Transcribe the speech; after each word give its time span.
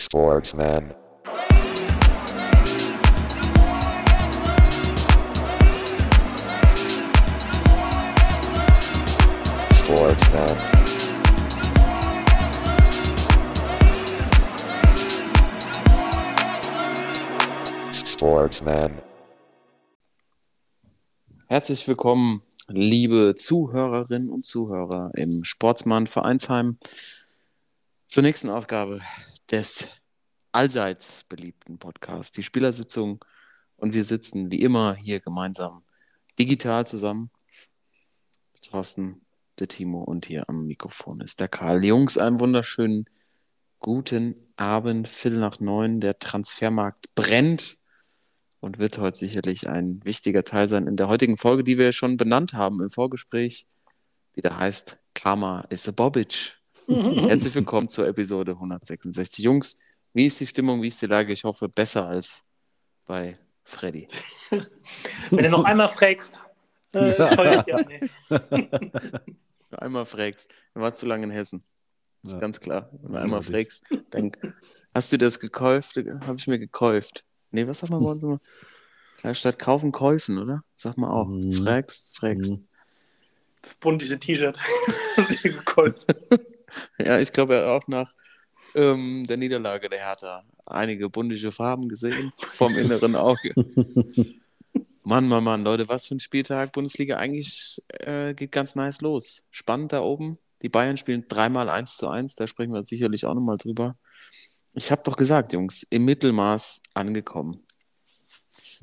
Sportsman. 0.00 0.94
Sportsman. 9.74 10.56
Sportsman. 17.92 19.02
Herzlich 21.48 21.88
willkommen, 21.88 22.42
liebe 22.68 23.34
Zuhörerinnen 23.36 24.30
und 24.30 24.46
Zuhörer 24.46 25.10
im 25.16 25.42
Sportsmann 25.42 26.06
Vereinsheim 26.06 26.78
zur 28.06 28.22
nächsten 28.22 28.48
Ausgabe 28.48 29.00
des 29.50 29.88
allseits 30.52 31.24
beliebten 31.24 31.78
Podcasts, 31.78 32.32
die 32.32 32.42
Spielersitzung. 32.42 33.24
Und 33.76 33.92
wir 33.94 34.04
sitzen 34.04 34.50
wie 34.50 34.62
immer 34.62 34.94
hier 34.96 35.20
gemeinsam 35.20 35.84
digital 36.38 36.86
zusammen. 36.86 37.30
Thorsten, 38.62 39.22
der 39.58 39.68
Timo 39.68 40.02
und 40.02 40.26
hier 40.26 40.48
am 40.48 40.66
Mikrofon 40.66 41.20
ist 41.20 41.40
der 41.40 41.48
Karl. 41.48 41.84
Jungs, 41.84 42.18
einen 42.18 42.40
wunderschönen 42.40 43.06
guten 43.78 44.34
Abend, 44.56 45.08
Viertel 45.08 45.40
nach 45.40 45.60
neun. 45.60 46.00
Der 46.00 46.18
Transfermarkt 46.18 47.14
brennt 47.14 47.78
und 48.60 48.78
wird 48.78 48.98
heute 48.98 49.16
sicherlich 49.16 49.68
ein 49.68 50.04
wichtiger 50.04 50.44
Teil 50.44 50.68
sein 50.68 50.86
in 50.86 50.96
der 50.96 51.08
heutigen 51.08 51.36
Folge, 51.36 51.64
die 51.64 51.78
wir 51.78 51.92
schon 51.92 52.16
benannt 52.16 52.52
haben 52.52 52.82
im 52.82 52.90
Vorgespräch, 52.90 53.66
die 54.36 54.42
da 54.42 54.58
heißt 54.58 54.98
Karma 55.14 55.62
is 55.70 55.88
a 55.88 55.92
Bobic. 55.92 56.57
Herzlich 56.88 57.54
willkommen 57.54 57.86
zur 57.90 58.06
Episode 58.08 58.52
166. 58.52 59.44
Jungs, 59.44 59.78
wie 60.14 60.24
ist 60.24 60.40
die 60.40 60.46
Stimmung, 60.46 60.80
wie 60.80 60.86
ist 60.86 61.02
die 61.02 61.06
Lage? 61.06 61.34
Ich 61.34 61.44
hoffe, 61.44 61.68
besser 61.68 62.06
als 62.08 62.46
bei 63.04 63.36
Freddy. 63.62 64.08
Wenn 65.30 65.44
du 65.44 65.50
noch 65.50 65.64
einmal 65.64 65.90
fragst, 65.90 66.40
äh, 66.94 66.98
eine. 67.00 68.00
Wenn 68.30 68.70
du 69.70 69.82
einmal 69.82 70.06
fragst, 70.06 70.50
er 70.72 70.80
war 70.80 70.94
zu 70.94 71.04
lange 71.04 71.24
in 71.24 71.30
Hessen. 71.30 71.62
Das 72.22 72.30
ist 72.32 72.36
Ja. 72.36 72.40
ganz 72.40 72.58
klar. 72.58 72.88
Wenn 73.02 73.12
du 73.12 73.18
einmal 73.20 73.42
fragst, 73.42 73.84
dann 74.08 74.32
hast 74.94 75.12
du 75.12 75.18
das 75.18 75.38
gekauft? 75.40 75.96
Habe 75.96 76.36
ich 76.38 76.46
mir 76.46 76.58
gekauft. 76.58 77.22
Nee, 77.50 77.66
was 77.66 77.80
sagt 77.80 77.90
man 77.92 78.02
bei 78.02 78.10
uns 78.12 78.22
immer? 78.22 78.40
Statt 79.34 79.58
kaufen, 79.58 79.92
kaufen, 79.92 80.38
oder? 80.38 80.64
Sag 80.74 80.96
mal 80.96 81.10
auch. 81.10 81.26
Mhm. 81.28 81.52
Fragst, 81.52 82.16
fragst. 82.16 82.52
Mhm. 82.52 82.66
Das 83.60 83.74
bunte 83.74 84.18
T-Shirt. 84.18 84.58
Gekollt. 85.42 86.06
Ja, 86.98 87.18
ich 87.18 87.32
glaube, 87.32 87.56
er 87.56 87.60
hat 87.62 87.68
auch 87.68 87.88
nach 87.88 88.14
ähm, 88.74 89.24
der 89.28 89.36
Niederlage 89.36 89.88
der 89.88 90.00
Hertha 90.00 90.44
einige 90.66 91.08
bundische 91.08 91.52
Farben 91.52 91.88
gesehen 91.88 92.32
vom 92.36 92.76
inneren 92.76 93.16
Auge. 93.16 93.54
Mann, 95.02 95.26
Mann, 95.26 95.44
Mann, 95.44 95.64
Leute, 95.64 95.88
was 95.88 96.06
für 96.06 96.16
ein 96.16 96.20
Spieltag. 96.20 96.72
Bundesliga 96.72 97.16
eigentlich 97.16 97.82
äh, 97.88 98.34
geht 98.34 98.52
ganz 98.52 98.74
nice 98.74 99.00
los. 99.00 99.46
Spannend 99.50 99.92
da 99.94 100.02
oben. 100.02 100.38
Die 100.60 100.68
Bayern 100.68 100.98
spielen 100.98 101.24
dreimal 101.28 101.70
1 101.70 101.96
zu 101.96 102.08
1, 102.08 102.34
da 102.34 102.46
sprechen 102.46 102.74
wir 102.74 102.84
sicherlich 102.84 103.24
auch 103.24 103.34
nochmal 103.34 103.56
drüber. 103.56 103.96
Ich 104.74 104.90
habe 104.90 105.02
doch 105.04 105.16
gesagt, 105.16 105.52
Jungs, 105.52 105.84
im 105.84 106.04
Mittelmaß 106.04 106.82
angekommen. 106.94 107.64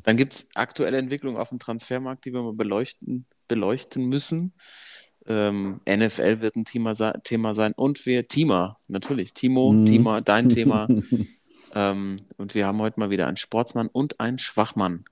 Dann 0.03 0.17
gibt 0.17 0.33
es 0.33 0.49
aktuelle 0.55 0.97
Entwicklungen 0.97 1.37
auf 1.37 1.49
dem 1.49 1.59
Transfermarkt, 1.59 2.25
die 2.25 2.33
wir 2.33 2.41
mal 2.41 2.53
beleuchten, 2.53 3.27
beleuchten 3.47 4.07
müssen. 4.07 4.53
Ähm, 5.27 5.81
NFL 5.89 6.41
wird 6.41 6.55
ein 6.55 6.65
Thema, 6.65 6.93
Thema 7.23 7.53
sein 7.53 7.73
und 7.75 8.05
wir, 8.05 8.27
Thema, 8.27 8.77
natürlich, 8.87 9.33
Timo, 9.33 9.71
Mhm. 9.71 9.85
Thema, 9.85 10.21
dein 10.21 10.49
Thema. 10.49 10.87
ähm, 11.73 12.21
und 12.37 12.53
wir 12.53 12.67
haben 12.67 12.79
heute 12.79 12.99
mal 12.99 13.09
wieder 13.09 13.27
einen 13.27 13.37
Sportsmann 13.37 13.87
und 13.87 14.19
einen 14.19 14.37
Schwachmann 14.37 15.05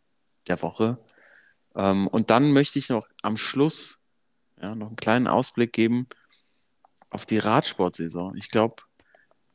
der 0.48 0.62
Woche. 0.62 0.98
Ähm, 1.76 2.08
und 2.08 2.30
dann 2.30 2.52
möchte 2.52 2.78
ich 2.78 2.90
noch 2.90 3.08
am 3.22 3.38
Schluss 3.38 4.02
ja, 4.62 4.76
noch 4.76 4.88
einen 4.88 4.96
kleinen 4.96 5.28
Ausblick 5.28 5.74
geben 5.74 6.08
auf 7.10 7.26
die 7.26 7.38
Radsportsaison. 7.38 8.38
Ich 8.38 8.50
glaube, 8.50 8.78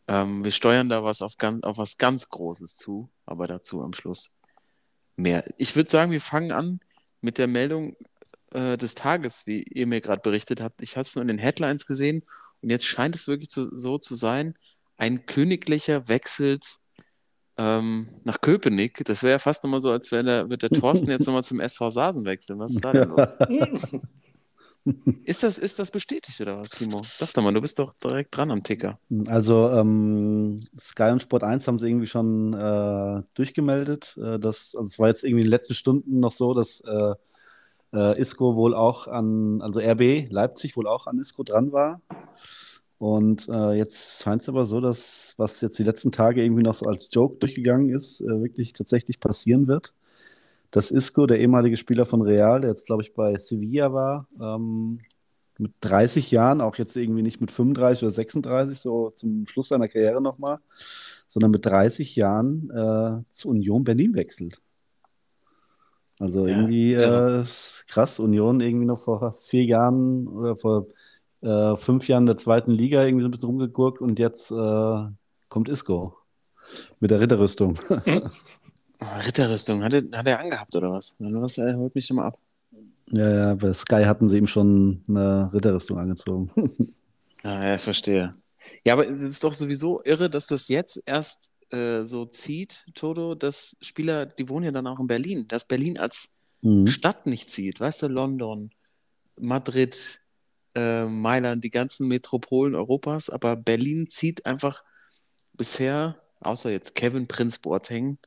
ähm, 0.07 0.45
wir 0.45 0.51
steuern 0.51 0.89
da 0.89 1.03
was 1.03 1.23
auf, 1.23 1.37
ganz, 1.39 1.63
auf 1.65 1.79
was 1.79 1.99
ganz 1.99 2.29
Großes 2.29 2.77
zu, 2.77 3.09
aber 3.27 3.47
dazu 3.47 3.83
am 3.83 3.93
Schluss 3.93 4.35
mehr. 5.17 5.45
Ich 5.57 5.75
würde 5.77 5.91
sagen, 5.91 6.13
wir 6.13 6.21
fangen 6.21 6.53
an 6.53 6.81
mit 7.21 7.39
der 7.39 7.47
Meldung 7.47 7.97
äh, 8.53 8.77
des 8.77 8.95
Tages, 8.95 9.47
wie 9.47 9.63
ihr 9.63 9.87
mir 9.87 10.01
gerade 10.01 10.23
berichtet 10.23 10.61
habt. 10.61 10.83
Ich 10.83 10.97
hatte 10.97 11.09
es 11.09 11.15
nur 11.15 11.23
in 11.23 11.29
den 11.29 11.39
Headlines 11.39 11.87
gesehen 11.87 12.25
und 12.63 12.71
jetzt 12.71 12.87
scheint 12.87 13.15
es 13.15 13.29
wirklich 13.29 13.51
zu, 13.51 13.65
so 13.77 13.99
zu 13.99 14.15
sein, 14.15 14.55
ein 14.97 15.27
Königlicher 15.27 16.09
wechselt 16.09 16.79
ähm, 17.57 18.09
nach 18.25 18.41
Köpenick. 18.41 19.05
Das 19.05 19.23
wäre 19.23 19.33
ja 19.33 19.39
fast 19.39 19.65
nochmal 19.65 19.81
so, 19.81 19.91
als 19.91 20.11
wäre 20.13 20.25
der, 20.25 20.51
wird 20.51 20.63
der 20.63 20.71
Thorsten 20.71 21.11
jetzt 21.11 21.27
nochmal 21.27 21.45
zum 21.45 21.61
SV 21.61 21.91
Sasen 21.91 22.25
wechseln. 22.25 22.59
Was 22.59 22.73
ist 22.73 22.85
da 22.85 22.93
denn 22.93 23.09
los? 23.09 23.37
Ist 25.25 25.43
das, 25.43 25.59
ist 25.59 25.79
das 25.79 25.91
bestätigt 25.91 26.41
oder 26.41 26.59
was, 26.59 26.71
Timo? 26.71 27.03
Sag 27.05 27.33
doch 27.35 27.43
mal, 27.43 27.53
du 27.53 27.61
bist 27.61 27.79
doch 27.79 27.93
direkt 27.95 28.35
dran 28.35 28.51
am 28.51 28.63
Ticker. 28.63 28.99
Also 29.27 29.69
ähm, 29.71 30.65
Sky 30.81 31.11
und 31.11 31.21
Sport 31.21 31.43
1 31.43 31.67
haben 31.69 31.79
sie 31.79 31.89
irgendwie 31.89 32.07
schon 32.07 32.55
äh, 32.55 33.23
durchgemeldet. 33.35 34.17
Äh, 34.17 34.39
dass, 34.39 34.75
also 34.75 34.85
es 34.85 34.99
war 34.99 35.09
jetzt 35.09 35.25
irgendwie 35.25 35.43
in 35.43 35.47
den 35.47 35.51
letzten 35.51 35.75
Stunden 35.75 36.21
noch 36.21 36.33
so, 36.33 36.55
dass 36.55 36.81
äh, 36.81 37.15
äh, 37.93 38.21
Isco 38.21 38.57
wohl 38.57 38.75
auch 38.75 39.07
an, 39.09 39.61
also 39.63 39.81
RB 39.81 40.31
Leipzig 40.31 40.77
wohl 40.77 40.87
auch 40.87 41.07
an 41.07 41.19
Isco 41.19 41.43
dran 41.43 41.73
war. 41.73 42.01
Und 42.99 43.49
äh, 43.49 43.75
jetzt 43.75 44.23
scheint 44.23 44.43
es 44.43 44.49
aber 44.49 44.67
so, 44.67 44.81
dass 44.81 45.35
was 45.37 45.61
jetzt 45.61 45.79
die 45.79 45.85
letzten 45.85 46.11
Tage 46.11 46.43
irgendwie 46.43 46.65
noch 46.65 46.75
so 46.75 46.87
als 46.87 47.09
Joke 47.13 47.37
durchgegangen 47.39 47.91
ist, 47.91 48.21
äh, 48.21 48.43
wirklich 48.43 48.73
tatsächlich 48.73 49.21
passieren 49.21 49.69
wird. 49.69 49.95
Dass 50.71 50.91
Isco, 50.91 51.27
der 51.27 51.41
ehemalige 51.41 51.77
Spieler 51.77 52.07
von 52.07 52.23
Real, 52.23 52.61
der 52.61 52.71
jetzt 52.71 52.87
glaube 52.87 53.03
ich 53.03 53.15
bei 53.15 53.37
Sevilla 53.37 53.93
war, 53.93 54.27
ähm, 54.41 54.99
mit 55.59 55.73
30 55.81 56.31
Jahren, 56.31 56.61
auch 56.61 56.77
jetzt 56.77 56.97
irgendwie 56.97 57.23
nicht 57.23 57.41
mit 57.41 57.51
35 57.51 58.03
oder 58.05 58.11
36, 58.13 58.79
so 58.79 59.11
zum 59.11 59.47
Schluss 59.47 59.69
seiner 59.69 59.89
Karriere 59.89 60.21
nochmal, 60.21 60.59
sondern 61.27 61.51
mit 61.51 61.67
30 61.67 62.17
Jahren 62.17 62.71
äh, 62.71 63.23
zu 63.31 63.49
Union 63.49 63.85
Berlin 63.85 64.15
wechselt. 64.15 64.61
Also 66.21 66.47
Ja, 66.47 66.49
irgendwie 66.49 66.95
äh, 66.95 67.43
ist 67.43 67.85
krass, 67.89 68.19
Union 68.19 68.61
irgendwie 68.61 68.87
noch 68.87 68.99
vor 68.99 69.33
vier 69.45 69.65
Jahren 69.65 70.27
oder 70.27 70.57
vor 70.57 70.87
äh, 71.43 71.77
fünf 71.77 72.09
Jahren 72.09 72.25
in 72.25 72.27
der 72.29 72.37
zweiten 72.37 72.73
Liga 72.73 73.05
irgendwie 73.05 73.23
so 73.23 73.29
ein 73.29 73.31
bisschen 73.31 73.47
rumgegurkt 73.49 74.01
und 74.01 74.19
jetzt 74.19 74.51
äh, 74.51 75.05
kommt 75.49 75.69
Isco 75.69 76.17
mit 77.01 77.11
der 77.13 77.21
Ritterrüstung. 77.21 77.79
Oh, 79.01 79.07
Ritterrüstung, 79.27 79.83
hat 79.85 79.93
er, 79.95 80.03
hat 80.17 80.27
er 80.27 80.39
angehabt 80.41 80.75
oder 80.77 80.93
was? 80.93 81.17
Was 81.19 81.59
er 81.59 81.77
holt 81.77 81.95
mich 81.95 82.07
schon 82.07 82.17
mal 82.17 82.27
ab. 82.29 82.39
Ja, 83.11 83.29
ja, 83.35 83.55
bei 83.55 83.73
Sky 83.73 84.05
hatten 84.05 84.29
sie 84.29 84.39
ihm 84.39 84.47
schon 84.47 85.03
eine 85.09 85.51
Ritterrüstung 85.53 85.99
angezogen. 85.99 86.51
Ah, 87.45 87.69
ja, 87.69 87.79
verstehe. 87.79 88.35
Ja, 88.85 88.95
aber 88.95 89.09
es 89.09 89.21
ist 89.21 89.45
doch 89.45 89.53
sowieso 89.53 90.03
irre, 90.05 90.29
dass 90.29 90.47
das 90.47 90.69
jetzt 90.69 91.03
erst 91.07 91.53
äh, 91.71 92.05
so 92.05 92.27
zieht, 92.27 92.85
Toto, 92.95 93.35
dass 93.35 93.77
Spieler, 93.81 94.27
die 94.27 94.49
wohnen 94.49 94.67
ja 94.67 94.73
dann 94.73 94.87
auch 94.87 95.01
in 95.01 95.07
Berlin, 95.07 95.47
dass 95.49 95.67
Berlin 95.67 95.99
als 95.99 96.39
Mhm. 96.61 96.87
Stadt 96.87 97.27
nicht 97.27 97.51
zieht. 97.51 97.81
Weißt 97.81 98.03
du, 98.03 98.09
London, 98.09 98.73
Madrid, 99.37 100.23
äh, 100.75 101.05
Mailand, 101.07 101.63
die 101.65 101.71
ganzen 101.71 102.09
Metropolen 102.09 102.75
Europas, 102.75 103.31
aber 103.31 103.57
Berlin 103.57 104.07
zieht 104.09 104.47
einfach 104.47 104.83
bisher, 105.53 106.21
außer 106.41 106.71
jetzt 106.71 106.95
Kevin 106.95 107.29
Prinz 107.29 107.59
Boateng, 107.59 108.19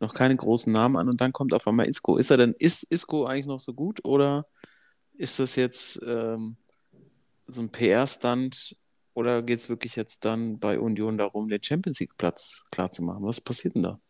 noch 0.00 0.14
keine 0.14 0.36
großen 0.36 0.72
Namen 0.72 0.96
an 0.96 1.08
und 1.08 1.20
dann 1.20 1.32
kommt 1.32 1.54
auf 1.54 1.66
einmal 1.66 1.86
Isco. 1.88 2.16
Ist 2.16 2.30
er 2.30 2.36
denn, 2.36 2.54
ist 2.58 2.82
Isco 2.84 3.24
eigentlich 3.24 3.46
noch 3.46 3.60
so 3.60 3.72
gut 3.72 4.04
oder 4.04 4.46
ist 5.14 5.38
das 5.38 5.56
jetzt 5.56 6.00
ähm, 6.06 6.56
so 7.46 7.62
ein 7.62 7.70
PR-Stunt 7.70 8.76
oder 9.16 9.42
geht 9.42 9.58
es 9.60 9.68
wirklich 9.68 9.96
jetzt 9.96 10.24
dann 10.24 10.58
bei 10.60 10.78
Union 10.80 11.18
darum, 11.18 11.48
den 11.48 11.62
Champions 11.62 12.00
League-Platz 12.00 12.68
klarzumachen? 12.70 13.24
Was 13.24 13.40
passiert 13.40 13.76
denn 13.76 13.82
da? 13.84 14.00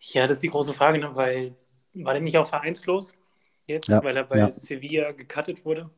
Ja, 0.00 0.26
das 0.26 0.38
ist 0.38 0.42
die 0.42 0.48
große 0.50 0.74
Frage, 0.74 0.98
ne? 0.98 1.14
weil 1.16 1.56
war 1.94 2.14
der 2.14 2.22
nicht 2.22 2.38
auch 2.38 2.48
vereinslos 2.48 3.12
jetzt, 3.66 3.88
Ja, 3.88 4.02
weil 4.02 4.16
er 4.16 4.24
bei 4.24 4.38
ja. 4.38 4.50
Sevilla 4.50 5.12
gecuttet 5.12 5.64
wurde? 5.64 5.90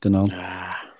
Genau. 0.00 0.28
Ah, 0.32 0.94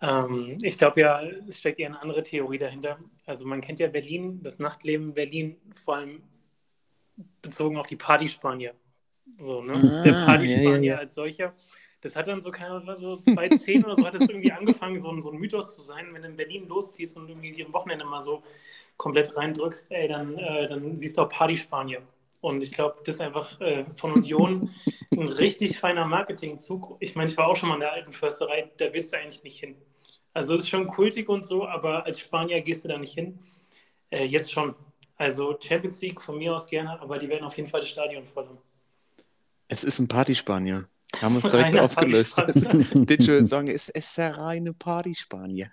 Ähm, 0.00 0.58
ich 0.62 0.78
glaube 0.78 1.00
ja, 1.00 1.22
es 1.22 1.58
steckt 1.58 1.78
eher 1.80 1.88
eine 1.88 2.00
andere 2.02 2.22
Theorie 2.22 2.58
dahinter. 2.58 2.98
Also 3.26 3.46
man 3.46 3.60
kennt 3.60 3.80
ja 3.80 3.88
Berlin, 3.88 4.42
das 4.42 4.58
Nachtleben 4.58 5.08
in 5.08 5.14
Berlin, 5.14 5.56
vor 5.84 5.96
allem 5.96 6.22
bezogen 7.42 7.76
auf 7.78 7.86
die 7.86 7.96
Partyspanier. 7.96 8.74
So, 9.38 9.62
ne? 9.62 9.74
Ah, 9.74 10.04
Der 10.04 10.12
ja, 10.12 10.14
Partyspanier 10.14 10.92
ja, 10.92 10.98
ja. 10.98 10.98
als 10.98 11.14
solcher. 11.14 11.54
Das 12.06 12.14
hat 12.14 12.28
dann 12.28 12.40
so, 12.40 12.52
keine 12.52 12.70
Ahnung, 12.76 12.94
so 12.94 13.16
2010 13.16 13.84
oder 13.84 13.96
so 13.96 14.06
hat 14.06 14.14
es 14.14 14.28
irgendwie 14.28 14.52
angefangen, 14.52 15.00
so, 15.02 15.10
ein- 15.10 15.20
so 15.20 15.32
ein 15.32 15.38
Mythos 15.38 15.74
zu 15.74 15.82
sein. 15.82 16.06
Wenn 16.12 16.22
du 16.22 16.28
in 16.28 16.36
Berlin 16.36 16.68
losziehst 16.68 17.16
und 17.16 17.28
irgendwie 17.28 17.64
am 17.66 17.74
Wochenende 17.74 18.04
mal 18.04 18.20
so 18.20 18.44
komplett 18.96 19.36
reindrückst, 19.36 19.90
ey, 19.90 20.06
dann, 20.06 20.38
äh, 20.38 20.68
dann 20.68 20.94
siehst 20.96 21.18
du 21.18 21.22
auch 21.22 21.28
Partyspanier. 21.28 22.02
Und 22.40 22.62
ich 22.62 22.70
glaube, 22.70 22.96
das 23.04 23.16
ist 23.16 23.20
einfach 23.20 23.60
äh, 23.60 23.86
von 23.96 24.12
Union 24.12 24.70
ein 25.10 25.26
richtig 25.26 25.80
feiner 25.80 26.04
Marketingzug. 26.06 26.96
Ich 27.00 27.16
meine, 27.16 27.28
ich 27.28 27.36
war 27.36 27.48
auch 27.48 27.56
schon 27.56 27.70
mal 27.70 27.74
in 27.74 27.80
der 27.80 27.92
alten 27.92 28.12
Försterei, 28.12 28.70
da 28.76 28.92
willst 28.94 29.12
du 29.12 29.18
eigentlich 29.18 29.42
nicht 29.42 29.58
hin. 29.58 29.74
Also 30.32 30.54
es 30.54 30.62
ist 30.62 30.68
schon 30.68 30.86
kultig 30.86 31.28
und 31.28 31.44
so, 31.44 31.66
aber 31.66 32.04
als 32.06 32.20
Spanier 32.20 32.60
gehst 32.60 32.84
du 32.84 32.88
da 32.88 32.98
nicht 32.98 33.14
hin. 33.14 33.40
Äh, 34.10 34.26
jetzt 34.26 34.52
schon. 34.52 34.76
Also 35.16 35.58
Champions 35.60 36.00
League 36.02 36.20
von 36.22 36.38
mir 36.38 36.54
aus 36.54 36.68
gerne, 36.68 37.00
aber 37.00 37.18
die 37.18 37.28
werden 37.28 37.44
auf 37.44 37.56
jeden 37.56 37.68
Fall 37.68 37.80
das 37.80 37.88
Stadion 37.88 38.26
voll 38.26 38.46
haben. 38.46 38.58
Es 39.66 39.82
ist 39.82 39.98
ein 39.98 40.06
Partyspanier. 40.06 40.88
Haben 41.20 41.36
uns 41.36 41.44
direkt 41.44 41.74
Reiner 41.74 41.82
aufgelöst. 41.82 42.36
Partyspanier. 42.36 42.84
Digital 43.06 43.46
sagen, 43.46 43.68
es 43.68 43.88
ist 43.88 44.18
der 44.18 44.36
reine 44.36 44.72
Partyspanier. 44.72 45.70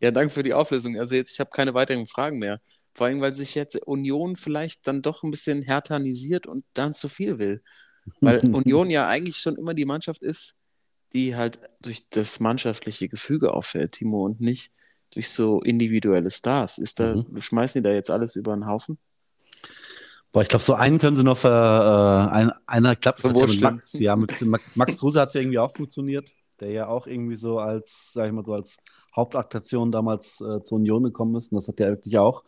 Ja, 0.00 0.10
danke 0.10 0.30
für 0.30 0.42
die 0.42 0.54
Auflösung. 0.54 0.98
Also 0.98 1.14
jetzt, 1.14 1.32
ich 1.32 1.40
habe 1.40 1.50
keine 1.50 1.74
weiteren 1.74 2.06
Fragen 2.06 2.38
mehr. 2.38 2.60
Vor 2.94 3.06
allem, 3.06 3.20
weil 3.20 3.34
sich 3.34 3.54
jetzt 3.54 3.76
Union 3.86 4.36
vielleicht 4.36 4.86
dann 4.86 5.02
doch 5.02 5.22
ein 5.22 5.30
bisschen 5.30 5.62
härtanisiert 5.62 6.46
und 6.46 6.64
dann 6.74 6.94
zu 6.94 7.08
viel 7.08 7.38
will. 7.38 7.62
Weil 8.20 8.38
Union 8.54 8.90
ja 8.90 9.08
eigentlich 9.08 9.38
schon 9.38 9.56
immer 9.56 9.74
die 9.74 9.84
Mannschaft 9.84 10.22
ist, 10.22 10.60
die 11.12 11.36
halt 11.36 11.58
durch 11.80 12.08
das 12.10 12.40
mannschaftliche 12.40 13.08
Gefüge 13.08 13.54
auffällt, 13.54 13.92
Timo, 13.92 14.24
und 14.24 14.40
nicht 14.40 14.70
durch 15.12 15.28
so 15.28 15.60
individuelle 15.60 16.30
Stars. 16.30 16.78
Ist 16.78 17.00
da, 17.00 17.24
schmeißen 17.38 17.82
die 17.82 17.88
da 17.88 17.94
jetzt 17.94 18.10
alles 18.10 18.36
über 18.36 18.54
den 18.54 18.66
Haufen? 18.66 18.98
Boah, 20.36 20.42
ich 20.42 20.50
glaube, 20.50 20.64
so 20.64 20.74
einen 20.74 20.98
können 20.98 21.16
sie 21.16 21.24
noch, 21.24 21.42
äh, 21.44 21.48
ein, 21.48 22.52
einer 22.66 22.94
klappt. 22.94 23.24
ja 23.24 23.32
mit. 23.32 23.60
Max, 23.62 23.92
ja, 23.94 24.16
mit 24.16 24.42
Max, 24.42 24.64
Max 24.76 24.98
Kruse 24.98 25.18
hat 25.18 25.28
es 25.28 25.34
ja 25.34 25.40
irgendwie 25.40 25.58
auch 25.58 25.72
funktioniert, 25.74 26.30
der 26.60 26.72
ja 26.72 26.88
auch 26.88 27.06
irgendwie 27.06 27.36
so 27.36 27.58
als, 27.58 28.10
sag 28.12 28.26
ich 28.26 28.32
mal 28.34 28.44
so, 28.44 28.52
als 28.52 28.76
Hauptaktation 29.16 29.90
damals 29.90 30.42
äh, 30.42 30.60
zur 30.60 30.76
Union 30.76 31.04
gekommen 31.04 31.34
ist. 31.36 31.52
Und 31.52 31.56
das 31.56 31.68
hat 31.68 31.80
ja 31.80 31.88
wirklich 31.88 32.18
auch 32.18 32.44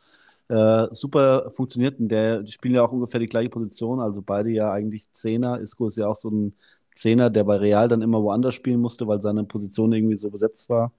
äh, 0.49 0.88
super 0.90 1.50
funktioniert. 1.50 1.99
Und 1.99 2.08
der, 2.08 2.43
die 2.43 2.52
spielen 2.52 2.75
ja 2.75 2.82
auch 2.82 2.93
ungefähr 2.93 3.20
die 3.20 3.26
gleiche 3.26 3.49
Position, 3.49 4.00
also 4.00 4.20
beide 4.20 4.50
ja 4.50 4.70
eigentlich 4.70 5.11
Zehner. 5.12 5.58
Isco 5.58 5.87
ist 5.87 5.96
ja 5.96 6.08
auch 6.08 6.17
so 6.17 6.29
ein 6.29 6.56
Zehner, 6.94 7.31
der 7.31 7.44
bei 7.44 7.56
Real 7.56 7.88
dann 7.88 8.02
immer 8.02 8.23
woanders 8.23 8.55
spielen 8.55 8.82
musste, 8.82 9.08
weil 9.08 9.23
seine 9.23 9.44
Position 9.44 9.94
irgendwie 9.94 10.19
so 10.19 10.29
besetzt 10.29 10.69
war. 10.69 10.93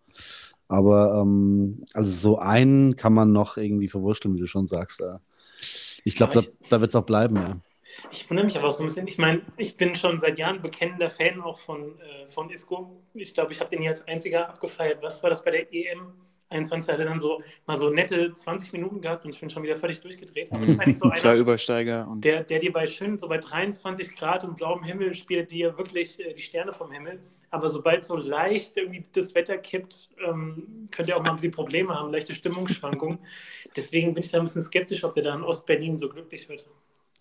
Aber 0.68 1.22
ähm, 1.22 1.86
also 1.94 2.10
so 2.10 2.40
einen 2.40 2.96
kann 2.96 3.14
man 3.14 3.32
noch 3.32 3.58
irgendwie 3.58 3.90
verwurschteln, 3.90 4.34
wie 4.34 4.40
du 4.40 4.48
schon 4.48 4.66
sagst. 4.66 5.02
Äh. 5.02 5.20
Ich 6.04 6.16
glaube, 6.16 6.34
da, 6.34 6.42
da 6.70 6.82
wird 6.82 6.90
es 6.90 6.96
auch 6.96 7.06
bleiben, 7.06 7.36
ja. 7.36 7.60
Ich 8.12 8.30
wundere 8.30 8.46
mich 8.46 8.58
aber 8.58 8.68
auch 8.68 8.72
so 8.72 8.84
ein 8.84 8.88
bisschen. 8.88 9.08
Ich 9.08 9.18
meine, 9.18 9.42
ich 9.58 9.76
bin 9.76 9.96
schon 9.96 10.20
seit 10.20 10.38
Jahren 10.38 10.62
bekennender 10.62 11.10
Fan 11.10 11.42
auch 11.42 11.58
von, 11.58 12.00
äh, 12.00 12.28
von 12.28 12.50
Isco. 12.50 13.04
Ich 13.14 13.34
glaube, 13.34 13.52
ich 13.52 13.60
habe 13.60 13.70
den 13.70 13.82
hier 13.82 13.92
als 13.92 14.08
einziger 14.08 14.48
abgefeiert. 14.50 15.02
Was 15.02 15.24
war 15.24 15.30
das 15.30 15.44
bei 15.44 15.52
der 15.52 15.74
EM? 15.74 16.14
21 16.50 16.92
hat 16.92 17.00
er 17.00 17.06
dann 17.06 17.20
so 17.20 17.42
mal 17.68 17.78
so 17.78 17.90
nette 17.90 18.34
20 18.34 18.74
Minuten 18.74 19.02
gehabt 19.02 19.24
und 19.26 19.34
ich 19.34 19.40
bin 19.40 19.50
schon 19.50 19.64
wieder 19.64 19.76
völlig 19.76 20.02
durchgedreht. 20.02 20.52
Aber 20.52 20.66
das 20.66 20.76
ist 20.76 20.80
eigentlich 20.82 20.98
so 20.98 21.10
Zwei 21.12 21.30
einer, 21.32 21.40
Übersteiger 21.40 22.08
und 22.08 22.24
der, 22.26 22.44
der 22.44 22.60
dir 22.60 22.74
bei 22.74 22.88
schön, 22.88 23.18
so 23.20 23.28
bei 23.28 23.38
23 23.38 24.16
Grad 24.16 24.44
und 24.44 24.58
blauem 24.58 24.84
Himmel 24.84 25.14
spielt 25.14 25.52
dir 25.52 25.78
wirklich 25.78 26.20
äh, 26.20 26.34
die 26.34 26.42
Sterne 26.42 26.72
vom 26.72 26.92
Himmel. 26.92 27.20
Aber 27.52 27.70
sobald 27.70 28.06
so 28.06 28.16
leicht 28.18 28.78
irgendwie 28.78 29.04
das 29.14 29.36
Wetter 29.36 29.58
kippt, 29.58 30.10
ähm, 30.28 30.88
könnt 30.92 31.08
ihr 31.10 31.18
auch 31.18 31.24
mal 31.24 31.30
ein 31.32 31.36
bisschen 31.36 31.52
Probleme 31.52 31.94
haben, 31.94 32.12
leichte 32.12 32.34
Stimmungsschwankungen. 32.36 33.20
Deswegen 33.76 34.14
bin 34.14 34.24
ich 34.24 34.32
da 34.32 34.40
ein 34.40 34.46
bisschen 34.46 34.62
skeptisch, 34.62 35.04
ob 35.04 35.14
der 35.14 35.24
da 35.24 35.36
in 35.36 35.44
Ostberlin 35.44 35.98
so 35.98 36.10
glücklich 36.10 36.50
wird. 36.50 36.68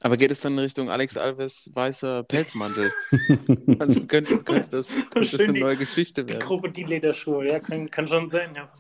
Aber 0.01 0.17
geht 0.17 0.31
es 0.31 0.41
dann 0.41 0.53
in 0.53 0.61
Richtung 0.61 0.91
Alex 0.91 1.17
Alves 1.17 1.73
weißer 1.75 2.23
Pelzmantel? 2.23 2.93
also 3.81 4.07
könnte, 4.07 4.39
könnte 4.39 4.69
das, 4.71 4.95
könnte 5.11 5.31
das 5.37 5.41
eine 5.41 5.53
die- 5.55 5.61
neue 5.61 5.77
Geschichte 5.77 6.25
Die 6.25 6.35
werden. 6.35 6.43
Krokodillederschuhe, 6.47 7.49
ja, 7.49 7.59
kann, 7.59 7.91
kann 7.91 8.07
schon 8.07 8.29
sein, 8.29 8.55
ja. 8.55 8.71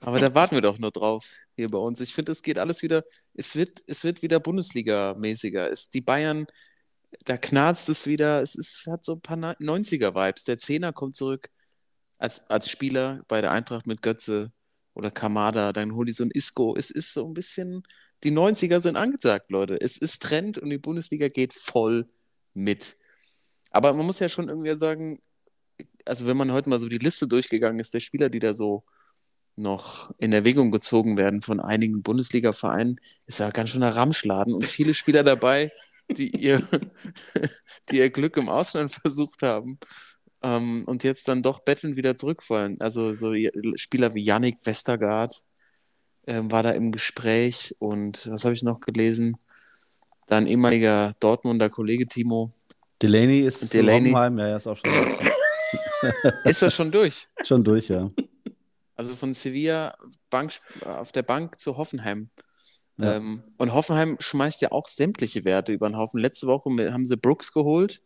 Aber 0.00 0.20
da 0.20 0.34
warten 0.34 0.54
wir 0.54 0.62
doch 0.62 0.78
nur 0.78 0.90
drauf 0.90 1.26
hier 1.54 1.70
bei 1.70 1.78
uns. 1.78 2.00
Ich 2.00 2.14
finde, 2.14 2.32
es 2.32 2.42
geht 2.42 2.58
alles 2.58 2.82
wieder, 2.82 3.04
es 3.34 3.56
wird, 3.56 3.82
es 3.86 4.04
wird 4.04 4.22
wieder 4.22 4.38
Bundesliga-mäßiger. 4.38 5.68
Es, 5.70 5.90
die 5.90 6.00
Bayern, 6.00 6.46
da 7.24 7.36
knarzt 7.36 7.88
es 7.88 8.06
wieder. 8.06 8.42
Es 8.42 8.54
ist, 8.54 8.86
hat 8.88 9.04
so 9.04 9.14
ein 9.14 9.20
paar 9.20 9.36
90er-Vibes. 9.36 10.44
Der 10.44 10.58
Zehner 10.58 10.92
kommt 10.92 11.16
zurück 11.16 11.48
als, 12.18 12.48
als 12.50 12.70
Spieler 12.70 13.22
bei 13.28 13.40
der 13.40 13.52
Eintracht 13.52 13.86
mit 13.86 14.02
Götze 14.02 14.52
oder 14.94 15.10
Kamada. 15.10 15.72
Dann 15.72 15.94
hol 15.94 16.06
die 16.06 16.12
so 16.12 16.24
ein 16.24 16.30
Isco. 16.30 16.76
Es 16.76 16.90
ist 16.90 17.14
so 17.14 17.26
ein 17.26 17.34
bisschen, 17.34 17.82
die 18.22 18.32
90er 18.32 18.80
sind 18.80 18.96
angesagt, 18.96 19.50
Leute. 19.50 19.80
Es 19.80 19.96
ist 19.96 20.22
Trend 20.22 20.58
und 20.58 20.70
die 20.70 20.78
Bundesliga 20.78 21.28
geht 21.28 21.54
voll 21.54 22.08
mit. 22.54 22.96
Aber 23.70 23.92
man 23.92 24.06
muss 24.06 24.20
ja 24.20 24.28
schon 24.28 24.48
irgendwie 24.48 24.78
sagen, 24.78 25.20
also 26.04 26.26
wenn 26.26 26.36
man 26.36 26.52
heute 26.52 26.68
mal 26.68 26.80
so 26.80 26.88
die 26.88 26.98
Liste 26.98 27.26
durchgegangen 27.26 27.80
ist, 27.80 27.92
der 27.94 28.00
Spieler, 28.00 28.28
die 28.28 28.38
da 28.38 28.54
so 28.54 28.84
noch 29.56 30.14
in 30.18 30.32
Erwägung 30.32 30.70
gezogen 30.70 31.16
werden 31.16 31.42
von 31.42 31.60
einigen 31.60 32.02
Bundesliga-Vereinen, 32.02 33.00
ist 33.26 33.40
ja 33.40 33.50
ganz 33.50 33.70
schön 33.70 33.82
ein 33.82 33.92
Ramschladen 33.92 34.54
und 34.54 34.66
viele 34.66 34.94
Spieler 34.94 35.24
dabei, 35.24 35.72
die 36.10 36.28
ihr, 36.36 36.62
die 37.90 37.98
ihr 37.98 38.10
Glück 38.10 38.36
im 38.36 38.48
Ausland 38.48 38.92
versucht 38.92 39.42
haben 39.42 39.78
ähm, 40.42 40.84
und 40.86 41.04
jetzt 41.04 41.26
dann 41.28 41.42
doch 41.42 41.60
betteln 41.60 41.96
wieder 41.96 42.16
zurückfallen. 42.16 42.80
Also 42.80 43.14
so 43.14 43.32
Spieler 43.76 44.14
wie 44.14 44.22
Yannick 44.22 44.58
Westergaard 44.64 45.42
ähm, 46.26 46.50
war 46.50 46.62
da 46.62 46.70
im 46.70 46.92
Gespräch 46.92 47.74
und 47.78 48.28
was 48.30 48.44
habe 48.44 48.54
ich 48.54 48.62
noch 48.62 48.80
gelesen? 48.80 49.36
Dein 50.26 50.46
ehemaliger 50.46 51.14
Dortmunder 51.20 51.70
Kollege 51.70 52.06
Timo. 52.06 52.52
Delaney 53.00 53.40
ist 53.40 53.72
Delaney. 53.72 54.10
Hoffenheim, 54.10 54.38
ja, 54.38 54.48
ja, 54.48 54.56
ist 54.56 54.66
auch 54.66 54.76
schon, 54.76 54.92
Ist 56.44 56.62
das 56.62 56.74
schon 56.74 56.90
durch? 56.90 57.28
schon 57.44 57.62
durch, 57.62 57.88
ja. 57.88 58.08
Also 58.96 59.14
von 59.14 59.34
Sevilla 59.34 59.96
Bank, 60.30 60.54
auf 60.84 61.12
der 61.12 61.22
Bank 61.22 61.60
zu 61.60 61.76
Hoffenheim. 61.76 62.30
Ja. 62.98 63.16
Ähm, 63.16 63.44
und 63.58 63.74
Hoffenheim 63.74 64.16
schmeißt 64.20 64.62
ja 64.62 64.72
auch 64.72 64.88
sämtliche 64.88 65.44
Werte 65.44 65.72
über 65.72 65.88
den 65.88 65.96
Haufen. 65.96 66.20
Letzte 66.20 66.46
Woche 66.46 66.70
haben 66.92 67.04
sie 67.04 67.16
Brooks 67.16 67.52
geholt. 67.52 68.02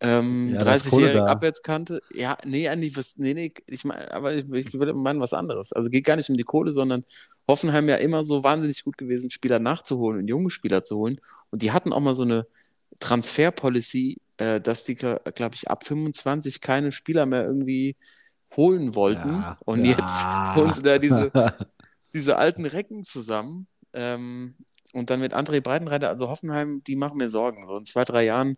Ähm, 0.00 0.54
Ja, 0.54 0.64
da 0.64 0.74
ist 0.74 0.88
Kohle 0.88 1.08
30-jährige 1.08 1.22
da. 1.24 1.26
Abwärtskante. 1.26 2.00
Ja, 2.14 2.38
nee, 2.44 2.68
Andi, 2.68 2.96
was, 2.96 3.18
nee, 3.18 3.34
nee, 3.34 3.52
ich 3.66 3.84
meine, 3.84 4.10
aber 4.12 4.34
ich, 4.34 4.50
ich 4.50 4.72
will 4.74 4.94
meinen 4.94 5.20
was 5.20 5.34
anderes. 5.34 5.72
Also 5.72 5.90
geht 5.90 6.04
gar 6.04 6.16
nicht 6.16 6.30
um 6.30 6.36
die 6.36 6.44
Kohle, 6.44 6.72
sondern 6.72 7.04
Hoffenheim 7.48 7.88
ja 7.88 7.96
immer 7.96 8.24
so 8.24 8.42
wahnsinnig 8.42 8.84
gut 8.84 8.96
gewesen, 8.96 9.30
Spieler 9.30 9.58
nachzuholen 9.58 10.20
und 10.22 10.28
junge 10.28 10.50
Spieler 10.50 10.82
zu 10.82 10.96
holen. 10.96 11.20
Und 11.50 11.62
die 11.62 11.72
hatten 11.72 11.92
auch 11.92 12.00
mal 12.00 12.14
so 12.14 12.22
eine 12.22 12.46
Transfer-Policy, 13.00 14.18
äh, 14.38 14.60
dass 14.60 14.84
die, 14.84 14.94
glaube 14.94 15.54
ich, 15.54 15.68
ab 15.70 15.84
25 15.86 16.60
keine 16.62 16.92
Spieler 16.92 17.26
mehr 17.26 17.44
irgendwie 17.44 17.96
holen 18.56 18.94
wollten. 18.94 19.28
Ja, 19.28 19.58
und 19.64 19.84
ja. 19.84 19.92
jetzt 19.92 20.26
holen 20.56 20.72
sie 20.72 20.82
da 20.82 20.98
diese, 20.98 21.32
diese 22.14 22.36
alten 22.36 22.66
Recken 22.66 23.04
zusammen. 23.04 23.66
Ähm, 23.92 24.54
und 24.92 25.10
dann 25.10 25.20
mit 25.20 25.34
André 25.34 25.60
Breitenreiter, 25.60 26.08
also 26.08 26.28
Hoffenheim, 26.28 26.82
die 26.84 26.96
machen 26.96 27.18
mir 27.18 27.28
Sorgen. 27.28 27.64
So 27.66 27.76
in 27.76 27.84
zwei, 27.84 28.04
drei 28.04 28.24
Jahren 28.24 28.56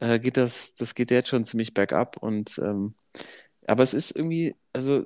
äh, 0.00 0.18
geht 0.20 0.36
das, 0.36 0.74
das 0.74 0.94
geht 0.94 1.10
jetzt 1.10 1.28
schon 1.28 1.44
ziemlich 1.44 1.74
bergab. 1.74 2.16
Und 2.16 2.58
ähm, 2.58 2.94
aber 3.66 3.82
es 3.82 3.94
ist 3.94 4.14
irgendwie, 4.14 4.54
also 4.72 5.04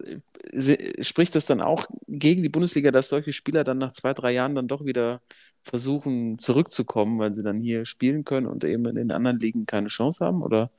se- 0.52 0.78
spricht 1.02 1.34
das 1.34 1.46
dann 1.46 1.60
auch 1.60 1.86
gegen 2.06 2.42
die 2.42 2.48
Bundesliga, 2.48 2.90
dass 2.90 3.08
solche 3.08 3.32
Spieler 3.32 3.64
dann 3.64 3.78
nach 3.78 3.92
zwei, 3.92 4.14
drei 4.14 4.32
Jahren 4.32 4.54
dann 4.54 4.68
doch 4.68 4.84
wieder 4.84 5.20
versuchen 5.62 6.38
zurückzukommen, 6.38 7.18
weil 7.18 7.34
sie 7.34 7.42
dann 7.42 7.60
hier 7.60 7.84
spielen 7.84 8.24
können 8.24 8.46
und 8.46 8.64
eben 8.64 8.86
in 8.86 8.96
den 8.96 9.12
anderen 9.12 9.38
Ligen 9.38 9.66
keine 9.66 9.88
Chance 9.88 10.24
haben? 10.24 10.42
Oder 10.42 10.70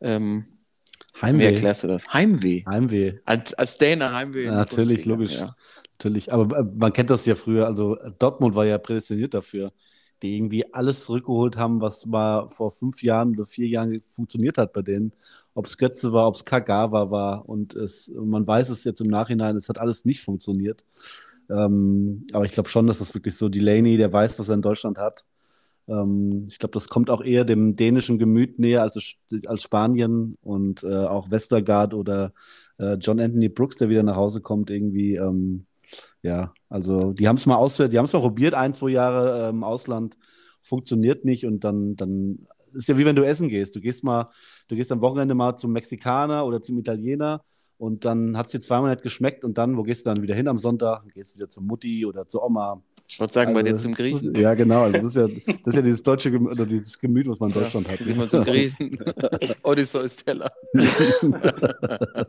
ähm, 0.00 0.59
wie 1.20 1.26
Heimweh. 1.26 1.44
erklärst 1.44 1.84
du 1.84 1.88
das? 1.88 2.12
Heimweh. 2.12 2.64
Heimweh. 2.66 3.18
Als, 3.24 3.54
als 3.54 3.78
Däner 3.78 4.12
Heimweh. 4.12 4.44
Ja, 4.44 4.54
natürlich, 4.54 5.04
logisch. 5.04 5.38
Ja. 5.38 5.54
Natürlich. 5.98 6.32
Aber 6.32 6.58
äh, 6.58 6.64
man 6.76 6.92
kennt 6.92 7.10
das 7.10 7.26
ja 7.26 7.34
früher. 7.34 7.66
Also 7.66 7.96
Dortmund 8.18 8.54
war 8.54 8.64
ja 8.64 8.78
prädestiniert 8.78 9.34
dafür, 9.34 9.72
die 10.22 10.36
irgendwie 10.36 10.72
alles 10.72 11.04
zurückgeholt 11.04 11.56
haben, 11.56 11.80
was 11.80 12.06
mal 12.06 12.48
vor 12.48 12.70
fünf 12.70 13.02
Jahren 13.02 13.32
oder 13.32 13.44
vier 13.44 13.68
Jahren 13.68 14.02
funktioniert 14.14 14.56
hat 14.58 14.72
bei 14.72 14.82
denen. 14.82 15.12
Ob 15.54 15.66
es 15.66 15.76
Götze 15.76 16.12
war, 16.12 16.26
ob 16.26 16.36
es 16.36 16.44
Kagawa 16.44 17.10
war. 17.10 17.48
Und 17.48 17.74
es, 17.74 18.10
man 18.14 18.46
weiß 18.46 18.70
es 18.70 18.84
jetzt 18.84 19.00
im 19.00 19.10
Nachhinein, 19.10 19.56
es 19.56 19.68
hat 19.68 19.78
alles 19.78 20.04
nicht 20.04 20.22
funktioniert. 20.22 20.84
Ähm, 21.50 22.26
aber 22.32 22.44
ich 22.44 22.52
glaube 22.52 22.68
schon, 22.68 22.86
dass 22.86 23.00
das 23.00 23.14
wirklich 23.14 23.36
so 23.36 23.48
Delaney, 23.48 23.96
der 23.96 24.12
weiß, 24.12 24.38
was 24.38 24.48
er 24.48 24.54
in 24.54 24.62
Deutschland 24.62 24.98
hat. 24.98 25.26
Ähm, 25.90 26.46
ich 26.48 26.58
glaube, 26.58 26.72
das 26.72 26.88
kommt 26.88 27.10
auch 27.10 27.22
eher 27.22 27.44
dem 27.44 27.76
dänischen 27.76 28.18
Gemüt 28.18 28.58
näher 28.58 28.82
als, 28.82 29.16
als 29.46 29.62
Spanien 29.62 30.38
und 30.42 30.84
äh, 30.84 31.06
auch 31.06 31.30
Westergaard 31.30 31.94
oder 31.94 32.32
äh, 32.78 32.94
John 32.94 33.20
Anthony 33.20 33.48
Brooks, 33.48 33.76
der 33.76 33.88
wieder 33.88 34.02
nach 34.02 34.16
Hause 34.16 34.40
kommt, 34.40 34.70
irgendwie. 34.70 35.16
Ähm, 35.16 35.66
ja, 36.22 36.52
also 36.68 37.12
die 37.12 37.28
haben 37.28 37.36
es 37.36 37.46
mal 37.46 37.56
aus, 37.56 37.76
die 37.76 37.98
haben 37.98 38.04
es 38.04 38.12
mal 38.12 38.20
probiert, 38.20 38.54
ein, 38.54 38.74
zwei 38.74 38.90
Jahre 38.90 39.48
ähm, 39.48 39.56
im 39.56 39.64
Ausland, 39.64 40.16
funktioniert 40.62 41.24
nicht 41.24 41.46
und 41.46 41.64
dann, 41.64 41.96
dann 41.96 42.46
ist 42.72 42.88
ja 42.88 42.98
wie 42.98 43.04
wenn 43.04 43.16
du 43.16 43.22
essen 43.26 43.48
gehst. 43.48 43.74
Du 43.74 43.80
gehst 43.80 44.04
mal, 44.04 44.30
du 44.68 44.76
gehst 44.76 44.92
am 44.92 45.00
Wochenende 45.00 45.34
mal 45.34 45.56
zum 45.56 45.72
Mexikaner 45.72 46.46
oder 46.46 46.62
zum 46.62 46.78
Italiener 46.78 47.42
und 47.78 48.04
dann 48.04 48.36
hat 48.36 48.46
es 48.46 48.52
dir 48.52 48.60
zweimal 48.60 48.90
nicht 48.90 49.02
geschmeckt 49.02 49.44
und 49.44 49.58
dann, 49.58 49.76
wo 49.76 49.82
gehst 49.82 50.06
du 50.06 50.10
dann 50.12 50.22
wieder 50.22 50.34
hin 50.34 50.48
am 50.48 50.58
Sonntag? 50.58 51.02
Gehst 51.14 51.36
wieder 51.36 51.48
zur 51.48 51.62
Mutti 51.62 52.04
oder 52.06 52.28
zur 52.28 52.44
Oma. 52.44 52.82
Ich 53.12 53.18
wollte 53.18 53.34
sagen, 53.34 53.52
bei 53.54 53.60
Also 53.60 53.66
dir 53.66 53.72
das 53.72 53.82
zum 53.82 53.90
ist- 53.92 53.96
Griechen. 53.98 54.34
Ja, 54.36 54.54
genau. 54.54 54.82
Also 54.82 54.98
das, 54.98 55.04
ist 55.04 55.16
ja, 55.16 55.26
das 55.46 55.66
ist 55.66 55.74
ja 55.76 55.82
dieses 55.82 56.02
deutsche 56.02 56.30
Gemüt, 56.30 56.52
oder 56.52 56.64
dieses 56.66 56.98
Gemüt, 56.98 57.28
was 57.28 57.40
man 57.40 57.50
in 57.50 57.54
Deutschland 57.60 57.88
hat. 57.88 57.98
Geh 57.98 58.14
mal 58.14 58.28
zum 58.28 58.44
Griechen. 58.44 58.96
Odysseus 59.62 60.16
Teller. 60.16 60.50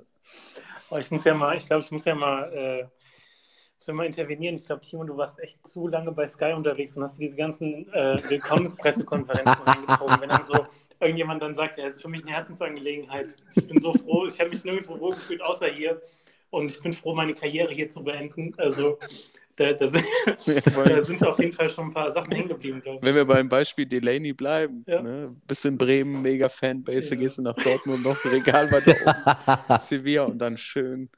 Oh, 0.93 0.97
ich 0.97 1.09
muss 1.09 1.23
ja 1.23 1.33
mal, 1.33 1.55
ich 1.55 1.65
glaube, 1.65 1.83
ich 1.85 1.89
muss 1.91 2.03
ja 2.03 2.13
mal, 2.13 2.51
äh, 2.51 2.83
muss 2.83 3.87
ja 3.87 3.93
mal 3.93 4.05
intervenieren. 4.05 4.55
Ich 4.55 4.65
glaube, 4.65 4.81
Timo, 4.81 5.05
du 5.05 5.15
warst 5.15 5.39
echt 5.39 5.65
zu 5.65 5.87
lange 5.87 6.11
bei 6.11 6.27
Sky 6.27 6.51
unterwegs 6.51 6.97
und 6.97 7.03
hast 7.03 7.17
dir 7.17 7.27
diese 7.27 7.37
ganzen 7.37 7.87
äh, 7.93 8.17
Willkommenspressekonferenzen 8.27 9.53
reingezogen. 9.65 10.17
Wenn 10.19 10.27
dann 10.29 10.45
so 10.45 10.65
irgendjemand 10.99 11.41
dann 11.41 11.55
sagt, 11.55 11.77
ja, 11.77 11.85
es 11.85 11.95
ist 11.95 12.01
für 12.01 12.09
mich 12.09 12.23
eine 12.23 12.31
Herzensangelegenheit. 12.35 13.25
Ich 13.55 13.67
bin 13.69 13.79
so 13.79 13.93
froh, 13.93 14.25
ich 14.27 14.37
habe 14.41 14.49
mich 14.49 14.65
nirgendwo 14.65 14.99
wohl 14.99 15.11
gefühlt, 15.11 15.41
außer 15.41 15.67
hier. 15.67 16.01
Und 16.49 16.71
ich 16.71 16.81
bin 16.81 16.91
froh, 16.91 17.15
meine 17.15 17.33
Karriere 17.35 17.71
hier 17.71 17.87
zu 17.87 18.03
beenden. 18.03 18.53
Also, 18.57 18.97
Da, 19.61 19.73
da, 19.73 19.87
sind, 19.87 20.05
da 20.85 21.01
sind 21.03 21.25
auf 21.27 21.37
jeden 21.39 21.53
Fall 21.53 21.69
schon 21.69 21.87
ein 21.87 21.93
paar 21.93 22.09
Sachen 22.09 22.31
hängen 22.33 22.49
geblieben, 22.49 22.81
glaube 22.81 22.97
ich. 22.99 23.03
Wenn 23.05 23.15
wir 23.15 23.25
beim 23.25 23.47
Beispiel 23.47 23.85
Delaney 23.85 24.33
bleiben, 24.33 24.83
Ja. 24.87 25.01
ne? 25.01 25.35
bis 25.47 25.63
in 25.65 25.77
Bremen, 25.77 26.21
mega 26.21 26.49
Fanbase, 26.49 27.13
Ja. 27.15 27.21
gehst 27.21 27.37
du 27.37 27.41
nach 27.43 27.55
Dortmund 27.55 28.03
noch 28.03 28.17
Regal 28.25 28.71
weiter 28.71 28.95
oben, 29.05 29.79
Sevilla 29.81 30.23
und 30.23 30.39
dann 30.39 30.57
schön 30.57 31.09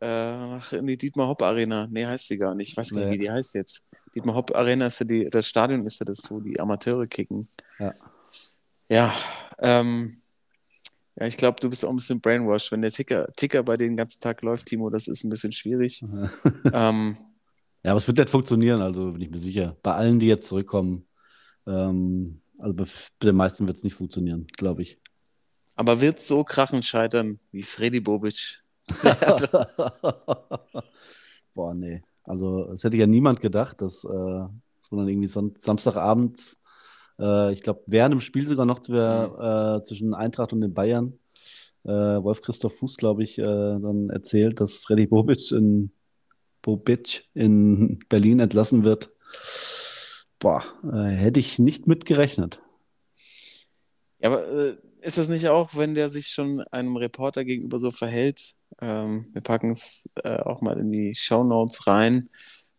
äh, 0.00 0.06
nach 0.06 0.72
in 0.72 0.86
die 0.86 0.96
Dietmar 0.96 1.28
Hopp 1.28 1.42
Arena. 1.42 1.86
Nee, 1.90 2.06
heißt 2.06 2.30
die 2.30 2.38
gar 2.38 2.54
nicht. 2.54 2.70
Ich 2.70 2.76
weiß 2.76 2.90
gar 2.90 3.00
nicht, 3.00 3.08
Nee. 3.08 3.14
wie 3.14 3.18
die 3.24 3.30
heißt 3.30 3.54
jetzt. 3.54 3.84
Dietmar 4.14 4.34
Hopp 4.34 4.54
Arena 4.54 4.86
ist 4.86 4.98
ja 5.00 5.06
die, 5.06 5.28
das 5.30 5.46
Stadion 5.48 5.84
ist 5.86 6.00
ja 6.00 6.04
das, 6.04 6.30
wo 6.30 6.40
die 6.40 6.58
Amateure 6.58 7.06
kicken. 7.06 7.48
Ja. 7.78 7.94
Ja, 8.88 9.14
ähm, 9.58 10.18
ja, 11.16 11.26
ich 11.26 11.36
glaube, 11.36 11.60
du 11.60 11.70
bist 11.70 11.84
auch 11.84 11.90
ein 11.90 11.96
bisschen 11.96 12.20
brainwashed. 12.20 12.72
Wenn 12.72 12.82
der 12.82 12.90
Ticker, 12.90 13.26
Ticker 13.36 13.62
bei 13.62 13.76
dir 13.76 13.84
den 13.86 13.96
ganzen 13.96 14.18
Tag 14.20 14.42
läuft, 14.42 14.66
Timo, 14.66 14.90
das 14.90 15.08
ist 15.08 15.24
ein 15.24 15.30
bisschen 15.30 15.52
schwierig. 15.52 16.02
ähm, 16.72 17.16
Ja, 17.84 17.90
aber 17.92 17.98
es 17.98 18.06
wird 18.06 18.18
nicht 18.18 18.30
funktionieren, 18.30 18.80
also 18.80 19.12
bin 19.12 19.20
ich 19.22 19.30
mir 19.30 19.38
sicher. 19.38 19.76
Bei 19.82 19.94
allen, 19.94 20.18
die 20.20 20.26
jetzt 20.26 20.48
zurückkommen, 20.48 21.06
ähm, 21.66 22.42
also 22.58 22.74
bei, 22.74 22.84
bei 22.84 23.26
den 23.26 23.36
meisten 23.36 23.66
wird 23.66 23.76
es 23.76 23.84
nicht 23.84 23.94
funktionieren, 23.94 24.46
glaube 24.56 24.82
ich. 24.82 24.98
aber 25.76 26.00
wird 26.00 26.20
so 26.20 26.44
krachend 26.44 26.84
scheitern 26.84 27.40
wie 27.50 27.62
Freddy 27.62 28.00
Bobic? 28.00 28.62
Boah, 31.54 31.74
nee. 31.74 32.02
Also, 32.24 32.66
das 32.66 32.84
hätte 32.84 32.96
ja 32.96 33.06
niemand 33.06 33.40
gedacht, 33.40 33.80
dass, 33.80 34.04
äh, 34.04 34.08
dass 34.08 34.90
man 34.90 35.00
dann 35.00 35.08
irgendwie 35.08 35.28
Son 35.28 35.54
Samstagabend, 35.58 36.56
äh, 37.18 37.52
ich 37.52 37.62
glaube, 37.62 37.82
während 37.88 38.12
dem 38.14 38.20
Spiel 38.20 38.46
sogar 38.46 38.66
noch 38.66 38.80
zu, 38.80 38.94
äh, 38.94 39.82
zwischen 39.84 40.14
Eintracht 40.14 40.52
und 40.52 40.60
den 40.60 40.74
Bayern, 40.74 41.18
äh, 41.84 41.90
Wolf-Christoph 41.90 42.76
Fuß, 42.78 42.96
glaube 42.96 43.22
ich, 43.24 43.38
äh, 43.38 43.42
dann 43.44 44.10
erzählt, 44.10 44.60
dass 44.60 44.78
Freddy 44.78 45.06
Bobic 45.06 45.50
in, 45.52 45.92
Bobic 46.62 47.24
in 47.34 47.98
Berlin 48.08 48.40
entlassen 48.40 48.84
wird. 48.84 49.10
Boah, 50.38 50.64
äh, 50.84 51.08
hätte 51.10 51.40
ich 51.40 51.58
nicht 51.58 51.86
mit 51.86 52.04
gerechnet. 52.06 52.60
Ja, 54.20 54.30
aber 54.30 54.46
äh, 54.46 54.76
ist 55.00 55.18
das 55.18 55.28
nicht 55.28 55.48
auch, 55.48 55.76
wenn 55.76 55.94
der 55.94 56.08
sich 56.08 56.28
schon 56.28 56.60
einem 56.70 56.96
Reporter 56.96 57.44
gegenüber 57.44 57.78
so 57.78 57.90
verhält? 57.90 58.54
Ähm, 58.80 59.26
wir 59.32 59.42
packen 59.42 59.72
es 59.72 60.08
äh, 60.22 60.38
auch 60.38 60.60
mal 60.60 60.78
in 60.78 60.92
die 60.92 61.14
Shownotes 61.14 61.86
rein. 61.86 62.28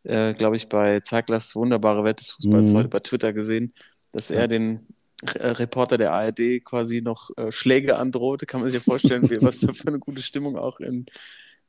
Äh, 0.03 0.33
Glaube 0.33 0.55
ich, 0.55 0.67
bei 0.67 1.01
Zeiglers 1.01 1.55
wunderbare 1.55 2.03
Welt 2.03 2.19
des 2.19 2.31
Fußballs 2.31 2.71
Mhm. 2.71 2.77
heute 2.77 2.89
bei 2.89 2.99
Twitter 2.99 3.33
gesehen, 3.33 3.73
dass 4.11 4.31
er 4.31 4.47
den 4.47 4.87
äh, 5.35 5.47
Reporter 5.47 5.97
der 5.97 6.13
ARD 6.13 6.63
quasi 6.63 7.01
noch 7.01 7.29
äh, 7.37 7.51
Schläge 7.51 7.97
androhte. 7.97 8.45
Kann 8.45 8.61
man 8.61 8.69
sich 8.69 8.79
ja 8.79 8.83
vorstellen, 8.83 9.29
wie, 9.29 9.41
was 9.41 9.59
da 9.61 9.71
für 9.73 9.87
eine 9.87 9.99
gute 9.99 10.21
Stimmung 10.21 10.57
auch 10.57 10.79
in, 10.79 11.05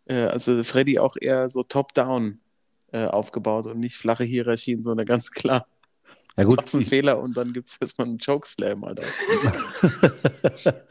äh, 0.06 0.24
also 0.24 0.62
Freddy 0.64 0.98
auch 0.98 1.16
eher 1.20 1.50
so 1.50 1.62
top-down 1.62 2.40
äh, 2.92 3.06
aufgebaut 3.06 3.66
und 3.66 3.80
nicht 3.80 3.96
flache 3.96 4.24
Hierarchien, 4.24 4.82
sondern 4.84 5.06
ganz 5.06 5.30
klar, 5.30 5.66
Ja, 6.36 6.44
gut, 6.44 6.58
machst 6.58 6.74
einen 6.74 6.86
Fehler 6.86 7.18
und 7.20 7.36
dann 7.36 7.52
gibt 7.52 7.68
es 7.68 7.76
erstmal 7.80 8.08
einen 8.08 8.18
Chokeslam, 8.18 8.84
Alter. 8.84 9.02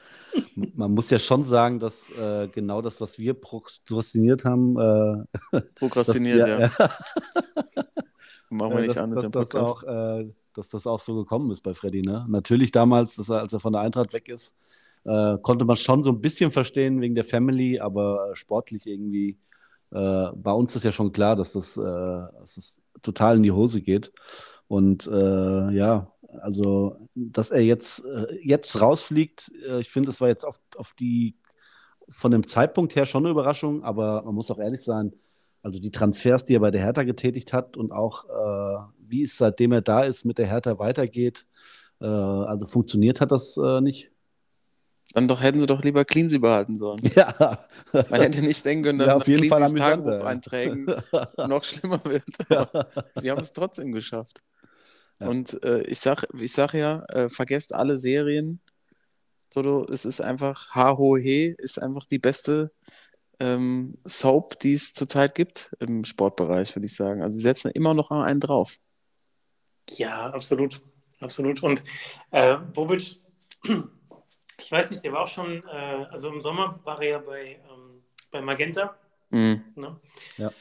man 0.75 0.91
muss 0.91 1.09
ja 1.09 1.19
schon 1.19 1.43
sagen, 1.43 1.79
dass 1.79 2.09
äh, 2.11 2.47
genau 2.51 2.81
das, 2.81 2.99
was 3.01 3.17
wir 3.19 3.33
prokrastiniert 3.33 4.45
haben, 4.45 4.77
äh, 5.51 5.61
Prokrastiniert, 5.75 6.47
ja. 6.47 6.59
ja, 6.77 6.89
Machen 8.49 8.75
wir 8.75 8.81
nicht 8.81 8.91
dass, 8.91 8.97
anders 8.97 9.23
dass, 9.23 9.25
im 9.25 9.31
das 9.31 9.55
auch, 9.55 9.83
äh, 9.83 10.29
dass 10.53 10.69
das 10.69 10.87
auch 10.87 10.99
so 10.99 11.15
gekommen 11.15 11.51
ist 11.51 11.61
bei 11.61 11.73
Freddy. 11.73 12.01
Ne? 12.01 12.25
Natürlich 12.29 12.71
damals, 12.71 13.15
dass 13.15 13.29
er, 13.29 13.39
als 13.39 13.53
er 13.53 13.59
von 13.59 13.73
der 13.73 13.81
Eintracht 13.81 14.13
weg 14.13 14.29
ist, 14.29 14.55
äh, 15.05 15.37
konnte 15.41 15.65
man 15.65 15.77
schon 15.77 16.03
so 16.03 16.11
ein 16.11 16.21
bisschen 16.21 16.51
verstehen 16.51 17.01
wegen 17.01 17.15
der 17.15 17.23
Family, 17.23 17.79
aber 17.79 18.31
sportlich 18.33 18.87
irgendwie 18.87 19.37
äh, 19.91 19.97
war 19.97 20.57
uns 20.57 20.73
das 20.73 20.83
ja 20.83 20.91
schon 20.91 21.11
klar, 21.11 21.35
dass 21.35 21.53
das, 21.53 21.77
äh, 21.77 21.81
dass 21.81 22.55
das 22.55 22.81
total 23.01 23.37
in 23.37 23.43
die 23.43 23.51
Hose 23.51 23.81
geht. 23.81 24.11
Und 24.67 25.07
äh, 25.07 25.71
ja, 25.71 26.11
also, 26.41 26.97
dass 27.15 27.51
er 27.51 27.61
jetzt, 27.61 28.03
äh, 28.05 28.37
jetzt 28.41 28.81
rausfliegt, 28.81 29.51
äh, 29.67 29.79
ich 29.79 29.89
finde, 29.89 30.07
das 30.07 30.21
war 30.21 30.29
jetzt 30.29 30.45
auf, 30.45 30.59
auf 30.77 30.93
die, 30.93 31.37
von 32.09 32.31
dem 32.31 32.47
Zeitpunkt 32.47 32.95
her 32.95 33.05
schon 33.05 33.23
eine 33.23 33.31
Überraschung, 33.31 33.83
aber 33.83 34.23
man 34.23 34.35
muss 34.35 34.49
auch 34.49 34.59
ehrlich 34.59 34.83
sein, 34.83 35.13
also 35.61 35.79
die 35.79 35.91
Transfers, 35.91 36.43
die 36.43 36.55
er 36.55 36.59
bei 36.59 36.71
der 36.71 36.81
Hertha 36.81 37.03
getätigt 37.03 37.53
hat 37.53 37.77
und 37.77 37.91
auch 37.91 38.25
äh, 38.25 38.83
wie 39.07 39.23
es 39.23 39.37
seitdem 39.37 39.71
er 39.71 39.81
da 39.81 40.03
ist 40.03 40.25
mit 40.25 40.37
der 40.37 40.47
Hertha 40.47 40.77
weitergeht, 40.79 41.45
äh, 42.01 42.05
also 42.05 42.65
funktioniert 42.65 43.21
hat 43.21 43.31
das 43.31 43.57
äh, 43.57 43.79
nicht. 43.81 44.11
Dann 45.13 45.27
doch 45.27 45.41
hätten 45.41 45.59
sie 45.59 45.67
doch 45.67 45.83
lieber 45.83 46.05
Cleansy 46.05 46.39
behalten 46.39 46.75
sollen. 46.75 46.99
Ja, 47.15 47.59
Man 47.93 48.21
hätte 48.21 48.41
nicht 48.41 48.65
denken 48.65 48.83
können, 48.83 48.99
Das 48.99 49.07
dass 49.07 49.15
nach 49.15 49.21
auf 49.21 49.27
jeden 49.27 49.47
Fall 49.47 49.61
ja. 49.61 49.67
Tagebucheinträgen 49.69 50.85
noch 51.47 51.63
schlimmer 51.63 52.01
wird. 52.03 52.23
Aber 52.49 52.87
sie 53.21 53.29
haben 53.29 53.41
es 53.41 53.53
trotzdem 53.53 53.91
geschafft. 53.91 54.39
Ja. 55.19 55.27
Und 55.27 55.63
äh, 55.63 55.81
ich 55.83 55.99
sag, 55.99 56.25
ich 56.33 56.51
sag 56.51 56.73
ja, 56.73 57.03
äh, 57.09 57.29
vergesst 57.29 57.75
alle 57.75 57.97
Serien. 57.97 58.59
Toto, 59.51 59.85
es 59.91 60.05
ist 60.05 60.19
einfach, 60.19 60.73
Ha 60.73 60.97
Ho 60.97 61.15
He 61.15 61.55
ist 61.59 61.79
einfach 61.79 62.07
die 62.07 62.17
beste 62.17 62.71
ähm, 63.39 63.99
Soap, 64.05 64.59
die 64.59 64.73
es 64.73 64.93
zurzeit 64.93 65.35
gibt 65.35 65.71
im 65.79 66.05
Sportbereich, 66.05 66.75
würde 66.75 66.87
ich 66.87 66.95
sagen. 66.95 67.21
Also 67.21 67.35
sie 67.37 67.43
setzen 67.43 67.69
immer 67.71 67.93
noch 67.93 68.09
einen 68.09 68.39
drauf. 68.39 68.77
Ja, 69.91 70.31
absolut. 70.31 70.81
Absolut. 71.19 71.61
Und 71.61 71.83
äh, 72.31 72.57
Bobic, 72.57 73.21
ich 74.63 74.71
weiß 74.71 74.91
nicht, 74.91 75.03
der 75.03 75.11
war 75.13 75.21
auch 75.23 75.27
schon, 75.27 75.63
äh, 75.67 76.05
also 76.11 76.29
im 76.29 76.41
Sommer 76.41 76.79
war 76.83 77.01
er 77.01 77.09
ja 77.09 77.17
bei, 77.19 77.59
ähm, 77.71 78.03
bei 78.31 78.41
Magenta. 78.41 78.95
Mhm. 79.29 79.63
Ne? 79.75 79.99
Ja. 80.37 80.51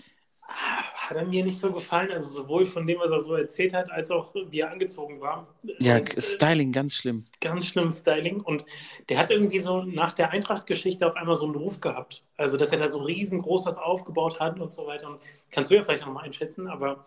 Ah, 0.48 0.82
Hat 1.08 1.16
er 1.16 1.24
mir 1.24 1.44
nicht 1.44 1.60
so 1.60 1.70
gefallen, 1.72 2.10
also 2.10 2.28
sowohl 2.28 2.64
von 2.64 2.84
dem, 2.86 2.98
was 2.98 3.10
er 3.12 3.20
so 3.20 3.34
erzählt 3.34 3.74
hat, 3.74 3.90
als 3.92 4.10
auch 4.10 4.34
wie 4.34 4.60
er 4.60 4.72
angezogen 4.72 5.20
war. 5.20 5.46
Ja, 5.78 5.98
Und, 5.98 6.16
äh, 6.16 6.20
Styling 6.20 6.72
ganz 6.72 6.94
schlimm. 6.96 7.22
ganz 7.40 7.66
schlimm 7.66 7.90
Styling 7.92 8.40
und 8.40 8.64
der 9.08 9.18
hat 9.18 9.30
irgendwie 9.30 9.60
so 9.60 9.82
nach 9.82 10.14
der 10.14 10.30
Eintracht-Geschichte 10.30 11.06
auf 11.06 11.14
einmal 11.14 11.36
so 11.36 11.44
einen 11.46 11.54
Ruf 11.54 11.80
gehabt. 11.80 12.24
Also, 12.36 12.56
dass 12.56 12.72
er 12.72 12.78
da 12.78 12.88
so 12.88 13.02
riesengroß 13.02 13.66
was 13.66 13.76
aufgebaut 13.76 14.40
hat 14.40 14.58
und 14.58 14.72
so 14.72 14.86
weiter. 14.86 15.08
Und 15.10 15.20
kannst 15.52 15.70
du 15.70 15.76
ja 15.76 15.84
vielleicht 15.84 16.04
noch 16.04 16.12
mal 16.12 16.22
einschätzen, 16.22 16.66
aber 16.66 17.06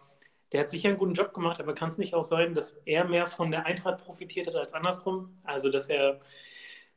der 0.54 0.62
hat 0.62 0.70
sicher 0.70 0.88
einen 0.90 0.98
guten 0.98 1.14
Job 1.16 1.34
gemacht, 1.34 1.60
aber 1.60 1.74
kann 1.74 1.90
es 1.90 1.98
nicht 1.98 2.14
auch 2.14 2.24
sein, 2.24 2.54
dass 2.54 2.72
er 2.86 3.04
mehr 3.06 3.28
von 3.28 3.52
der 3.52 3.66
Eintracht 3.66 3.98
profitiert 4.06 4.48
hat 4.48 4.56
als 4.56 4.74
andersrum? 4.74 5.34
Also, 5.44 5.70
dass 5.70 5.90
er, 5.90 6.22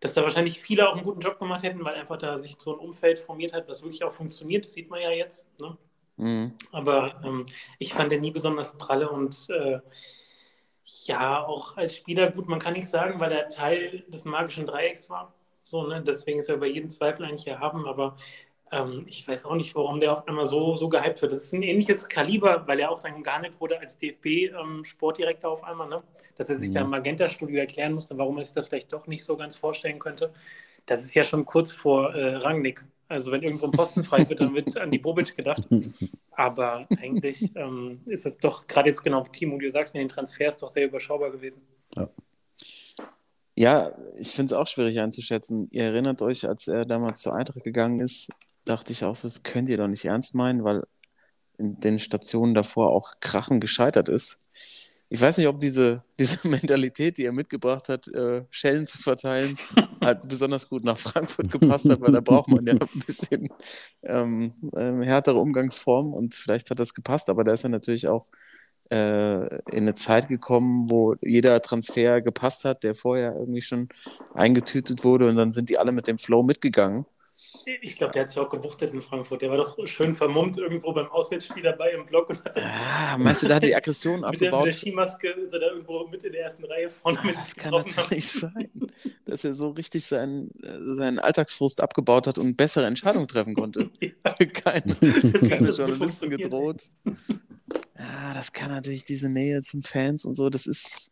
dass 0.01 0.15
da 0.15 0.23
wahrscheinlich 0.23 0.61
viele 0.61 0.89
auch 0.89 0.95
einen 0.95 1.05
guten 1.05 1.21
Job 1.21 1.39
gemacht 1.39 1.63
hätten, 1.63 1.85
weil 1.85 1.95
einfach 1.95 2.19
da 2.19 2.37
sich 2.37 2.57
so 2.59 2.75
ein 2.75 2.79
Umfeld 2.79 3.19
formiert 3.19 3.53
hat, 3.53 3.69
was 3.69 3.83
wirklich 3.83 4.05
auch 4.05 4.13
funktioniert. 4.13 4.65
Das 4.65 4.75
sieht 4.75 4.91
man 4.91 5.01
ja 5.01 5.11
jetzt. 5.11 5.49
Ne? 5.61 5.77
Mhm. 6.17 6.53
Aber 6.73 7.21
ähm, 7.25 7.47
ich 7.79 7.95
fand 7.95 8.13
den 8.13 8.21
nie 8.21 8.31
besonders 8.31 8.77
pralle 8.79 9.09
und 9.09 9.49
äh, 9.51 9.81
ja, 11.05 11.45
auch 11.45 11.77
als 11.77 11.97
Spieler, 11.97 12.31
gut, 12.31 12.49
man 12.49 12.59
kann 12.59 12.73
nichts 12.73 12.91
sagen, 12.91 13.21
weil 13.21 13.33
er 13.33 13.49
Teil 13.49 14.05
des 14.09 14.25
magischen 14.25 14.67
Dreiecks 14.67 15.11
war. 15.11 15.35
So, 15.65 15.87
ne? 15.87 16.03
Deswegen 16.03 16.39
ist 16.39 16.49
er 16.49 16.57
über 16.57 16.67
jeden 16.67 16.89
Zweifel 16.89 17.27
eigentlich 17.27 17.47
erhaben, 17.47 17.87
aber 17.87 18.17
ähm, 18.73 19.05
ich 19.09 19.27
weiß 19.27 19.45
auch 19.45 19.55
nicht, 19.55 19.75
warum 19.75 20.01
der 20.01 20.13
auf 20.13 20.27
einmal 20.29 20.47
so, 20.47 20.77
so 20.77 20.89
gehypt 20.89 21.21
wird. 21.23 21.33
Das 21.33 21.43
ist 21.45 21.53
ein 21.53 21.63
ähnliches 21.63 22.09
Kaliber, 22.09 22.67
weil 22.67 22.81
er 22.81 22.91
auch 22.91 23.01
dann 23.01 23.23
gehandelt 23.23 23.61
wurde 23.61 23.79
als 23.81 23.99
DFB-Sportdirektor 23.99 25.51
auf 25.51 25.65
einmal, 25.65 25.89
ne? 25.89 26.03
dass 26.37 26.51
er 26.51 26.57
sich 26.57 26.71
Mhm. 26.71 26.75
da 26.75 26.81
im 26.83 26.91
Magenta-Studio 26.91 27.59
erklären 27.59 27.95
musste, 27.95 28.17
warum 28.19 28.39
er 28.39 28.45
sich 28.45 28.53
das 28.55 28.69
vielleicht 28.69 28.93
doch 28.93 29.07
nicht 29.07 29.25
so 29.25 29.37
ganz 29.37 29.57
vorstellen 29.57 29.99
könnte. 29.99 30.33
Das 30.87 31.03
ist 31.03 31.15
ja 31.15 31.25
schon 31.25 31.45
kurz 31.45 31.71
vor 31.73 32.15
äh, 32.15 32.37
Rangnick. 32.37 32.85
Also 33.09 33.33
wenn 33.33 33.43
irgendwo 33.43 33.67
ein 33.67 33.73
Posten 33.73 34.05
frei 34.05 34.29
wird, 34.29 34.41
dann 34.41 34.55
wird 34.55 34.77
an 34.77 34.91
die 34.91 34.99
Bobic 34.99 35.35
gedacht. 35.35 35.67
Aber 36.33 36.87
eigentlich 36.99 37.51
ähm, 37.57 38.03
ist 38.05 38.27
es 38.27 38.37
doch, 38.37 38.67
gerade 38.67 38.91
jetzt 38.91 39.03
genau, 39.03 39.25
Timo, 39.25 39.59
du 39.59 39.71
sagst 39.71 39.95
mir, 39.95 40.01
den 40.01 40.09
Transfers 40.09 40.59
doch 40.59 40.69
sehr 40.69 40.85
überschaubar 40.87 41.31
gewesen. 41.31 41.63
Ja, 43.55 43.93
ich 44.19 44.29
finde 44.29 44.53
es 44.55 44.59
auch 44.61 44.67
schwierig 44.67 45.01
einzuschätzen. 45.01 45.69
Ihr 45.73 45.85
erinnert 45.85 46.23
euch, 46.23 46.47
als 46.47 46.69
er 46.69 46.85
damals 46.85 47.21
zur 47.21 47.35
Eintracht 47.35 47.65
gegangen 47.65 48.01
ist, 48.01 48.31
dachte 48.69 48.93
ich 48.93 49.05
auch, 49.05 49.17
so, 49.17 49.27
das 49.27 49.43
könnt 49.43 49.69
ihr 49.69 49.77
doch 49.77 49.89
nicht 49.89 50.05
ernst 50.05 50.35
meinen, 50.35 50.65
weil 50.65 50.85
in 51.59 51.81
den 51.81 51.99
Stationen 51.99 52.55
davor 52.55 52.91
auch 52.91 53.15
Krachen 53.21 53.61
gescheitert 53.61 54.09
ist. 54.09 54.41
Ich 55.11 55.21
weiß 55.21 55.39
nicht, 55.39 55.49
ob 55.49 55.59
diese, 55.61 56.05
diese 56.19 56.47
Mentalität, 56.47 57.19
die 57.19 57.25
er 57.25 57.33
mitgebracht 57.33 57.89
hat, 57.89 58.09
äh, 58.09 58.45
Schellen 58.51 58.87
zu 58.87 58.99
verteilen, 58.99 59.57
halt 60.03 60.29
besonders 60.29 60.69
gut 60.69 60.85
nach 60.85 60.99
Frankfurt 60.99 61.51
gepasst 61.51 61.89
hat, 61.91 62.01
weil 62.01 62.13
da 62.13 62.21
braucht 62.21 62.49
man 62.49 62.67
ja 62.67 62.75
ein 62.75 63.03
bisschen 63.07 63.49
ähm, 64.03 64.53
ähm, 64.77 65.03
härtere 65.03 65.39
Umgangsform 65.39 66.13
und 66.13 66.35
vielleicht 66.35 66.71
hat 66.71 66.79
das 66.79 66.95
gepasst, 66.95 67.31
aber 67.31 67.45
da 67.45 67.53
ist 67.53 67.65
er 67.65 67.71
natürlich 67.71 68.07
auch 68.09 68.27
äh, 68.91 69.47
in 69.71 69.83
eine 69.83 69.95
Zeit 69.95 70.29
gekommen, 70.29 70.91
wo 70.91 71.15
jeder 71.21 71.61
Transfer 71.63 72.21
gepasst 72.21 72.65
hat, 72.65 72.85
der 72.85 72.95
vorher 72.95 73.35
irgendwie 73.35 73.61
schon 73.61 73.89
eingetütet 74.35 75.05
wurde 75.05 75.29
und 75.29 75.37
dann 75.37 75.53
sind 75.53 75.69
die 75.71 75.79
alle 75.79 75.93
mit 75.93 76.07
dem 76.07 76.19
Flow 76.19 76.43
mitgegangen. 76.43 77.07
Ich 77.83 77.97
glaube, 77.97 78.13
der 78.13 78.23
hat 78.23 78.29
sich 78.31 78.39
auch 78.39 78.49
gewuchtet 78.51 78.93
in 78.95 79.03
Frankfurt. 79.03 79.43
Der 79.43 79.51
war 79.51 79.57
doch 79.59 79.79
schön 79.87 80.15
vermummt 80.15 80.57
irgendwo 80.59 80.93
beim 80.93 81.07
Auswärtsspiel 81.09 81.63
dabei 81.63 81.91
im 81.91 82.07
Block 82.07 82.31
und 82.31 82.45
hat 82.45 82.57
Ah, 82.57 83.17
meinst 83.19 83.43
du, 83.43 83.49
da 83.49 83.57
hat 83.57 83.63
die 83.63 83.75
Aggression 83.75 84.21
mit, 84.21 84.41
der, 84.41 84.53
mit 84.53 84.65
der 84.65 84.73
abgebaut? 84.73 84.75
Skimaske 84.75 85.29
ist 85.31 85.53
er 85.53 85.61
da 85.61 85.67
irgendwo 85.69 86.07
mit 86.09 86.25
in 86.25 86.33
der 86.33 86.43
ersten 86.43 86.65
Reihe 86.65 86.89
vorne 86.89 87.21
mit 87.25 87.37
Das 87.37 87.55
kann 87.57 87.73
natürlich 87.73 88.31
sein, 88.31 88.71
dass 89.27 89.45
er 89.45 89.55
so 89.55 89.71
richtig 89.71 90.05
seinen, 90.07 90.51
äh, 90.63 90.95
seinen 90.97 91.19
Alltagsfrust 91.19 91.81
abgebaut 91.81 92.27
hat 92.27 92.39
und 92.39 92.57
bessere 92.57 92.87
Entscheidungen 92.87 93.29
treffen 93.29 93.55
konnte. 93.55 93.91
Ja, 94.01 94.35
Keine, 94.53 94.95
keine 94.97 95.71
Journalisten 95.71 96.31
gedroht. 96.31 96.91
Ja, 97.99 98.33
das 98.35 98.53
kann 98.53 98.71
natürlich 98.71 99.05
diese 99.05 99.29
Nähe 99.29 99.63
zum 99.63 99.83
Fans 99.83 100.25
und 100.25 100.35
so, 100.35 100.49
das 100.51 100.67
ist, 100.67 101.11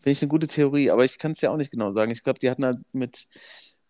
finde 0.00 0.10
ich, 0.10 0.22
eine 0.22 0.28
gute 0.28 0.46
Theorie, 0.46 0.90
aber 0.90 1.04
ich 1.04 1.18
kann 1.18 1.32
es 1.32 1.40
ja 1.40 1.50
auch 1.50 1.56
nicht 1.56 1.70
genau 1.70 1.90
sagen. 1.92 2.10
Ich 2.12 2.22
glaube, 2.22 2.38
die 2.38 2.50
hatten 2.50 2.64
halt 2.64 2.78
mit, 2.92 3.26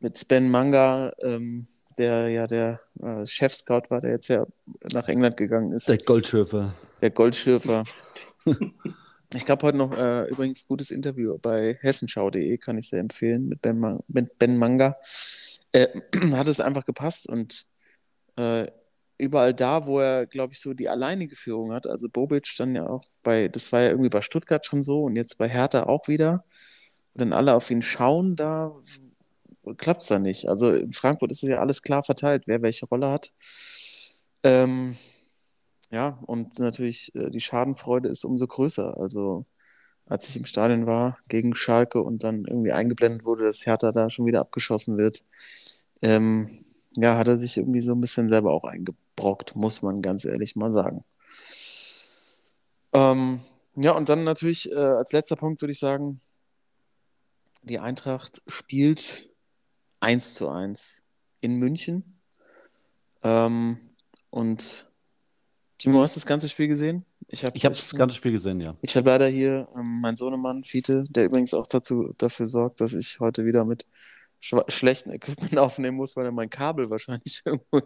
mit 0.01 0.27
Ben 0.29 0.51
Manga, 0.51 1.13
ähm, 1.23 1.67
der 1.99 2.29
ja 2.29 2.47
der 2.47 2.81
äh, 3.03 3.27
Chef-Scout 3.27 3.83
war, 3.89 4.01
der 4.01 4.11
jetzt 4.11 4.29
ja 4.29 4.47
nach 4.93 5.09
England 5.09 5.37
gegangen 5.37 5.73
ist. 5.73 5.89
Der 5.89 5.99
Goldschürfer. 5.99 6.75
Der 7.01 7.11
Goldschürfer. 7.11 7.85
ich 9.35 9.45
glaube 9.45 9.67
heute 9.67 9.79
noch 9.79 9.97
äh, 9.97 10.29
übrigens 10.29 10.67
gutes 10.67 10.91
Interview 10.91 11.39
bei 11.39 11.79
hessenschau.de, 11.81 12.59
kann 12.59 12.79
ich 12.79 12.89
sehr 12.89 13.01
empfehlen, 13.01 13.49
mit 13.49 13.63
Ben, 13.63 13.79
Man 13.79 14.01
mit 14.09 14.39
ben 14.39 14.57
Manga. 14.57 14.97
Äh, 15.73 15.89
hat 16.33 16.49
es 16.49 16.61
einfach 16.61 16.85
gepasst 16.85 17.29
und 17.29 17.67
äh, 18.37 18.67
überall 19.19 19.55
da, 19.55 19.87
wo 19.87 20.01
er, 20.01 20.27
glaube 20.27 20.53
ich, 20.53 20.61
so 20.61 20.75
die 20.75 20.89
alleinige 20.89 21.37
Führung 21.37 21.73
hat, 21.73 21.87
also 21.87 22.09
Bobic 22.09 22.55
dann 22.59 22.75
ja 22.75 22.89
auch 22.89 23.05
bei, 23.23 23.49
das 23.49 23.73
war 23.73 23.83
ja 23.83 23.91
irgendwie 23.91 24.11
bei 24.11 24.23
Stuttgart 24.23 24.67
schon 24.67 24.83
so 24.83 25.05
und 25.05 25.17
jetzt 25.17 25.39
bei 25.39 25.49
Hertha 25.49 25.85
auch 25.85 26.09
wieder, 26.09 26.45
und 27.15 27.21
dann 27.21 27.33
alle 27.33 27.55
auf 27.55 27.71
ihn 27.71 27.83
schauen, 27.83 28.35
da 28.35 28.75
klappt 29.77 30.03
es 30.03 30.09
da 30.09 30.19
nicht. 30.19 30.49
Also 30.49 30.73
in 30.73 30.93
Frankfurt 30.93 31.33
ist 31.33 31.43
es 31.43 31.51
ja 31.51 31.61
alles 31.61 31.83
klar 31.83 32.03
verteilt, 32.03 32.45
wer 32.47 32.63
welche 32.63 32.87
Rolle 32.87 33.11
hat. 33.11 33.33
Ähm, 34.43 34.97
ja, 35.91 36.19
und 36.27 36.59
natürlich 36.59 37.15
äh, 37.15 37.31
die 37.31 37.41
Schadenfreude 37.41 38.09
ist 38.09 38.25
umso 38.25 38.47
größer. 38.47 38.97
Also 38.99 39.47
als 40.07 40.29
ich 40.29 40.37
im 40.37 40.45
Stadion 40.45 40.87
war 40.87 41.19
gegen 41.29 41.55
Schalke 41.55 42.03
und 42.03 42.25
dann 42.25 42.45
irgendwie 42.45 42.73
eingeblendet 42.73 43.25
wurde, 43.25 43.45
dass 43.45 43.67
Hertha 43.67 43.93
da 43.93 44.11
schon 44.11 44.27
wieder 44.27 44.41
abgeschossen 44.41 44.99
wird, 44.99 45.25
ähm, 46.03 46.51
ja, 46.97 47.17
hat 47.17 47.29
er 47.29 47.39
sich 47.39 47.57
irgendwie 47.57 47.81
so 47.81 47.95
ein 47.95 48.01
bisschen 48.01 48.29
selber 48.29 48.53
auch 48.53 48.65
eingebrockt, 48.65 49.57
muss 49.57 49.83
man 49.83 50.03
ganz 50.03 50.25
ehrlich 50.25 50.57
mal 50.57 50.73
sagen. 50.73 51.05
Ähm, 52.93 53.41
ja, 53.77 53.93
und 53.93 54.09
dann 54.09 54.25
natürlich 54.25 54.71
äh, 54.71 54.77
als 54.77 55.13
letzter 55.13 55.37
Punkt 55.37 55.61
würde 55.63 55.73
ich 55.73 55.79
sagen, 55.79 56.21
die 57.63 57.81
Eintracht 57.81 58.43
spielt 58.47 59.29
1 60.05 60.35
zu 60.35 60.49
1 60.51 61.03
in 61.41 61.57
München. 61.57 62.21
Ähm, 63.23 63.79
und 64.31 64.93
Timo, 65.79 66.03
hast 66.03 66.17
du 66.17 66.21
das 66.21 66.27
ganze 66.27 66.49
Spiel 66.49 66.69
gesehen? 66.69 67.05
Ich 67.29 67.45
habe 67.45 67.57
ich 67.57 67.65
hab 67.65 67.73
das 67.73 67.95
ganze 67.95 68.17
Spiel 68.17 68.33
gesehen, 68.33 68.61
ja. 68.61 68.77
Ich 68.83 68.97
habe 68.97 69.09
leider 69.09 69.29
hier 69.29 69.69
ähm, 69.77 70.01
meinen 70.01 70.17
Sohnemann, 70.17 70.65
Fiete, 70.65 71.05
der 71.09 71.25
übrigens 71.25 71.55
auch 71.55 71.67
dazu, 71.67 72.15
dafür 72.19 72.47
sorgt, 72.47 72.81
dass 72.81 72.93
ich 72.93 73.19
heute 73.21 73.45
wieder 73.45 73.65
mit 73.65 73.87
schlechten 74.41 75.11
Equipment 75.11 75.57
aufnehmen 75.59 75.97
muss, 75.97 76.17
weil 76.17 76.27
er 76.27 76.33
mein 76.33 76.51
Kabel 76.51 76.91
wahrscheinlich 76.91 77.43
irgendwo 77.47 77.81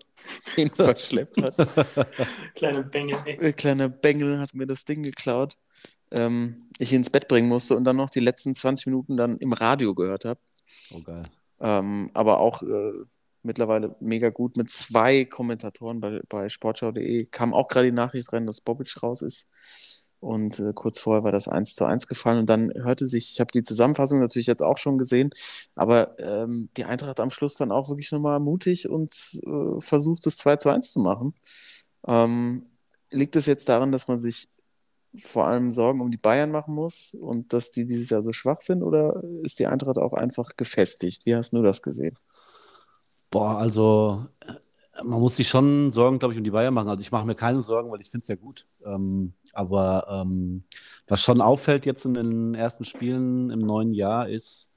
hin 0.56 0.70
verschleppt 0.70 1.40
hat. 1.40 1.54
Kleiner 2.54 2.82
Bengel, 2.82 3.16
ey. 3.24 3.48
Äh, 3.48 3.52
kleiner 3.52 3.88
Bengel 3.88 4.40
hat 4.40 4.54
mir 4.54 4.66
das 4.66 4.84
Ding 4.84 5.02
geklaut. 5.02 5.56
Ähm, 6.10 6.68
ich 6.78 6.92
ins 6.92 7.10
Bett 7.10 7.28
bringen 7.28 7.48
musste 7.48 7.76
und 7.76 7.84
dann 7.84 7.96
noch 7.96 8.10
die 8.10 8.20
letzten 8.20 8.54
20 8.54 8.86
Minuten 8.86 9.16
dann 9.16 9.36
im 9.38 9.52
Radio 9.52 9.94
gehört 9.94 10.24
habe. 10.24 10.40
Oh, 10.90 11.00
geil. 11.00 11.22
Ähm, 11.60 12.10
aber 12.14 12.40
auch 12.40 12.62
äh, 12.62 12.92
mittlerweile 13.42 13.96
mega 14.00 14.30
gut 14.30 14.56
mit 14.56 14.70
zwei 14.70 15.24
Kommentatoren 15.24 16.00
bei, 16.00 16.20
bei 16.28 16.48
sportschau.de. 16.48 17.26
Kam 17.26 17.54
auch 17.54 17.68
gerade 17.68 17.86
die 17.86 17.92
Nachricht 17.92 18.32
rein, 18.32 18.46
dass 18.46 18.60
Bobic 18.60 19.02
raus 19.02 19.22
ist. 19.22 19.48
Und 20.20 20.58
äh, 20.58 20.72
kurz 20.74 20.98
vorher 20.98 21.22
war 21.22 21.32
das 21.32 21.46
1 21.46 21.74
zu 21.76 21.84
1 21.84 22.08
gefallen. 22.08 22.40
Und 22.40 22.50
dann 22.50 22.72
hörte 22.74 23.06
sich, 23.06 23.30
ich 23.32 23.40
habe 23.40 23.52
die 23.52 23.62
Zusammenfassung 23.62 24.20
natürlich 24.20 24.48
jetzt 24.48 24.62
auch 24.62 24.78
schon 24.78 24.98
gesehen, 24.98 25.30
aber 25.76 26.18
ähm, 26.18 26.70
die 26.76 26.84
Eintracht 26.84 27.20
am 27.20 27.30
Schluss 27.30 27.54
dann 27.54 27.70
auch 27.70 27.88
wirklich 27.88 28.10
nochmal 28.10 28.40
mutig 28.40 28.88
und 28.88 29.12
äh, 29.46 29.80
versucht, 29.80 30.26
das 30.26 30.36
2 30.36 30.56
zu 30.56 30.70
1 30.70 30.92
zu 30.92 31.00
machen. 31.00 31.34
Ähm, 32.06 32.66
liegt 33.10 33.36
es 33.36 33.46
jetzt 33.46 33.68
daran, 33.68 33.92
dass 33.92 34.08
man 34.08 34.20
sich 34.20 34.48
vor 35.22 35.46
allem 35.46 35.72
Sorgen 35.72 36.00
um 36.00 36.10
die 36.10 36.16
Bayern 36.16 36.50
machen 36.50 36.74
muss 36.74 37.14
und 37.14 37.52
dass 37.52 37.70
die 37.70 37.86
dieses 37.86 38.10
Jahr 38.10 38.22
so 38.22 38.32
schwach 38.32 38.60
sind 38.60 38.82
oder 38.82 39.22
ist 39.42 39.58
die 39.58 39.66
Eintracht 39.66 39.98
auch 39.98 40.12
einfach 40.12 40.56
gefestigt? 40.56 41.26
Wie 41.26 41.34
hast 41.34 41.52
du 41.52 41.62
das 41.62 41.82
gesehen? 41.82 42.16
Boah, 43.30 43.58
also 43.58 44.26
äh, 44.40 44.52
man 45.04 45.20
muss 45.20 45.36
sich 45.36 45.48
schon 45.48 45.92
Sorgen, 45.92 46.18
glaube 46.18 46.34
ich, 46.34 46.38
um 46.38 46.44
die 46.44 46.50
Bayern 46.50 46.74
machen. 46.74 46.88
Also 46.88 47.00
ich 47.00 47.12
mache 47.12 47.26
mir 47.26 47.34
keine 47.34 47.60
Sorgen, 47.60 47.90
weil 47.90 48.00
ich 48.00 48.10
finde 48.10 48.22
es 48.22 48.28
ja 48.28 48.36
gut. 48.36 48.66
Ähm, 48.84 49.34
aber 49.52 50.06
ähm, 50.10 50.64
was 51.06 51.20
schon 51.20 51.40
auffällt 51.40 51.86
jetzt 51.86 52.04
in 52.04 52.14
den 52.14 52.54
ersten 52.54 52.84
Spielen 52.84 53.50
im 53.50 53.60
neuen 53.60 53.92
Jahr 53.92 54.28
ist, 54.28 54.70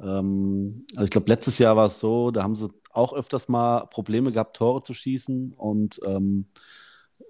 ähm, 0.00 0.86
also 0.94 1.04
ich 1.04 1.10
glaube, 1.10 1.28
letztes 1.28 1.58
Jahr 1.58 1.76
war 1.76 1.86
es 1.86 1.98
so, 2.00 2.30
da 2.30 2.42
haben 2.42 2.56
sie 2.56 2.70
auch 2.90 3.12
öfters 3.12 3.48
mal 3.48 3.86
Probleme 3.86 4.32
gehabt, 4.32 4.56
Tore 4.56 4.82
zu 4.82 4.94
schießen. 4.94 5.52
Und 5.52 6.00
ähm, 6.04 6.46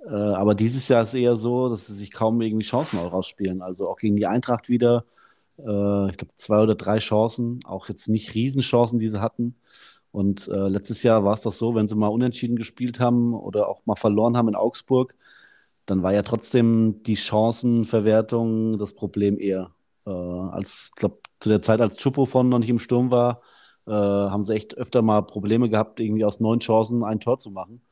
äh, 0.06 0.10
aber 0.10 0.54
dieses 0.54 0.88
Jahr 0.88 1.02
ist 1.02 1.14
eher 1.14 1.36
so, 1.36 1.68
dass 1.68 1.86
sie 1.86 1.94
sich 1.94 2.10
kaum 2.12 2.40
irgendwie 2.40 2.64
Chancen 2.64 2.98
auch 2.98 3.12
rausspielen. 3.12 3.62
Also 3.62 3.88
auch 3.88 3.98
gegen 3.98 4.16
die 4.16 4.26
Eintracht 4.26 4.68
wieder, 4.68 5.04
äh, 5.58 6.10
ich 6.10 6.16
glaube, 6.16 6.32
zwei 6.36 6.62
oder 6.62 6.74
drei 6.74 6.98
Chancen, 6.98 7.60
auch 7.64 7.88
jetzt 7.88 8.08
nicht 8.08 8.34
Riesenchancen, 8.34 8.98
die 8.98 9.08
sie 9.08 9.20
hatten. 9.20 9.56
Und 10.12 10.48
äh, 10.48 10.68
letztes 10.68 11.02
Jahr 11.02 11.24
war 11.24 11.34
es 11.34 11.42
doch 11.42 11.52
so, 11.52 11.74
wenn 11.74 11.88
sie 11.88 11.96
mal 11.96 12.08
unentschieden 12.08 12.56
gespielt 12.56 13.00
haben 13.00 13.34
oder 13.34 13.68
auch 13.68 13.84
mal 13.86 13.96
verloren 13.96 14.36
haben 14.36 14.48
in 14.48 14.54
Augsburg, 14.54 15.14
dann 15.86 16.02
war 16.02 16.12
ja 16.12 16.22
trotzdem 16.22 17.02
die 17.04 17.16
Chancenverwertung 17.16 18.78
das 18.78 18.94
Problem 18.94 19.38
eher. 19.38 19.72
Äh, 20.06 20.10
als, 20.10 20.90
ich 20.94 20.96
glaube, 20.96 21.18
zu 21.40 21.48
der 21.48 21.62
Zeit, 21.62 21.80
als 21.80 22.02
von 22.02 22.48
noch 22.48 22.58
nicht 22.58 22.70
im 22.70 22.78
Sturm 22.78 23.10
war, 23.10 23.42
äh, 23.86 23.90
haben 23.90 24.42
sie 24.42 24.54
echt 24.54 24.76
öfter 24.76 25.02
mal 25.02 25.22
Probleme 25.22 25.68
gehabt, 25.68 26.00
irgendwie 26.00 26.24
aus 26.24 26.40
neun 26.40 26.60
Chancen 26.60 27.04
ein 27.04 27.20
Tor 27.20 27.38
zu 27.38 27.50
machen. 27.50 27.82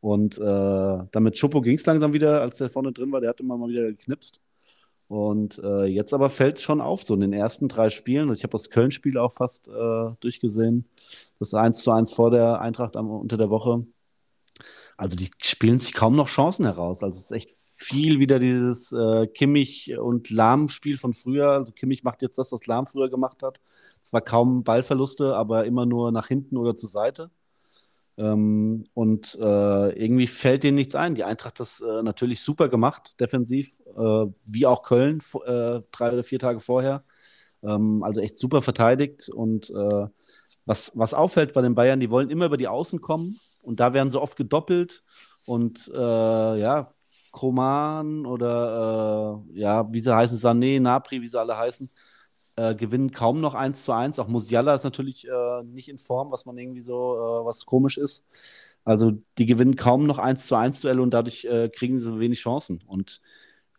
Und 0.00 0.38
äh, 0.38 0.40
dann 0.40 1.22
mit 1.22 1.34
Chupo 1.34 1.60
ging 1.60 1.76
es 1.76 1.86
langsam 1.86 2.12
wieder, 2.12 2.40
als 2.40 2.56
der 2.56 2.70
vorne 2.70 2.92
drin 2.92 3.12
war, 3.12 3.20
der 3.20 3.30
hatte 3.30 3.42
immer 3.42 3.58
mal 3.58 3.68
wieder 3.68 3.84
geknipst. 3.84 4.40
Und 5.08 5.58
äh, 5.58 5.86
jetzt 5.86 6.14
aber 6.14 6.30
fällt 6.30 6.58
es 6.58 6.62
schon 6.62 6.80
auf, 6.80 7.02
so 7.02 7.14
in 7.14 7.20
den 7.20 7.32
ersten 7.32 7.68
drei 7.68 7.90
Spielen. 7.90 8.28
Also 8.28 8.38
ich 8.38 8.44
habe 8.44 8.52
das 8.52 8.70
Köln-Spiel 8.70 9.18
auch 9.18 9.32
fast 9.32 9.68
äh, 9.68 10.10
durchgesehen. 10.20 10.88
Das 11.40 11.52
1 11.52 11.82
zu 11.82 11.90
1 11.90 12.12
vor 12.12 12.30
der 12.30 12.60
Eintracht 12.60 12.96
am, 12.96 13.10
unter 13.10 13.36
der 13.36 13.50
Woche. 13.50 13.84
Also 14.96 15.16
die 15.16 15.30
spielen 15.42 15.78
sich 15.80 15.94
kaum 15.94 16.14
noch 16.14 16.28
Chancen 16.28 16.64
heraus. 16.64 17.02
Also 17.02 17.18
es 17.18 17.24
ist 17.24 17.32
echt 17.32 17.50
viel 17.50 18.20
wieder 18.20 18.38
dieses 18.38 18.92
äh, 18.92 19.26
Kimmich 19.26 19.98
und 19.98 20.30
Lahm-Spiel 20.30 20.98
von 20.98 21.12
früher. 21.14 21.50
Also 21.50 21.72
Kimmich 21.72 22.04
macht 22.04 22.22
jetzt 22.22 22.38
das, 22.38 22.52
was 22.52 22.66
Lahm 22.66 22.86
früher 22.86 23.10
gemacht 23.10 23.42
hat. 23.42 23.60
Zwar 24.02 24.20
kaum 24.20 24.62
Ballverluste, 24.62 25.34
aber 25.34 25.64
immer 25.64 25.86
nur 25.86 26.12
nach 26.12 26.28
hinten 26.28 26.56
oder 26.56 26.76
zur 26.76 26.90
Seite. 26.90 27.30
Ähm, 28.20 28.86
und 28.92 29.38
äh, 29.40 29.98
irgendwie 29.98 30.26
fällt 30.26 30.62
denen 30.62 30.76
nichts 30.76 30.94
ein. 30.94 31.14
Die 31.14 31.24
Eintracht 31.24 31.54
hat 31.54 31.60
das 31.60 31.80
äh, 31.80 32.02
natürlich 32.02 32.42
super 32.42 32.68
gemacht, 32.68 33.14
defensiv, 33.18 33.80
äh, 33.96 34.26
wie 34.44 34.66
auch 34.66 34.82
Köln 34.82 35.20
äh, 35.46 35.80
drei 35.90 36.12
oder 36.12 36.22
vier 36.22 36.38
Tage 36.38 36.60
vorher. 36.60 37.02
Ähm, 37.62 38.02
also 38.02 38.20
echt 38.20 38.38
super 38.38 38.60
verteidigt. 38.60 39.30
Und 39.30 39.70
äh, 39.70 40.06
was, 40.66 40.92
was 40.94 41.14
auffällt 41.14 41.54
bei 41.54 41.62
den 41.62 41.74
Bayern, 41.74 42.00
die 42.00 42.10
wollen 42.10 42.28
immer 42.30 42.46
über 42.46 42.58
die 42.58 42.68
Außen 42.68 43.00
kommen 43.00 43.40
und 43.62 43.80
da 43.80 43.94
werden 43.94 44.10
sie 44.10 44.20
oft 44.20 44.36
gedoppelt 44.36 45.02
und 45.46 45.90
äh, 45.94 46.60
ja, 46.60 46.92
Kroman 47.32 48.26
oder 48.26 49.42
ja, 49.52 49.90
wie 49.92 50.00
sie 50.00 50.14
heißen, 50.14 50.38
Sané, 50.38 50.80
Napri, 50.80 51.22
wie 51.22 51.28
sie 51.28 51.38
alle 51.40 51.56
heißen, 51.56 51.90
äh, 52.60 52.74
gewinnen 52.74 53.10
kaum 53.10 53.40
noch 53.40 53.54
1 53.54 53.84
zu 53.84 53.92
1. 53.92 54.18
Auch 54.18 54.28
Musiala 54.28 54.74
ist 54.74 54.84
natürlich 54.84 55.26
äh, 55.26 55.62
nicht 55.64 55.88
in 55.88 55.98
Form, 55.98 56.30
was 56.30 56.44
man 56.44 56.58
irgendwie 56.58 56.82
so, 56.82 57.14
äh, 57.16 57.46
was 57.46 57.64
komisch 57.64 57.96
ist. 57.96 58.26
Also 58.84 59.12
die 59.38 59.46
gewinnen 59.46 59.76
kaum 59.76 60.06
noch 60.06 60.18
1 60.18 60.46
zu 60.46 60.56
1 60.56 60.80
Duelle 60.82 61.00
und 61.00 61.14
dadurch 61.14 61.44
äh, 61.46 61.70
kriegen 61.70 62.00
sie 62.00 62.18
wenig 62.18 62.40
Chancen. 62.40 62.82
Und 62.86 63.22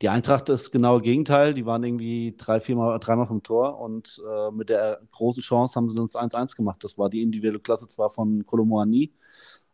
die 0.01 0.09
Eintracht 0.09 0.49
ist 0.49 0.65
das 0.65 0.71
genaue 0.71 1.01
Gegenteil. 1.01 1.53
Die 1.53 1.65
waren 1.65 1.83
irgendwie 1.83 2.33
drei, 2.35 2.59
viermal, 2.59 2.97
dreimal 2.99 3.27
vom 3.27 3.43
Tor 3.43 3.79
und 3.79 4.19
äh, 4.27 4.51
mit 4.51 4.69
der 4.69 4.99
großen 5.11 5.43
Chance 5.43 5.75
haben 5.75 5.89
sie 5.89 5.99
uns 5.99 6.15
1-1 6.15 6.55
gemacht. 6.55 6.83
Das 6.83 6.97
war 6.97 7.09
die 7.09 7.21
individuelle 7.21 7.59
Klasse 7.59 7.87
zwar 7.87 8.09
von 8.09 8.45
Kolomoani, 8.47 9.11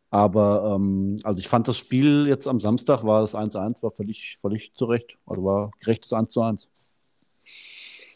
aber 0.09 0.73
ähm, 0.75 1.15
also 1.23 1.39
ich 1.39 1.47
fand 1.47 1.67
das 1.67 1.77
Spiel 1.77 2.27
jetzt 2.27 2.47
am 2.47 2.59
Samstag 2.59 3.03
war 3.03 3.21
das 3.21 3.35
1-1, 3.35 3.83
war 3.83 3.91
völlig, 3.91 4.37
völlig 4.41 4.73
zurecht. 4.73 5.17
Also 5.25 5.43
war 5.43 5.71
gerechtes 5.79 6.11
1 6.11 6.37
1. 6.37 6.69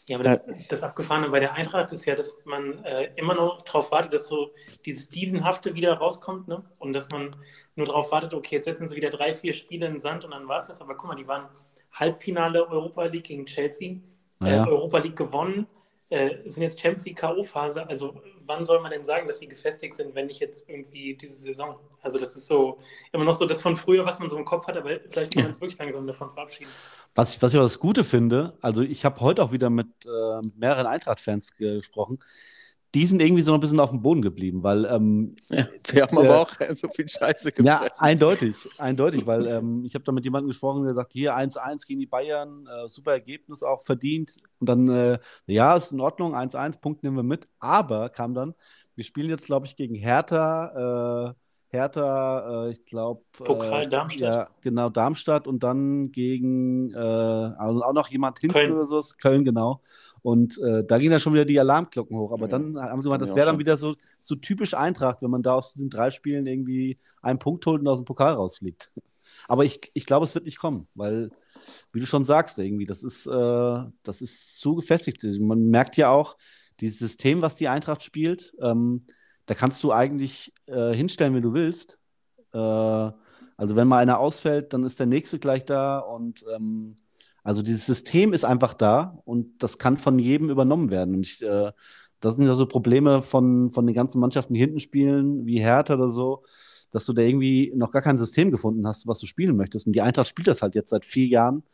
Ja, 0.08 0.16
aber 0.16 0.24
das, 0.24 0.68
das 0.68 0.82
Abgefahrene 0.82 1.28
bei 1.28 1.40
der 1.40 1.54
Eintracht 1.54 1.92
ist 1.92 2.04
ja, 2.06 2.16
dass 2.16 2.36
man 2.44 2.84
äh, 2.84 3.10
immer 3.16 3.34
noch 3.34 3.62
darauf 3.62 3.92
wartet, 3.92 4.12
dass 4.14 4.26
so 4.26 4.52
dieses 4.84 5.08
Dievenhafte 5.08 5.74
wieder 5.74 5.94
rauskommt, 5.94 6.48
ne? 6.48 6.64
Und 6.78 6.92
dass 6.92 7.08
man 7.10 7.36
nur 7.76 7.86
darauf 7.86 8.10
wartet, 8.10 8.34
okay, 8.34 8.56
jetzt 8.56 8.64
setzen 8.64 8.88
sie 8.88 8.96
wieder 8.96 9.10
drei, 9.10 9.34
vier 9.34 9.54
Spiele 9.54 9.86
in 9.86 10.00
Sand 10.00 10.24
und 10.24 10.32
dann 10.32 10.48
war 10.48 10.58
es 10.58 10.66
das. 10.66 10.80
Aber 10.80 10.96
guck 10.96 11.08
mal, 11.08 11.14
die 11.14 11.28
waren 11.28 11.48
Halbfinale 11.92 12.68
Europa 12.68 13.04
League 13.04 13.24
gegen 13.24 13.46
Chelsea, 13.46 13.96
ja. 14.40 14.64
äh, 14.64 14.68
Europa 14.68 14.98
League 14.98 15.16
gewonnen, 15.16 15.66
äh, 16.10 16.36
sind 16.46 16.62
jetzt 16.62 16.80
Champions 16.80 17.06
League 17.06 17.18
K.O.-Phase. 17.18 17.86
Also 17.86 18.20
wann 18.52 18.64
soll 18.64 18.80
man 18.80 18.90
denn 18.90 19.04
sagen, 19.04 19.26
dass 19.26 19.38
sie 19.38 19.48
gefestigt 19.48 19.96
sind, 19.96 20.14
wenn 20.14 20.26
nicht 20.26 20.40
jetzt 20.40 20.68
irgendwie 20.68 21.14
diese 21.14 21.34
Saison? 21.34 21.78
Also 22.02 22.18
das 22.18 22.36
ist 22.36 22.46
so 22.46 22.78
immer 23.12 23.24
noch 23.24 23.38
so 23.38 23.46
das 23.46 23.60
von 23.60 23.76
früher, 23.76 24.04
was 24.04 24.18
man 24.18 24.28
so 24.28 24.36
im 24.36 24.44
Kopf 24.44 24.66
hat, 24.66 24.76
aber 24.76 25.00
vielleicht 25.08 25.34
kann 25.34 25.44
man 25.44 25.52
es 25.52 25.60
wirklich 25.60 25.78
langsam 25.78 26.06
davon 26.06 26.30
verabschieden. 26.30 26.70
Was, 27.14 27.40
was 27.42 27.52
ich 27.52 27.58
auch 27.58 27.64
das 27.64 27.78
Gute 27.78 28.04
finde, 28.04 28.56
also 28.60 28.82
ich 28.82 29.04
habe 29.04 29.20
heute 29.20 29.42
auch 29.42 29.52
wieder 29.52 29.70
mit, 29.70 29.88
äh, 30.06 30.40
mehreren 30.56 30.86
Eintracht-Fans 30.86 31.56
gesprochen, 31.56 32.18
die 32.94 33.06
sind 33.06 33.22
irgendwie 33.22 33.42
so 33.42 33.50
noch 33.52 33.58
ein 33.58 33.60
bisschen 33.60 33.80
auf 33.80 33.90
dem 33.90 34.02
Boden 34.02 34.22
geblieben, 34.22 34.62
weil 34.62 34.84
ähm, 34.86 35.36
Ja, 35.50 35.66
wir 35.90 36.02
haben 36.02 36.18
aber 36.18 36.36
Äh, 36.36 36.38
auch 36.42 36.50
so 36.74 36.88
viel 36.88 37.08
Scheiße 37.08 37.52
ja, 37.58 37.78
gefressen. 37.80 37.98
eindeutig, 37.98 38.70
eindeutig, 38.78 39.26
weil 39.26 39.46
ähm, 39.46 39.84
ich 39.84 39.94
habe 39.94 40.04
da 40.04 40.12
mit 40.12 40.24
jemandem 40.24 40.48
gesprochen, 40.48 40.84
der 40.84 40.94
sagt, 40.94 41.12
hier 41.12 41.36
1-1 41.36 41.86
gegen 41.86 42.00
die 42.00 42.06
Bayern, 42.06 42.66
äh, 42.66 42.88
super 42.88 43.12
Ergebnis 43.12 43.62
auch 43.62 43.82
verdient. 43.82 44.36
Und 44.60 44.68
dann, 44.68 44.88
äh, 44.88 45.18
ja, 45.46 45.76
ist 45.76 45.92
in 45.92 46.00
Ordnung, 46.00 46.34
1-1, 46.34 46.80
Punkt 46.80 47.02
nehmen 47.02 47.16
wir 47.16 47.22
mit. 47.22 47.48
Aber 47.60 48.08
kam 48.08 48.34
dann, 48.34 48.54
wir 48.94 49.04
spielen 49.04 49.30
jetzt, 49.30 49.46
glaube 49.46 49.66
ich, 49.66 49.76
gegen 49.76 49.94
Hertha, 49.94 51.30
äh, 51.30 51.34
Hertha, 51.68 52.66
äh, 52.66 52.70
ich 52.72 52.84
glaube. 52.84 53.22
Pokal 53.32 53.84
äh, 53.84 53.88
Darmstadt. 53.88 54.34
Ja, 54.34 54.48
genau, 54.60 54.90
Darmstadt 54.90 55.46
und 55.46 55.62
dann 55.62 56.12
gegen 56.12 56.92
äh, 56.92 56.98
also 56.98 57.82
auch 57.82 57.92
noch 57.94 58.08
jemand 58.08 58.38
hinten 58.40 58.54
Köln. 58.54 58.72
oder 58.72 58.86
so, 58.86 59.00
Köln, 59.20 59.44
genau. 59.44 59.80
Und 60.22 60.58
äh, 60.58 60.84
da 60.84 60.98
gingen 60.98 61.10
dann 61.10 61.20
schon 61.20 61.34
wieder 61.34 61.44
die 61.44 61.58
Alarmglocken 61.58 62.16
hoch. 62.16 62.32
Aber 62.32 62.42
Ja. 62.42 62.58
dann 62.58 62.78
haben 62.78 63.00
sie 63.00 63.04
gemeint, 63.04 63.22
das 63.22 63.34
wäre 63.34 63.46
dann 63.46 63.58
wieder 63.58 63.76
so, 63.76 63.96
so 64.20 64.36
typisch 64.36 64.74
Eintracht, 64.74 65.20
wenn 65.20 65.30
man 65.30 65.42
da 65.42 65.54
aus 65.54 65.72
diesen 65.72 65.90
drei 65.90 66.10
Spielen 66.10 66.46
irgendwie 66.46 66.98
einen 67.22 67.38
Punkt 67.40 67.66
holt 67.66 67.80
und 67.80 67.88
aus 67.88 67.98
dem 68.00 68.04
Pokal 68.04 68.34
rausfliegt. 68.34 68.92
Aber 69.48 69.64
ich, 69.64 69.80
ich 69.94 70.06
glaube, 70.06 70.24
es 70.24 70.34
wird 70.34 70.44
nicht 70.44 70.58
kommen, 70.58 70.86
weil, 70.94 71.30
wie 71.92 71.98
du 72.00 72.06
schon 72.06 72.24
sagst, 72.24 72.58
irgendwie, 72.58 72.86
das 72.86 73.02
ist, 73.02 73.26
äh, 73.26 73.80
das 74.04 74.22
ist 74.22 74.58
zu 74.60 74.76
gefestigt. 74.76 75.24
Man 75.40 75.70
merkt 75.70 75.96
ja 75.96 76.10
auch, 76.10 76.36
dieses 76.80 77.00
System, 77.00 77.42
was 77.42 77.56
die 77.56 77.68
Eintracht 77.68 78.02
spielt, 78.04 78.54
ähm, 78.60 79.04
da 79.46 79.54
kannst 79.54 79.82
du 79.82 79.92
eigentlich 79.92 80.52
äh, 80.66 80.94
hinstellen, 80.94 81.34
wenn 81.34 81.42
du 81.42 81.52
willst. 81.52 81.98
Äh, 82.52 82.58
also 82.58 83.76
wenn 83.76 83.88
mal 83.88 83.98
einer 83.98 84.18
ausfällt, 84.18 84.72
dann 84.72 84.84
ist 84.84 84.98
der 84.98 85.06
nächste 85.06 85.38
gleich 85.38 85.64
da 85.64 85.98
und 85.98 86.44
ähm, 86.54 86.96
also 87.42 87.62
dieses 87.62 87.86
System 87.86 88.32
ist 88.32 88.44
einfach 88.44 88.74
da 88.74 89.18
und 89.24 89.62
das 89.62 89.78
kann 89.78 89.96
von 89.96 90.18
jedem 90.18 90.50
übernommen 90.50 90.90
werden. 90.90 91.16
Und 91.16 91.26
ich, 91.26 91.42
äh, 91.42 91.72
das 92.20 92.36
sind 92.36 92.46
ja 92.46 92.54
so 92.54 92.66
Probleme 92.66 93.22
von, 93.22 93.70
von 93.70 93.86
den 93.86 93.94
ganzen 93.94 94.20
Mannschaften, 94.20 94.54
die 94.54 94.60
hinten 94.60 94.80
spielen, 94.80 95.44
wie 95.46 95.60
Hertha 95.60 95.94
oder 95.94 96.08
so, 96.08 96.44
dass 96.92 97.06
du 97.06 97.12
da 97.12 97.22
irgendwie 97.22 97.72
noch 97.74 97.90
gar 97.90 98.02
kein 98.02 98.18
System 98.18 98.50
gefunden 98.50 98.86
hast, 98.86 99.06
was 99.06 99.18
du 99.20 99.26
spielen 99.26 99.56
möchtest. 99.56 99.86
Und 99.86 99.94
die 99.94 100.02
Eintracht 100.02 100.28
spielt 100.28 100.48
das 100.48 100.62
halt 100.62 100.74
jetzt 100.74 100.90
seit 100.90 101.04
vier 101.04 101.26
Jahren. 101.26 101.64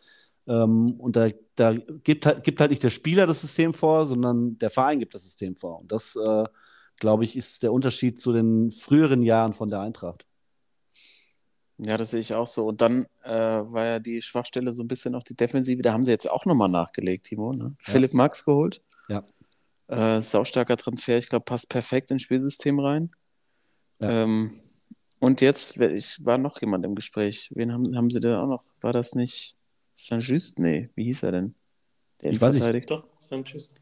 Ähm, 0.47 0.93
und 0.99 1.17
da, 1.17 1.29
da 1.57 1.75
gibt, 1.75 2.27
halt, 2.27 2.45
gibt 2.45 2.61
halt 2.61 2.71
nicht 2.71 2.83
der 2.83 2.91
Spieler 2.91 3.27
das 3.27 3.43
System 3.43 3.75
vor, 3.75 4.07
sondern 4.07 4.59
der 4.59 4.71
Verein 4.71 5.01
gibt 5.01 5.15
das 5.15 5.25
System 5.25 5.55
vor. 5.55 5.81
Und 5.81 5.93
das, 5.93 6.17
äh, 6.17 6.45
glaube 6.99 7.25
ich, 7.25 7.37
ist 7.37 7.63
der 7.63 7.73
Unterschied 7.73 8.19
zu 8.21 8.33
den 8.33 8.71
früheren 8.71 9.23
Jahren 9.23 9.53
von 9.53 9.69
der 9.69 9.81
Eintracht. 9.81 10.27
Ja, 11.79 11.97
das 11.97 12.11
sehe 12.11 12.21
ich 12.21 12.35
auch 12.35 12.47
so. 12.49 12.67
Und 12.67 12.81
dann 12.81 13.07
äh, 13.23 13.31
war 13.31 13.85
ja 13.85 13.99
die 14.01 14.21
Schwachstelle 14.21 14.73
so 14.73 14.83
ein 14.83 14.89
bisschen 14.89 15.15
auch 15.15 15.23
die 15.23 15.37
Defensive. 15.37 15.81
Da 15.83 15.93
haben 15.93 16.05
sie 16.05 16.11
jetzt 16.11 16.29
auch 16.29 16.45
nochmal 16.45 16.69
nachgelegt, 16.69 17.27
Timo. 17.27 17.53
Ne? 17.53 17.75
Philipp 17.79 18.15
Max 18.15 18.45
geholt. 18.45 18.83
Ja. 19.09 19.23
Äh, 19.87 20.21
saustarker 20.21 20.77
Transfer. 20.77 21.17
Ich 21.19 21.29
glaube, 21.29 21.45
passt 21.45 21.69
perfekt 21.69 22.11
ins 22.11 22.23
Spielsystem 22.23 22.81
rein. 22.81 23.11
Ja. 24.01 24.25
Ähm, 24.25 24.51
und 25.21 25.41
jetzt 25.41 25.79
wer- 25.79 25.93
ich, 25.95 26.25
war 26.25 26.37
noch 26.39 26.61
jemand 26.61 26.85
im 26.85 26.95
Gespräch. 26.95 27.51
Wen 27.55 27.73
haben, 27.73 27.97
haben 27.97 28.11
sie 28.11 28.21
denn 28.21 28.35
auch 28.35 28.47
noch? 28.47 28.65
War 28.81 28.93
das 28.93 29.15
nicht 29.15 29.57
Saint-Just? 29.95 30.59
Nee, 30.59 30.91
wie 30.95 31.05
hieß 31.05 31.23
er 31.23 31.33
denn? 31.33 31.55
Der 32.23 32.33
Ich 32.33 32.41
weiß 32.41 32.59
nicht. 32.59 32.91
Doch, 32.91 33.05
Sanchez. 33.19 33.73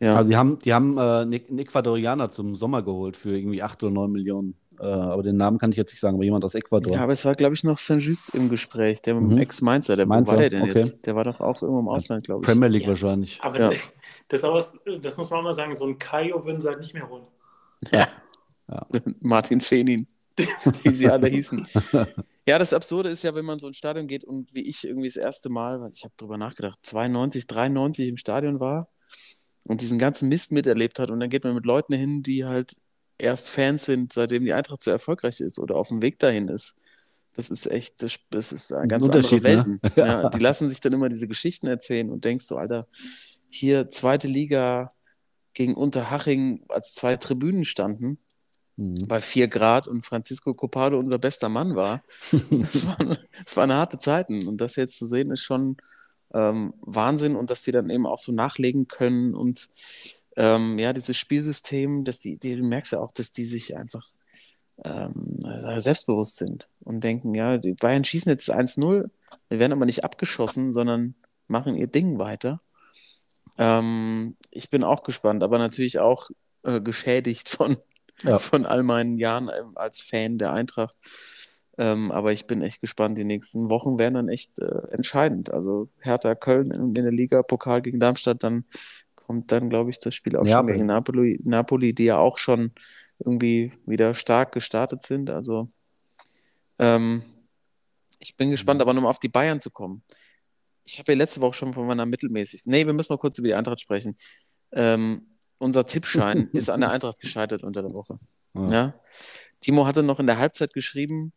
Ja. 0.00 0.16
Also 0.16 0.30
die 0.30 0.36
haben, 0.36 0.58
die 0.60 0.72
haben 0.72 0.96
äh, 0.96 1.00
einen 1.00 1.34
einen 1.34 1.58
Ecuadorianer 1.58 2.30
zum 2.30 2.54
Sommer 2.54 2.82
geholt 2.82 3.16
für 3.16 3.36
irgendwie 3.36 3.62
8 3.62 3.82
oder 3.82 3.92
9 3.92 4.12
Millionen. 4.12 4.56
Äh, 4.80 4.84
aber 4.84 5.22
den 5.22 5.36
Namen 5.36 5.58
kann 5.58 5.70
ich 5.70 5.76
jetzt 5.76 5.92
nicht 5.92 6.00
sagen, 6.00 6.16
aber 6.16 6.24
jemand 6.24 6.44
aus 6.44 6.54
Ecuador. 6.54 6.92
Ja, 6.92 7.02
aber 7.02 7.12
es 7.12 7.24
war, 7.24 7.34
glaube 7.34 7.54
ich, 7.54 7.64
noch 7.64 7.78
Saint-Just 7.78 8.34
im 8.34 8.48
Gespräch, 8.48 9.02
der 9.02 9.14
mit 9.14 9.24
dem 9.24 9.34
Mhm. 9.34 9.38
Ex-Mainzer. 9.38 9.96
Der, 9.96 10.06
Mainzer, 10.06 10.32
war 10.32 10.38
der 10.38 10.50
denn 10.50 10.62
okay. 10.62 10.78
jetzt? 10.78 11.04
Der 11.06 11.16
war 11.16 11.24
doch 11.24 11.40
auch 11.40 11.60
irgendwo 11.62 11.80
im 11.80 11.88
Ausland, 11.88 12.24
glaube 12.24 12.42
ich. 12.42 12.46
Premier 12.46 12.68
League 12.68 12.82
Ja. 12.82 12.88
wahrscheinlich. 12.88 13.38
Aber 13.42 13.58
Ja. 13.58 13.70
das, 14.28 14.42
was, 14.42 14.74
das 15.02 15.16
muss 15.16 15.30
man 15.30 15.40
auch 15.40 15.44
mal 15.44 15.54
sagen, 15.54 15.74
so 15.74 15.84
ein 15.86 15.98
Kaio 15.98 16.44
würden 16.44 16.60
sie 16.60 16.68
halt 16.68 16.78
nicht 16.80 16.94
mehr 16.94 17.08
holen. 17.08 17.24
Ja. 17.92 18.08
Ja. 18.70 18.86
Martin 19.20 19.60
Fenin, 19.60 20.06
wie 20.82 20.90
sie 20.90 21.08
alle 21.08 21.28
hießen. 21.28 21.66
Ja, 22.46 22.58
das 22.58 22.72
Absurde 22.72 23.08
ist 23.08 23.22
ja, 23.24 23.34
wenn 23.34 23.44
man 23.44 23.58
so 23.58 23.66
ins 23.68 23.76
Stadion 23.76 24.06
geht 24.06 24.24
und 24.24 24.54
wie 24.54 24.62
ich 24.68 24.84
irgendwie 24.86 25.06
das 25.08 25.16
erste 25.16 25.48
Mal, 25.48 25.88
ich 25.92 26.04
habe 26.04 26.14
drüber 26.16 26.38
nachgedacht, 26.38 26.78
92, 26.82 27.46
93 27.46 28.08
im 28.08 28.16
Stadion 28.16 28.58
war 28.60 28.88
und 29.64 29.80
diesen 29.80 29.98
ganzen 29.98 30.28
Mist 30.28 30.50
miterlebt 30.52 30.98
hat 30.98 31.10
und 31.10 31.20
dann 31.20 31.30
geht 31.30 31.44
man 31.44 31.54
mit 31.54 31.66
Leuten 31.66 31.92
hin, 31.94 32.22
die 32.22 32.44
halt 32.44 32.74
erst 33.18 33.50
Fans 33.50 33.84
sind, 33.84 34.12
seitdem 34.12 34.44
die 34.44 34.52
Eintracht 34.52 34.82
so 34.82 34.90
erfolgreich 34.90 35.40
ist 35.40 35.58
oder 35.58 35.76
auf 35.76 35.88
dem 35.88 36.02
Weg 36.02 36.18
dahin 36.18 36.48
ist. 36.48 36.74
Das 37.34 37.50
ist 37.50 37.66
echt, 37.70 38.02
das, 38.02 38.52
ist 38.52 38.72
eine 38.72 38.82
Ein 38.82 38.88
ganz 38.88 39.02
andere 39.04 39.42
Welten. 39.44 39.80
ne? 39.82 39.92
Ja, 39.96 40.28
die 40.30 40.38
lassen 40.38 40.68
sich 40.70 40.80
dann 40.80 40.92
immer 40.92 41.08
diese 41.08 41.28
Geschichten 41.28 41.66
erzählen 41.66 42.10
und 42.10 42.24
denkst 42.24 42.44
so, 42.46 42.56
Alter, 42.56 42.86
hier 43.48 43.90
zweite 43.90 44.28
Liga 44.28 44.88
gegen 45.54 45.74
Unterhaching, 45.74 46.64
als 46.68 46.94
zwei 46.94 47.16
Tribünen 47.16 47.64
standen, 47.64 48.18
Mhm. 48.78 49.08
bei 49.08 49.20
4 49.20 49.48
Grad 49.48 49.88
und 49.88 50.06
Francisco 50.06 50.54
Copado 50.54 50.98
unser 51.00 51.18
bester 51.18 51.48
Mann 51.48 51.74
war. 51.74 52.02
Das 52.50 52.86
waren, 52.86 53.18
das 53.44 53.56
waren 53.56 53.72
harte 53.74 53.98
Zeiten. 53.98 54.46
Und 54.46 54.60
das 54.60 54.76
jetzt 54.76 54.98
zu 54.98 55.06
sehen, 55.06 55.32
ist 55.32 55.42
schon 55.42 55.76
ähm, 56.32 56.74
Wahnsinn 56.82 57.34
und 57.34 57.50
dass 57.50 57.62
die 57.62 57.72
dann 57.72 57.90
eben 57.90 58.06
auch 58.06 58.20
so 58.20 58.30
nachlegen 58.30 58.86
können 58.86 59.34
und 59.34 59.68
ähm, 60.38 60.78
ja, 60.78 60.92
dieses 60.92 61.16
Spielsystem, 61.16 62.04
dass 62.04 62.20
die, 62.20 62.38
die, 62.38 62.54
du 62.54 62.62
merkst 62.62 62.92
ja 62.92 63.00
auch, 63.00 63.10
dass 63.10 63.32
die 63.32 63.44
sich 63.44 63.76
einfach 63.76 64.06
ähm, 64.84 65.42
selbstbewusst 65.58 66.36
sind 66.36 66.68
und 66.80 67.02
denken, 67.02 67.34
ja, 67.34 67.58
die 67.58 67.72
Bayern 67.72 68.04
schießen 68.04 68.30
jetzt 68.30 68.48
1-0, 68.48 69.10
wir 69.48 69.58
werden 69.58 69.72
aber 69.72 69.84
nicht 69.84 70.04
abgeschossen, 70.04 70.72
sondern 70.72 71.16
machen 71.48 71.76
ihr 71.76 71.88
Ding 71.88 72.20
weiter. 72.20 72.60
Ähm, 73.56 74.36
ich 74.52 74.68
bin 74.70 74.84
auch 74.84 75.02
gespannt, 75.02 75.42
aber 75.42 75.58
natürlich 75.58 75.98
auch 75.98 76.30
äh, 76.62 76.80
geschädigt 76.80 77.48
von, 77.48 77.78
Ja. 78.22 78.38
von 78.38 78.64
all 78.64 78.84
meinen 78.84 79.16
Jahren 79.16 79.48
ähm, 79.48 79.72
als 79.74 80.00
Fan 80.00 80.38
der 80.38 80.52
Eintracht. 80.52 80.96
Ähm, 81.78 82.12
aber 82.12 82.32
ich 82.32 82.46
bin 82.46 82.62
echt 82.62 82.80
gespannt. 82.80 83.18
Die 83.18 83.24
nächsten 83.24 83.68
Wochen 83.70 83.98
werden 83.98 84.14
dann 84.14 84.28
echt 84.28 84.60
äh, 84.60 84.88
entscheidend. 84.92 85.52
Also 85.52 85.88
Hertha 85.98 86.36
Köln 86.36 86.70
in, 86.70 86.94
in 86.94 86.94
der 86.94 87.12
Liga, 87.12 87.42
Pokal 87.42 87.82
gegen 87.82 87.98
Darmstadt, 87.98 88.44
dann 88.44 88.64
kommt 89.28 89.52
dann, 89.52 89.68
glaube 89.70 89.90
ich, 89.90 90.00
das 90.00 90.14
Spiel 90.14 90.34
auch 90.36 90.40
schon 90.44 90.50
Neapel. 90.50 90.72
gegen 90.74 90.86
Napoli, 90.86 91.38
Napoli, 91.44 91.92
die 91.94 92.04
ja 92.06 92.16
auch 92.18 92.38
schon 92.38 92.72
irgendwie 93.20 93.72
wieder 93.86 94.14
stark 94.14 94.52
gestartet 94.52 95.02
sind. 95.02 95.28
Also 95.30 95.68
ähm, 96.78 97.22
ich 98.18 98.36
bin 98.36 98.50
gespannt, 98.50 98.80
aber 98.82 98.92
nochmal 98.94 99.10
auf 99.10 99.18
die 99.20 99.28
Bayern 99.28 99.60
zu 99.60 99.70
kommen. 99.70 100.02
Ich 100.84 100.98
habe 100.98 101.12
ja 101.12 101.18
letzte 101.18 101.40
Woche 101.42 101.52
schon 101.54 101.74
von 101.74 101.86
meiner 101.86 102.06
mittelmäßig. 102.06 102.62
Nee, 102.64 102.86
wir 102.86 102.94
müssen 102.94 103.12
noch 103.12 103.20
kurz 103.20 103.38
über 103.38 103.48
die 103.48 103.54
Eintracht 103.54 103.80
sprechen. 103.80 104.16
Ähm, 104.72 105.26
unser 105.58 105.84
Tippschein 105.84 106.48
ist 106.52 106.70
an 106.70 106.80
der 106.80 106.90
Eintracht 106.90 107.20
gescheitert 107.20 107.62
unter 107.62 107.82
der 107.82 107.92
Woche. 107.92 108.18
Ja. 108.54 108.70
Ja. 108.70 108.94
Timo 109.60 109.86
hatte 109.86 110.02
noch 110.02 110.18
in 110.20 110.26
der 110.26 110.38
Halbzeit 110.38 110.72
geschrieben, 110.72 111.32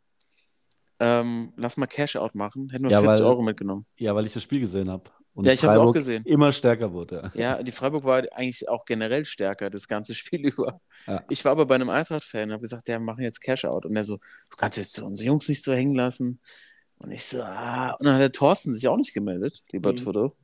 ähm, 0.99 1.51
lass 1.57 1.75
mal 1.77 1.87
Cash-Out 1.87 2.35
machen. 2.35 2.69
Hätten 2.69 2.85
wir 2.85 2.91
Ja, 2.91 3.01
40 3.01 3.23
weil- 3.23 3.29
Euro 3.31 3.41
mitgenommen. 3.41 3.85
Ja, 3.97 4.15
weil 4.15 4.25
ich 4.25 4.33
das 4.33 4.43
Spiel 4.43 4.59
gesehen 4.61 4.89
habe. 4.89 5.03
Und 5.33 5.45
Ja, 5.45 5.53
ich 5.53 5.63
hab's 5.63 5.77
auch 5.77 5.91
Freiburg 5.91 5.93
gesehen. 5.93 6.25
Immer 6.25 6.51
stärker 6.51 6.91
wurde. 6.93 7.31
Ja, 7.35 7.63
die 7.63 7.71
Freiburg 7.71 8.03
war 8.03 8.23
eigentlich 8.33 8.67
auch 8.69 8.85
generell 8.85 9.25
stärker, 9.25 9.69
das 9.69 9.87
ganze 9.87 10.13
Spiel 10.15 10.45
über. 10.47 10.81
Ja. 11.07 11.23
Ich 11.29 11.45
war 11.45 11.53
aber 11.53 11.65
bei 11.65 11.75
einem 11.75 11.89
Eintracht-Fan 11.89 12.49
und 12.49 12.53
habe 12.53 12.61
gesagt, 12.61 12.89
ja, 12.89 12.95
wir 12.95 13.05
machen 13.05 13.23
jetzt 13.23 13.41
Cash-Out. 13.41 13.85
Und 13.85 13.95
er 13.95 14.03
so, 14.03 14.17
du 14.17 14.57
kannst 14.57 14.77
jetzt 14.77 14.99
unsere 14.99 15.27
Jungs 15.27 15.47
nicht 15.47 15.63
so 15.63 15.73
hängen 15.73 15.95
lassen. 15.95 16.41
Und 16.97 17.11
ich 17.11 17.23
so, 17.23 17.41
ah. 17.43 17.91
Und 17.99 18.05
dann 18.05 18.15
hat 18.15 18.21
der 18.21 18.31
Thorsten 18.31 18.73
sich 18.73 18.87
auch 18.87 18.97
nicht 18.97 19.13
gemeldet, 19.13 19.63
lieber 19.71 19.93
Mhm. 19.93 19.97
Toto, 19.97 20.35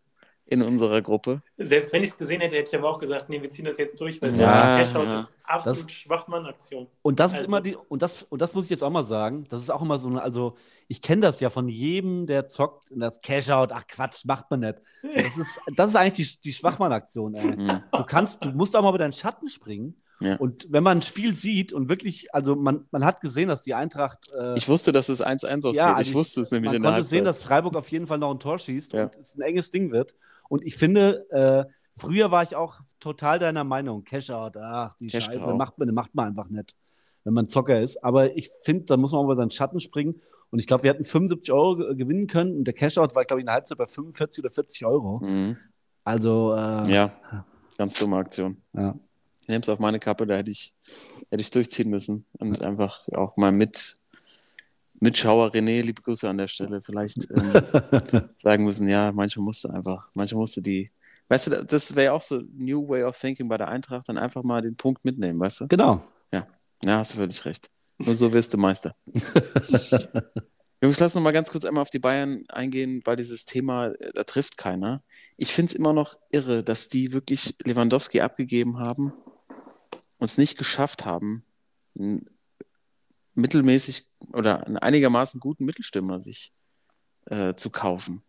in 0.49 0.62
unserer 0.62 1.01
Gruppe. 1.01 1.41
Selbst 1.57 1.91
wenn 1.93 2.03
ich 2.03 2.10
es 2.12 2.17
gesehen 2.17 2.39
hätte, 2.41 2.55
hätte 2.55 2.69
ich 2.71 2.77
aber 2.77 2.89
auch 2.89 2.99
gesagt, 2.99 3.29
nee, 3.29 3.41
wir 3.41 3.49
ziehen 3.49 3.65
das 3.65 3.77
jetzt 3.77 3.99
durch, 3.99 4.21
weil 4.21 4.29
es 4.29 4.38
Ja, 4.38 4.77
ja. 4.79 4.81
ist 4.81 4.95
absolut 5.43 5.86
Das- 5.89 5.91
Schwachmann-Aktion. 5.91 6.88
Und 7.01 7.19
das 7.19 7.31
ist 7.33 7.38
Also- 7.39 7.47
immer 7.47 7.62
die, 7.62 7.75
und 7.89 8.01
das, 8.01 8.23
und 8.23 8.41
das 8.41 8.53
muss 8.53 8.65
ich 8.65 8.69
jetzt 8.69 8.83
auch 8.83 8.89
mal 8.89 9.05
sagen, 9.05 9.45
das 9.49 9.62
ist 9.62 9.69
auch 9.69 9.81
immer 9.81 9.97
so 9.97 10.07
eine, 10.07 10.21
also 10.21 10.55
ich 10.88 11.01
kenne 11.01 11.21
das 11.21 11.39
ja 11.41 11.49
von 11.49 11.67
jedem, 11.67 12.27
der 12.27 12.47
zockt 12.47 12.91
und 12.91 12.99
das 13.01 13.21
Cash-Out, 13.21 13.71
ach 13.73 13.86
Quatsch, 13.88 14.25
macht 14.25 14.49
man 14.49 14.62
nicht. 14.62 14.75
Das 15.15 15.38
ist, 15.38 15.60
das 15.75 15.88
ist 15.89 15.95
eigentlich 15.95 16.39
die, 16.39 16.49
die 16.49 16.53
Schwachmann-Aktion, 16.53 17.33
ey. 17.36 17.45
Mhm. 17.57 17.83
Du 17.91 18.03
kannst, 18.05 18.43
du 18.43 18.49
musst 18.49 18.75
auch 18.75 18.81
mal 18.81 18.89
über 18.89 18.97
deinen 18.97 19.13
Schatten 19.13 19.49
springen. 19.49 19.95
Ja. 20.19 20.36
Und 20.38 20.65
wenn 20.71 20.81
man 20.81 20.97
ein 20.97 21.01
Spiel 21.03 21.36
sieht 21.36 21.73
und 21.73 21.89
wirklich, 21.89 22.33
also 22.33 22.55
man, 22.55 22.88
man 22.89 23.05
hat 23.05 23.21
gesehen, 23.21 23.49
dass 23.49 23.62
die 23.62 23.75
Eintracht. 23.75 24.31
Äh, 24.36 24.55
Ich 24.57 24.67
wusste, 24.67 24.91
dass 24.91 25.10
es 25.10 25.21
1-1 25.21 25.57
ausgeht. 25.63 25.75
Ja, 25.75 25.89
also 25.93 26.01
ich 26.01 26.07
ich- 26.10 26.13
wusste 26.15 26.41
es 26.41 26.49
nämlich 26.49 26.69
man 26.71 26.77
in 26.77 26.81
der 26.81 26.88
konnte 26.89 26.95
Halbzeit. 26.95 27.10
sehen, 27.12 27.25
dass 27.25 27.43
Freiburg 27.43 27.75
auf 27.75 27.91
jeden 27.91 28.07
Fall 28.07 28.17
noch 28.17 28.31
ein 28.31 28.39
Tor 28.39 28.57
schießt 28.57 28.93
Ja. 28.93 29.03
und 29.03 29.15
es 29.15 29.36
ein 29.38 29.41
enges 29.41 29.69
Ding 29.69 29.91
wird. 29.91 30.15
Und 30.49 30.63
ich 30.65 30.75
finde, 30.75 31.25
äh, 31.31 31.65
früher 31.97 32.31
war 32.31 32.43
ich 32.43 32.55
auch 32.55 32.79
total 32.99 33.39
deiner 33.39 33.63
Meinung. 33.63 34.03
Cash-Out, 34.03 34.57
ach, 34.57 34.93
die 34.95 35.07
Cash 35.07 35.25
Scheiße, 35.25 35.39
macht 35.53 35.77
man, 35.77 35.93
macht 35.93 36.15
man 36.15 36.27
einfach 36.27 36.49
nicht, 36.49 36.75
wenn 37.23 37.33
man 37.33 37.47
Zocker 37.47 37.79
ist. 37.79 38.03
Aber 38.03 38.36
ich 38.36 38.49
finde, 38.63 38.86
da 38.86 38.97
muss 38.97 39.12
man 39.12 39.23
über 39.23 39.36
seinen 39.36 39.51
Schatten 39.51 39.79
springen. 39.79 40.21
Und 40.49 40.60
ich 40.60 40.67
glaube, 40.67 40.83
wir 40.83 40.91
hätten 40.91 41.03
75 41.03 41.51
Euro 41.53 41.75
ge- 41.75 41.95
gewinnen 41.95 42.27
können 42.27 42.55
und 42.57 42.63
der 42.63 42.73
Cash-Out 42.73 43.13
war, 43.15 43.25
glaube 43.25 43.39
ich, 43.39 43.43
in 43.43 43.47
der 43.47 43.55
Halbzeit 43.55 43.77
bei 43.77 43.86
45 43.86 44.43
oder 44.43 44.49
40 44.53 44.86
Euro. 44.86 45.19
Mhm. 45.19 45.57
Also, 46.05 46.53
äh, 46.53 46.89
Ja, 46.89 47.12
ganz 47.77 47.99
dumme 47.99 48.17
Aktion. 48.17 48.57
ja. 48.73 48.95
Ich 49.41 49.47
nehme 49.49 49.62
es 49.62 49.69
auf 49.69 49.79
meine 49.79 49.97
Kappe, 49.99 50.25
da 50.27 50.36
hätte 50.36 50.51
ich, 50.51 50.73
hätte 51.29 51.39
ich 51.41 51.49
durchziehen 51.49 51.89
müssen 51.89 52.25
und 52.38 52.62
einfach 52.62 53.07
auch 53.13 53.38
mal 53.38 53.51
mit 53.53 53.97
Mitschauer 54.99 55.53
René, 55.53 55.81
liebe 55.81 56.01
Grüße 56.01 56.27
an 56.27 56.38
der 56.38 56.47
Stelle, 56.47 56.81
vielleicht 56.81 57.29
ähm, 57.29 57.51
sagen 58.41 58.65
müssen, 58.65 58.88
ja, 58.88 59.12
manchmal 59.12 59.45
musste 59.45 59.71
einfach, 59.71 60.10
manchmal 60.13 60.39
musste 60.39 60.62
die 60.62 60.91
Weißt 61.29 61.47
du, 61.47 61.65
das 61.65 61.93
wäre 61.95 62.05
ja 62.05 62.13
auch 62.13 62.21
so 62.21 62.41
New 62.53 62.88
Way 62.88 63.03
of 63.03 63.19
Thinking 63.19 63.49
bei 63.49 63.57
der 63.57 63.67
Eintracht, 63.67 64.07
dann 64.07 64.17
einfach 64.17 64.43
mal 64.43 64.62
den 64.62 64.77
Punkt 64.77 65.03
mitnehmen, 65.03 65.39
weißt 65.39 65.62
du? 65.62 65.67
Genau. 65.67 66.01
Ja, 66.31 66.47
ja 66.83 66.97
hast 66.99 67.13
du 67.13 67.17
völlig 67.17 67.43
recht. 67.43 67.69
Nur 67.97 68.15
so 68.15 68.31
wirst 68.31 68.53
du 68.53 68.57
Meister. 68.57 68.95
Jungs, 70.81 70.99
lass 70.99 71.15
noch 71.15 71.23
mal 71.23 71.31
ganz 71.31 71.49
kurz 71.49 71.65
einmal 71.65 71.81
auf 71.81 71.89
die 71.89 71.99
Bayern 71.99 72.43
eingehen, 72.49 73.01
weil 73.03 73.15
dieses 73.15 73.45
Thema, 73.45 73.88
äh, 73.88 74.13
da 74.13 74.23
trifft 74.23 74.57
keiner. 74.57 75.03
Ich 75.36 75.51
finde 75.51 75.71
es 75.71 75.75
immer 75.75 75.91
noch 75.91 76.15
irre, 76.31 76.63
dass 76.63 76.88
die 76.88 77.12
wirklich 77.12 77.55
Lewandowski 77.63 78.21
abgegeben 78.21 78.79
haben 78.79 79.12
und 80.19 80.25
es 80.25 80.38
nicht 80.38 80.57
geschafft 80.57 81.05
haben, 81.05 81.43
einen 81.97 82.29
mittelmäßig 83.33 84.06
oder 84.34 84.65
einen 84.65 84.77
einigermaßen 84.77 85.39
guten 85.39 85.65
Mittelstürmer 85.65 86.21
sich 86.21 86.53
äh, 87.25 87.56
zu 87.56 87.69
kaufen. 87.69 88.23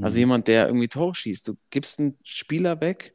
Also 0.00 0.16
Mhm. 0.16 0.20
jemand, 0.20 0.48
der 0.48 0.66
irgendwie 0.68 0.88
Tore 0.88 1.14
schießt. 1.14 1.48
Du 1.48 1.56
gibst 1.70 2.00
einen 2.00 2.18
Spieler 2.22 2.80
weg, 2.80 3.14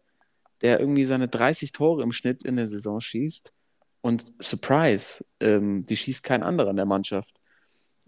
der 0.62 0.80
irgendwie 0.80 1.04
seine 1.06 1.28
30 1.28 1.72
Tore 1.72 2.04
im 2.04 2.12
Schnitt 2.12 2.44
in 2.44 2.56
der 2.56 2.68
Saison 2.68 3.02
schießt 3.02 3.54
und 4.02 4.34
Surprise, 4.42 5.26
ähm, 5.42 5.84
die 5.86 5.98
schießt 5.98 6.24
kein 6.24 6.44
anderer 6.44 6.72
in 6.72 6.78
der 6.78 6.86
Mannschaft. 6.86 7.40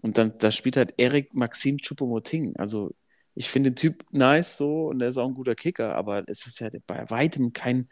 Und 0.02 0.18
dann 0.18 0.36
da 0.38 0.50
spielt 0.50 0.76
halt 0.76 0.94
Erik 0.98 1.34
Maxim 1.34 1.78
Choupo-Moting. 1.78 2.56
Also 2.56 2.94
ich 3.34 3.48
finde 3.50 3.70
den 3.72 3.76
Typ 3.76 4.04
nice 4.12 4.56
so 4.56 4.88
und 4.88 5.00
er 5.00 5.08
ist 5.08 5.16
auch 5.16 5.28
ein 5.28 5.34
guter 5.34 5.54
Kicker, 5.54 5.96
aber 5.96 6.24
es 6.28 6.46
ist 6.46 6.60
ja 6.60 6.70
bei 6.86 7.08
weitem 7.10 7.52
kein 7.52 7.88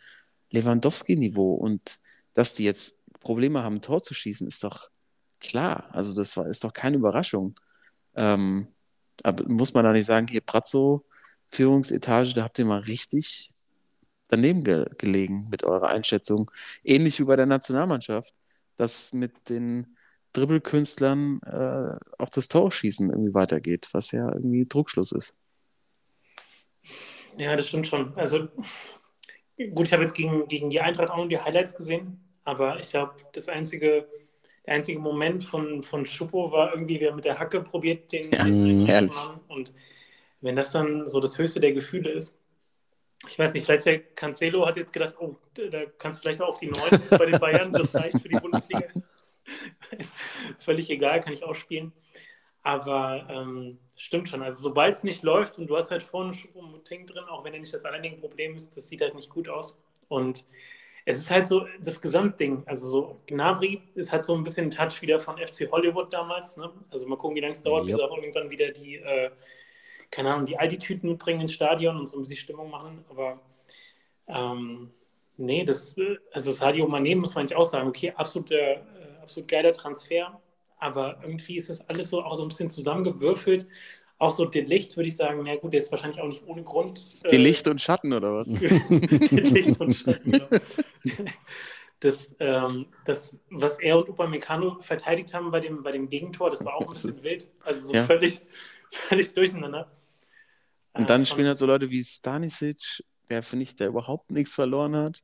Lewandowski-Niveau. 0.51 1.55
Und 1.55 1.99
dass 2.35 2.55
die 2.55 2.65
jetzt 2.65 3.01
Probleme 3.21 3.63
haben, 3.63 3.77
ein 3.77 3.83
Tor 3.83 4.03
zu 4.03 4.15
schießen, 4.15 4.47
ist 4.47 4.65
doch 4.65 4.91
klar. 5.43 5.89
Also 5.93 6.15
das 6.15 6.37
war, 6.37 6.47
ist 6.47 6.65
doch 6.65 6.73
keine 6.73 6.97
Überraschung. 6.97 7.59
Ähm, 8.15 8.69
aber 9.23 9.45
muss 9.49 9.75
man 9.75 9.85
da 9.85 9.93
nicht 9.93 10.07
sagen, 10.07 10.29
hier 10.29 10.41
Brazzo, 10.41 11.05
Führungsetage, 11.49 12.35
da 12.35 12.45
habt 12.45 12.59
ihr 12.59 12.65
mal 12.65 12.81
richtig 12.81 13.53
daneben 14.29 14.65
ge 14.65 14.87
gelegen 14.97 15.49
mit 15.51 15.65
eurer 15.65 15.89
Einschätzung. 15.89 16.51
Ähnlich 16.83 17.21
wie 17.21 17.25
bei 17.25 17.37
der 17.37 17.47
Nationalmannschaft, 17.47 18.35
dass 18.77 19.13
mit 19.13 19.51
den 19.51 19.97
Dribbelkünstlern 20.33 21.41
äh, 21.43 21.99
auch 22.19 22.31
das 22.31 22.49
Torschießen 22.49 23.11
irgendwie 23.11 23.35
weitergeht, 23.35 23.91
was 23.93 24.13
ja 24.13 24.33
irgendwie 24.33 24.67
Druckschluss 24.67 25.13
ist. 25.13 25.35
Ja, 27.37 27.55
das 27.57 27.69
stimmt 27.69 27.87
schon. 27.87 28.17
Also 28.17 28.49
gut, 29.75 29.87
ich 29.87 29.93
habe 29.93 30.03
jetzt 30.03 30.15
gegen, 30.15 30.49
gegen 30.49 30.71
die 30.71 30.81
Eintracht 30.81 31.11
auch 31.11 31.19
nur 31.19 31.29
die 31.29 31.39
Highlights 31.39 31.75
gesehen, 31.75 32.19
aber 32.45 32.79
ich 32.79 32.89
glaube, 32.89 33.15
das 33.33 33.49
einzige, 33.49 34.09
der 34.67 34.75
einzige 34.75 34.99
Moment 34.99 35.45
von, 35.45 35.83
von 35.83 36.07
Schuppo 36.07 36.53
war 36.53 36.73
irgendwie, 36.73 37.01
wer 37.01 37.15
mit 37.15 37.25
der 37.25 37.39
Hacke 37.39 37.61
probiert, 37.61 38.13
den, 38.13 38.31
Ja, 38.31 38.45
den 38.45 38.87
herrlich. 38.87 39.11
machen. 39.11 39.41
Und 39.49 39.73
wenn 40.41 40.57
das 40.57 40.71
dann 40.71 41.07
so 41.07 41.21
das 41.21 41.37
höchste 41.39 41.61
der 41.61 41.73
Gefühle 41.73 42.11
ist, 42.11 42.37
ich 43.29 43.39
weiß 43.39 43.53
nicht, 43.55 43.65
vielleicht 43.65 43.87
der 43.87 44.01
Cancelo 44.01 44.67
hat 44.67 44.77
jetzt 44.77 44.93
gedacht, 44.93 45.15
oh, 45.19 45.37
da 45.55 45.85
kannst 45.99 46.19
du 46.19 46.23
vielleicht 46.23 46.43
auch 46.43 46.49
auf 46.49 46.59
die 46.59 46.67
9 46.67 46.81
bei 47.11 47.27
den 47.27 47.39
Bayern, 47.39 47.73
das 47.73 47.95
reicht 47.95 48.21
für 48.21 48.29
die 48.29 48.41
Bundesliga. 48.41 48.83
Völlig 50.59 50.91
egal, 50.91 51.21
kann 51.21 51.33
ich 51.33 51.45
auch 51.45 51.55
spielen. 51.55 51.93
Aber 52.65 53.27
ähm, 53.29 53.79
stimmt 53.97 54.29
schon. 54.29 54.43
Also 54.43 54.63
sobald 54.63 54.95
es 54.95 55.05
nicht 55.05 55.23
läuft 55.23 55.59
und 55.59 55.67
du 55.69 55.77
hast 55.77 55.91
halt 55.91 56.03
vorne 56.03 56.33
Schuppomoting 56.35 57.07
drin, 57.07 57.25
auch 57.25 57.45
wenn 57.45 57.55
er 57.55 57.61
nicht 57.61 57.75
das 57.75 57.85
alleinige 57.85 58.17
Problem 58.17 58.55
ist, 58.55 58.77
das 58.77 58.89
sieht 58.89 59.01
halt 59.01 59.15
nicht 59.15 59.31
gut 59.31 59.49
aus. 59.49 59.79
Und 60.09 60.47
es 61.05 61.19
ist 61.19 61.31
halt 61.31 61.47
so 61.47 61.67
das 61.81 62.01
Gesamtding. 62.01 62.63
Also 62.67 62.87
so 62.87 63.17
Gnabry 63.27 63.83
ist 63.95 64.13
halt 64.13 64.25
so 64.25 64.35
ein 64.35 64.45
bisschen 64.45 64.67
ein 64.67 64.71
Touch 64.71 65.03
wieder 65.03 65.19
von 65.19 65.37
FC 65.37 65.71
Hollywood 65.71 66.13
damals. 66.13 66.57
Ne? 66.57 66.71
Also 66.91 67.09
mal 67.09 67.17
gucken, 67.17 67.37
wie 67.37 67.41
lange 67.41 67.53
es 67.53 67.63
dauert, 67.63 67.87
bis 67.87 67.97
Yep. 67.97 68.11
auch 68.11 68.17
irgendwann 68.17 68.51
wieder 68.51 68.71
die, 68.71 68.97
äh, 68.97 69.31
keine 70.11 70.33
Ahnung, 70.33 70.47
die 70.47 70.59
Aldi-Tüten 70.59 71.09
mitbringen 71.09 71.41
ins 71.41 71.53
Stadion 71.55 71.97
und 71.99 72.07
so 72.09 72.19
ein 72.19 72.21
bisschen 72.23 72.37
Stimmung 72.37 72.71
machen. 72.71 73.05
Aber 73.09 73.41
ähm, 74.29 74.91
nee, 75.37 75.65
das, 75.65 75.97
äh, 75.99 76.17
also 76.33 76.51
Sadio 76.53 76.87
Mané 76.87 77.17
muss 77.17 77.35
man 77.35 77.45
nicht 77.45 77.57
auch 77.57 77.65
sagen, 77.65 77.89
okay, 77.89 78.13
absoluter, 78.17 78.57
äh, 78.57 78.79
absolut 79.21 79.49
geiler 79.49 79.73
Transfer, 79.73 80.41
aber 80.79 81.19
irgendwie 81.23 81.57
ist 81.57 81.71
das 81.71 81.81
alles 81.89 82.11
so 82.11 82.23
auch 82.23 82.35
so 82.35 82.43
ein 82.45 82.49
bisschen 82.49 82.71
zusammengewürfelt. 82.71 83.67
Auch 84.23 84.31
so 84.37 84.45
der 84.45 84.63
Licht 84.65 84.97
würde 84.97 85.09
ich 85.09 85.17
sagen, 85.17 85.43
na 85.45 85.57
gut, 85.57 85.73
der 85.73 85.81
ist 85.81 85.91
wahrscheinlich 85.91 86.21
auch 86.21 86.29
nicht 86.29 86.47
ohne 86.47 86.63
Grund. 86.63 87.17
Die 87.31 87.37
äh, 87.37 87.39
Licht 87.39 87.67
und 87.67 87.81
Schatten 87.83 88.13
oder 88.13 88.35
was? 88.35 88.57
Licht 89.31 89.81
und 89.81 89.93
Schatten, 89.95 90.31
genau. 90.31 90.49
Das, 92.01 92.35
ähm, 92.41 92.87
das, 93.05 93.39
was 93.51 93.79
er 93.81 93.99
und 93.99 94.09
Upamecano 94.09 94.79
verteidigt 94.81 95.35
haben 95.35 95.51
bei 95.51 95.61
dem, 95.61 95.83
bei 95.83 95.93
dem 95.93 96.09
Gegentor, 96.09 96.51
das 96.51 96.65
war 96.65 96.75
auch 96.75 96.87
ein 96.87 96.91
bisschen 96.91 97.21
wild. 97.25 97.49
Also 97.65 97.89
so 97.89 97.95
ja. 97.95 98.05
völlig, 98.07 98.41
völlig 98.91 99.33
durcheinander. 99.35 99.91
Und 100.95 101.11
dann 101.11 101.23
Äh, 101.23 101.27
spielen 101.27 101.49
halt 101.49 101.59
so 101.59 101.67
Leute 101.67 101.91
wie 101.91 102.05
Stanisic, 102.05 103.03
der 103.31 103.43
finde 103.43 103.65
ich, 103.65 103.77
der 103.77 103.89
überhaupt 103.89 104.31
nichts 104.31 104.55
verloren 104.55 104.97
hat. 104.97 105.23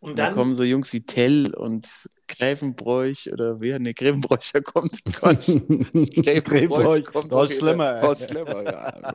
und 0.00 0.10
Und 0.10 0.18
dann 0.18 0.30
dann, 0.30 0.34
kommen 0.34 0.54
so 0.54 0.62
Jungs 0.64 0.92
wie 0.92 1.04
Tell 1.06 1.54
und 1.54 1.88
Gräfenbräuch 2.28 3.30
oder 3.32 3.60
wer? 3.60 3.78
Ne, 3.78 3.94
Gräfenbräucher 3.94 4.60
kommt. 4.62 5.02
Gott. 5.20 5.44
Gräfenbräuch, 5.44 7.04
kommt 7.04 7.52
Schlemmer, 7.52 7.96
ey. 7.96 8.02
Horst 8.02 8.28
Schlemmer, 8.28 8.62
ja. 8.62 9.14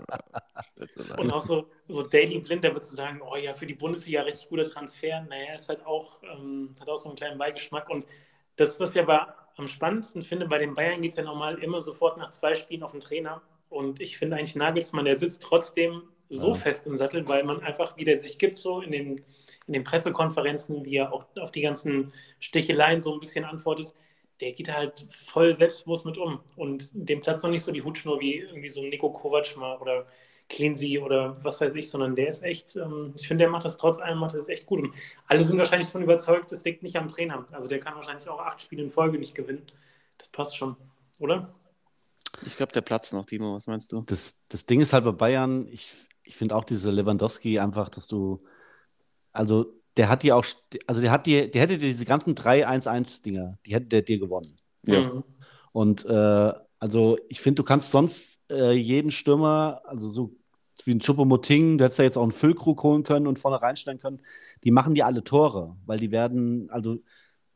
Und 1.19 1.31
auch 1.31 1.45
so, 1.45 1.67
so 1.87 2.03
Daily 2.03 2.39
Blind, 2.39 2.63
der 2.63 2.73
wird 2.73 2.85
zu 2.85 2.95
sagen, 2.95 3.21
oh 3.21 3.35
ja, 3.35 3.53
für 3.53 3.65
die 3.65 3.73
Bundesliga 3.73 4.21
richtig 4.21 4.49
guter 4.49 4.65
Transfer. 4.65 5.21
Naja, 5.29 5.55
ist 5.55 5.69
halt 5.69 5.85
auch, 5.85 6.21
ähm, 6.23 6.73
hat 6.79 6.89
auch 6.89 6.97
so 6.97 7.09
einen 7.09 7.17
kleinen 7.17 7.37
Beigeschmack. 7.37 7.89
Und 7.89 8.05
das, 8.55 8.79
was 8.79 8.95
ich 8.95 9.01
aber 9.01 9.35
am 9.57 9.67
spannendsten 9.67 10.23
finde, 10.23 10.47
bei 10.47 10.57
den 10.57 10.73
Bayern 10.73 11.01
geht 11.01 11.11
es 11.11 11.17
ja 11.17 11.23
normal 11.23 11.55
immer 11.63 11.81
sofort 11.81 12.17
nach 12.17 12.31
zwei 12.31 12.55
Spielen 12.55 12.83
auf 12.83 12.91
den 12.91 13.01
Trainer. 13.01 13.41
Und 13.69 14.01
ich 14.01 14.17
finde 14.17 14.37
eigentlich 14.37 14.55
Nagelsmann, 14.55 15.05
der 15.05 15.17
sitzt 15.17 15.41
trotzdem 15.43 16.03
so 16.29 16.49
Ja. 16.49 16.55
fest 16.55 16.87
im 16.87 16.97
Sattel, 16.97 17.27
weil 17.27 17.43
man 17.43 17.61
einfach, 17.61 17.97
wie 17.97 18.05
der 18.05 18.17
sich 18.17 18.37
gibt, 18.37 18.57
so 18.57 18.81
in 18.81 18.91
den, 18.91 19.21
in 19.67 19.73
den 19.73 19.83
Pressekonferenzen, 19.83 20.85
wie 20.85 20.97
er 20.97 21.13
auch 21.13 21.25
auf 21.39 21.51
die 21.51 21.61
ganzen 21.61 22.11
Sticheleien 22.39 23.01
so 23.01 23.13
ein 23.13 23.19
bisschen 23.19 23.45
antwortet, 23.45 23.93
der 24.41 24.51
geht 24.53 24.73
halt 24.73 25.05
voll 25.11 25.53
selbstbewusst 25.53 26.05
mit 26.05 26.17
um. 26.17 26.39
Und 26.55 26.89
dem 26.93 27.21
platzt 27.21 27.43
noch 27.43 27.51
nicht 27.51 27.63
so 27.63 27.71
die 27.71 27.83
Hutschnur 27.83 28.19
wie 28.19 28.39
irgendwie 28.39 28.69
so 28.69 28.81
ein 28.81 28.89
Nico 28.89 29.11
Kovac 29.11 29.55
mal 29.55 29.77
oder 29.77 30.03
Cleansy 30.49 30.99
oder 30.99 31.41
was 31.43 31.61
weiß 31.61 31.73
ich, 31.75 31.89
sondern 31.89 32.15
der 32.15 32.27
ist 32.27 32.43
echt, 32.43 32.75
ähm, 32.75 33.13
ich 33.15 33.27
finde, 33.27 33.43
der 33.43 33.51
macht 33.51 33.65
das 33.65 33.77
trotz 33.77 33.99
allem, 33.99 34.17
macht 34.17 34.35
das 34.35 34.49
echt 34.49 34.65
gut. 34.65 34.81
Und 34.81 34.93
alle 35.27 35.43
sind 35.43 35.57
wahrscheinlich 35.57 35.87
davon 35.87 36.03
überzeugt, 36.03 36.51
das 36.51 36.63
liegt 36.63 36.83
nicht 36.83 36.97
am 36.97 37.07
Trainer. 37.07 37.45
Also 37.53 37.67
der 37.67 37.79
kann 37.79 37.95
wahrscheinlich 37.95 38.27
auch 38.27 38.39
acht 38.39 38.61
Spiele 38.61 38.83
in 38.83 38.89
Folge 38.89 39.17
nicht 39.17 39.33
gewinnen. 39.33 39.65
Das 40.17 40.29
passt 40.29 40.57
schon, 40.57 40.75
oder? 41.19 41.53
Ich 42.45 42.57
glaube, 42.57 42.71
der 42.73 42.81
Platz 42.81 43.13
noch, 43.13 43.25
Timo, 43.25 43.53
was 43.53 43.67
meinst 43.67 43.91
du? 43.91 44.01
Das, 44.01 44.41
das 44.49 44.65
Ding 44.65 44.81
ist 44.81 44.93
halt 44.93 45.05
bei 45.05 45.11
Bayern, 45.11 45.67
ich, 45.67 45.93
ich 46.23 46.35
finde 46.35 46.55
auch 46.55 46.63
diese 46.63 46.91
Lewandowski 46.91 47.59
einfach, 47.59 47.89
dass 47.89 48.07
du, 48.07 48.37
also 49.33 49.65
der 49.97 50.09
hat 50.09 50.23
die 50.23 50.31
auch, 50.31 50.45
also 50.87 51.01
der 51.01 51.11
hat 51.11 51.25
die, 51.25 51.49
der 51.51 51.61
hätte 51.61 51.77
diese 51.77 52.05
ganzen 52.05 52.35
3-1-1-Dinger, 52.35 53.57
die 53.65 53.73
hätte 53.73 53.87
der 53.87 54.01
dir 54.01 54.19
gewonnen. 54.19 54.55
Ja. 54.85 55.23
Und 55.73 56.05
äh, 56.05 56.53
also 56.79 57.17
ich 57.29 57.41
finde, 57.41 57.61
du 57.61 57.63
kannst 57.63 57.91
sonst 57.91 58.39
äh, 58.49 58.71
jeden 58.71 59.11
Stürmer, 59.11 59.81
also 59.85 60.09
so 60.09 60.35
wie 60.85 60.95
ein 60.95 60.99
Choupo-Moting, 60.99 61.77
du 61.77 61.83
hättest 61.83 61.99
ja 61.99 62.05
jetzt 62.05 62.17
auch 62.17 62.23
einen 62.23 62.31
Füllkrug 62.31 62.81
holen 62.81 63.03
können 63.03 63.27
und 63.27 63.37
vorne 63.37 63.61
reinstellen 63.61 63.99
können, 63.99 64.21
die 64.63 64.71
machen 64.71 64.95
dir 64.95 65.05
alle 65.05 65.23
Tore, 65.23 65.75
weil 65.85 65.99
die 65.99 66.11
werden, 66.11 66.69
also 66.71 66.97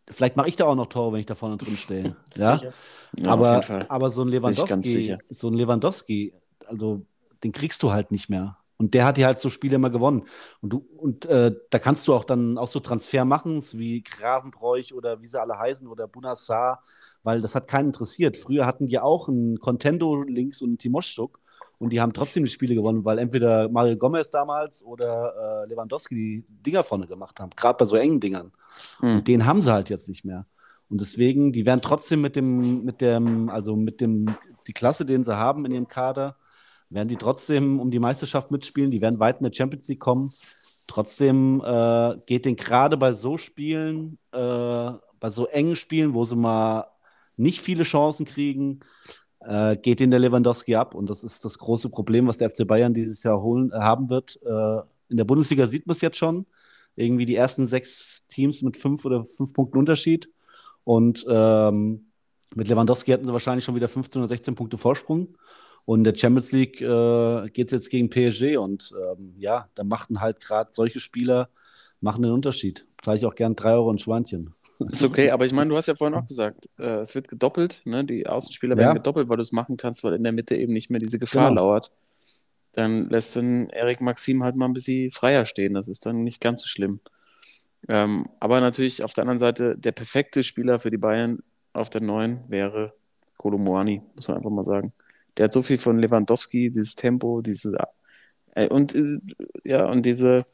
vielleicht 0.10 0.36
mache 0.36 0.48
ich 0.48 0.56
da 0.56 0.66
auch 0.66 0.76
noch 0.76 0.88
Tore, 0.88 1.14
wenn 1.14 1.22
ich 1.22 1.26
da 1.26 1.36
vorne 1.36 1.58
drin 1.58 1.78
stehe. 1.78 2.16
ja? 2.36 2.58
Sicher. 2.58 2.74
Ja, 3.18 3.32
aber, 3.32 3.64
aber 3.90 4.10
so 4.10 4.22
ein 4.22 4.28
Lewandowski, 4.28 5.18
so 5.30 5.48
ein 5.48 5.54
Lewandowski, 5.54 6.34
also 6.68 7.06
den 7.44 7.52
kriegst 7.52 7.82
du 7.82 7.92
halt 7.92 8.12
nicht 8.12 8.30
mehr. 8.30 8.58
Und 8.78 8.94
der 8.94 9.06
hat 9.06 9.18
ja 9.18 9.28
halt 9.28 9.40
so 9.40 9.50
Spiele 9.50 9.76
immer 9.76 9.90
gewonnen. 9.90 10.24
Und 10.62 10.74
du, 10.74 10.86
und 10.98 11.26
äh, 11.26 11.56
da 11.70 11.80
kannst 11.80 12.08
du 12.08 12.14
auch 12.14 12.26
dann 12.26 12.58
auch 12.58 12.68
so 12.68 12.80
Transfer 12.80 13.24
machen, 13.24 13.64
wie 13.74 14.04
Gravenbräuch 14.04 14.94
oder 14.94 15.22
wie 15.22 15.28
sie 15.28 15.40
alle 15.40 15.58
heißen 15.58 15.88
oder 15.88 16.08
Bunassar, 16.08 16.82
weil 17.24 17.42
das 17.42 17.56
hat 17.56 17.68
keinen 17.68 17.88
interessiert. 17.88 18.36
Früher 18.36 18.66
hatten 18.66 18.88
die 18.88 19.00
auch 19.00 19.30
einen 19.30 19.60
Contendo 19.60 20.24
links 20.24 20.62
und 20.62 20.70
einen 20.70 20.78
Timoschuk 20.78 21.40
und 21.78 21.92
die 21.92 22.02
haben 22.02 22.14
trotzdem 22.14 22.44
die 22.44 22.50
Spiele 22.50 22.76
gewonnen, 22.76 23.06
weil 23.06 23.20
entweder 23.20 23.70
Mario 23.70 23.98
Gomez 23.98 24.30
damals 24.30 24.84
oder 24.84 25.64
äh, 25.64 25.70
Lewandowski 25.70 26.16
die 26.16 26.46
Dinger 26.48 26.84
vorne 26.84 27.08
gemacht 27.08 27.40
haben, 27.40 27.52
gerade 27.56 27.78
bei 27.78 27.86
so 27.86 27.96
engen 27.96 28.20
Dingern. 28.20 28.52
Hm. 29.00 29.16
Und 29.16 29.28
den 29.28 29.46
haben 29.46 29.62
sie 29.62 29.72
halt 29.72 29.90
jetzt 29.90 30.08
nicht 30.08 30.26
mehr. 30.26 30.46
Und 30.90 31.02
deswegen, 31.02 31.52
die 31.52 31.66
werden 31.66 31.82
trotzdem 31.82 32.22
mit 32.22 32.36
dem, 32.36 32.84
mit 32.84 33.02
dem, 33.02 33.50
also 33.50 33.76
mit 33.76 34.02
dem, 34.02 34.36
die 34.68 34.74
Klasse, 34.74 35.06
den 35.06 35.24
sie 35.24 35.36
haben 35.36 35.66
in 35.66 35.72
ihrem 35.72 35.88
Kader, 35.88 36.38
werden 36.90 37.10
die 37.10 37.16
trotzdem 37.16 37.80
um 37.80 37.92
die 37.92 38.00
Meisterschaft 38.00 38.52
mitspielen, 38.52 38.92
die 38.92 39.02
werden 39.02 39.20
weit 39.20 39.38
in 39.38 39.44
der 39.44 39.54
Champions 39.54 39.88
League 39.88 40.00
kommen. 40.00 40.32
Trotzdem 40.88 41.62
äh, 41.66 42.16
geht 42.26 42.46
den 42.46 42.56
gerade 42.56 42.98
bei 42.98 43.14
so 43.14 43.38
Spielen, 43.38 44.20
äh, 44.32 44.92
bei 45.20 45.32
so 45.32 45.48
engen 45.48 45.76
Spielen, 45.76 46.14
wo 46.14 46.26
sie 46.26 46.36
mal 46.36 46.86
nicht 47.38 47.60
viele 47.60 47.84
Chancen 47.84 48.26
kriegen, 48.26 48.82
äh, 49.40 49.78
geht 49.78 50.00
den 50.00 50.12
der 50.12 50.20
Lewandowski 50.20 50.76
ab. 50.76 50.96
Und 50.96 51.10
das 51.10 51.24
ist 51.24 51.44
das 51.44 51.58
große 51.58 51.90
Problem, 51.90 52.28
was 52.28 52.38
der 52.38 52.50
FC 52.50 52.68
Bayern 52.68 52.94
dieses 52.94 53.24
Jahr 53.24 53.42
holen, 53.42 53.72
äh, 53.72 53.80
haben 53.80 54.10
wird. 54.10 54.40
Äh, 54.46 54.82
in 55.10 55.18
der 55.18 55.26
Bundesliga 55.26 55.68
sieht 55.68 55.88
man 55.88 55.96
es 55.96 56.02
jetzt 56.02 56.18
schon. 56.18 56.46
Irgendwie 56.96 57.26
die 57.26 57.36
ersten 57.36 57.68
sechs 57.68 58.26
Teams 58.28 58.62
mit 58.62 58.78
fünf 58.78 59.06
oder 59.06 59.26
fünf 59.26 59.54
Punkten 59.54 59.78
Unterschied. 59.78 60.30
Und 60.84 61.26
ähm, 61.28 62.12
mit 62.54 62.68
Lewandowski 62.68 63.12
hätten 63.12 63.26
sie 63.26 63.34
wahrscheinlich 63.34 63.66
schon 63.66 63.76
wieder 63.76 63.88
15 63.88 64.22
oder 64.22 64.30
16 64.30 64.56
Punkte 64.56 64.78
Vorsprung. 64.78 65.36
Und 65.86 66.00
in 66.00 66.04
der 66.04 66.16
Champions 66.18 66.52
League 66.52 66.82
äh, 66.82 67.48
geht 67.50 67.68
es 67.68 67.72
jetzt 67.72 67.90
gegen 67.90 68.10
PSG 68.10 68.58
und 68.58 68.94
ähm, 69.00 69.36
ja, 69.38 69.70
da 69.76 69.84
machten 69.84 70.20
halt 70.22 70.40
gerade 70.42 70.72
solche 70.74 71.00
Spieler 71.00 71.50
machen 72.02 72.24
den 72.24 72.32
Unterschied. 72.32 72.86
Zahle 73.04 73.18
ich 73.18 73.26
auch 73.26 73.36
gern 73.36 73.56
3 73.56 73.74
Euro 73.74 73.92
ein 73.92 74.00
Schweinchen. 74.00 74.54
Ist 74.92 75.04
okay, 75.04 75.30
aber 75.30 75.46
ich 75.46 75.54
meine, 75.54 75.70
du 75.70 75.76
hast 75.78 75.88
ja 75.88 75.96
vorhin 75.96 76.16
auch 76.16 76.26
gesagt, 76.26 76.70
äh, 76.80 76.98
es 77.00 77.14
wird 77.16 77.28
gedoppelt, 77.28 77.82
ne? 77.86 78.04
die 78.04 78.28
Außenspieler 78.28 78.76
Ja. 78.76 78.80
werden 78.88 78.96
gedoppelt, 78.96 79.30
weil 79.30 79.38
du 79.38 79.44
es 79.44 79.52
machen 79.52 79.78
kannst, 79.78 80.04
weil 80.04 80.14
in 80.14 80.24
der 80.24 80.34
Mitte 80.34 80.56
eben 80.56 80.74
nicht 80.74 80.90
mehr 80.90 81.00
diese 81.00 81.20
Gefahr 81.20 81.50
Genau. 81.50 81.62
lauert. 81.62 81.92
Dann 82.74 83.10
lässt 83.10 83.36
dann 83.36 83.70
Erik 83.70 84.02
Maxim 84.02 84.44
halt 84.44 84.56
mal 84.56 84.66
ein 84.66 84.74
bisschen 84.74 85.12
freier 85.12 85.46
stehen. 85.46 85.74
Das 85.76 85.88
ist 85.88 86.06
dann 86.06 86.24
nicht 86.24 86.42
ganz 86.42 86.62
so 86.62 86.68
schlimm. 86.68 87.00
Ähm, 87.88 88.28
aber 88.40 88.60
natürlich 88.60 89.04
auf 89.04 89.14
der 89.14 89.22
anderen 89.22 89.38
Seite, 89.38 89.78
der 89.78 89.92
perfekte 89.94 90.44
Spieler 90.44 90.80
für 90.80 90.92
die 90.92 90.98
Bayern 90.98 91.40
auf 91.72 91.90
der 91.90 92.02
neuen 92.02 92.40
wäre 92.50 92.94
Kolomoani, 93.38 94.02
muss 94.16 94.28
man 94.28 94.38
einfach 94.38 94.50
mal 94.50 94.64
sagen. 94.64 94.92
Der 95.38 95.46
hat 95.46 95.54
so 95.54 95.62
viel 95.62 95.78
von 95.78 96.00
Lewandowski, 96.00 96.72
dieses 96.72 96.96
Tempo, 96.96 97.42
diese 97.42 97.78
äh, 98.56 98.68
und 98.68 98.96
äh, 98.96 99.20
ja, 99.64 99.86
und 99.86 100.06
diese, 100.06 100.46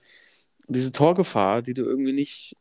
diese 0.67 0.91
Torgefahr, 0.91 1.61
die 1.61 1.73
du 1.73 1.83
irgendwie 1.83 2.13
nicht 2.13 2.57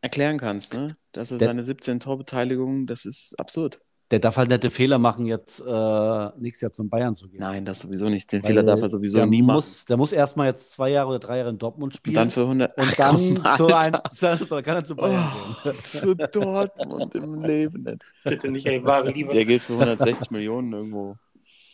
erklären 0.00 0.38
kannst, 0.38 0.74
ne? 0.74 0.96
Dass 1.12 1.30
er 1.30 1.38
seine 1.38 1.62
17 1.62 2.00
Torbeteiligungen, 2.00 2.86
das 2.86 3.04
ist 3.04 3.38
absurd. 3.38 3.80
Der 4.10 4.20
darf 4.20 4.38
halt 4.38 4.48
nette 4.48 4.70
Fehler 4.70 4.98
machen, 4.98 5.26
jetzt 5.26 5.60
äh, 5.60 6.28
nächstes 6.38 6.62
Jahr 6.62 6.72
zum 6.72 6.88
Bayern 6.88 7.14
zu 7.14 7.28
gehen. 7.28 7.40
Nein, 7.40 7.66
das 7.66 7.80
sowieso 7.80 8.08
nicht. 8.08 8.32
Den 8.32 8.42
Weil 8.42 8.48
Fehler 8.50 8.62
darf 8.62 8.80
er 8.80 8.88
sowieso 8.88 9.18
der 9.18 9.26
nie 9.26 9.42
machen. 9.42 9.56
muss, 9.56 9.84
Der 9.84 9.98
muss 9.98 10.12
erstmal 10.12 10.46
jetzt 10.46 10.72
zwei 10.72 10.88
Jahre 10.88 11.10
oder 11.10 11.18
drei 11.18 11.36
Jahre 11.38 11.50
in 11.50 11.58
Dortmund 11.58 11.92
Und 11.92 11.96
spielen. 11.96 12.14
dann 12.14 12.30
für 12.30 12.40
100. 12.42 12.74
und 12.78 12.84
Ach, 12.86 12.94
dann 12.94 13.16
komm, 13.42 13.56
zu 13.56 13.66
ein, 13.76 13.92
dann 14.48 14.62
kann 14.62 14.76
er 14.76 14.84
zu 14.84 14.96
Bayern 14.96 15.22
Oh, 15.30 15.70
gehen. 15.70 15.84
zu 15.84 16.14
Dortmund 16.16 17.14
im 17.16 17.42
Leben 17.42 17.82
nicht. 17.82 18.02
Bitte 18.24 18.48
nicht, 18.50 18.66
ey, 18.66 18.82
wahre 18.82 19.10
Liebe. 19.10 19.30
Der 19.34 19.44
geht 19.44 19.62
für 19.62 19.74
160 19.74 20.30
Millionen 20.30 20.72
irgendwo. 20.72 21.16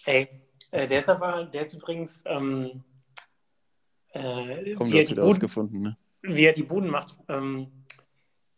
Ey, 0.05 0.29
äh, 0.73 0.89
der 0.89 0.99
ist 0.99 1.09
aber, 1.09 1.45
der 1.45 1.63
ist 1.63 1.75
übrigens, 1.75 2.21
ähm, 2.27 2.83
äh, 4.13 4.75
Komm, 4.75 4.89
wie, 4.89 4.91
du 4.91 4.97
er 4.97 5.01
hast 5.03 5.09
die 5.09 5.13
wieder 5.13 5.23
Buden, 5.23 5.23
ausgefunden, 5.37 5.83
ne? 5.83 5.97
wie 6.23 6.45
er 6.47 6.53
die 6.53 6.63
Buden 6.65 6.91
macht. 6.91 7.17
Ähm, 7.29 7.69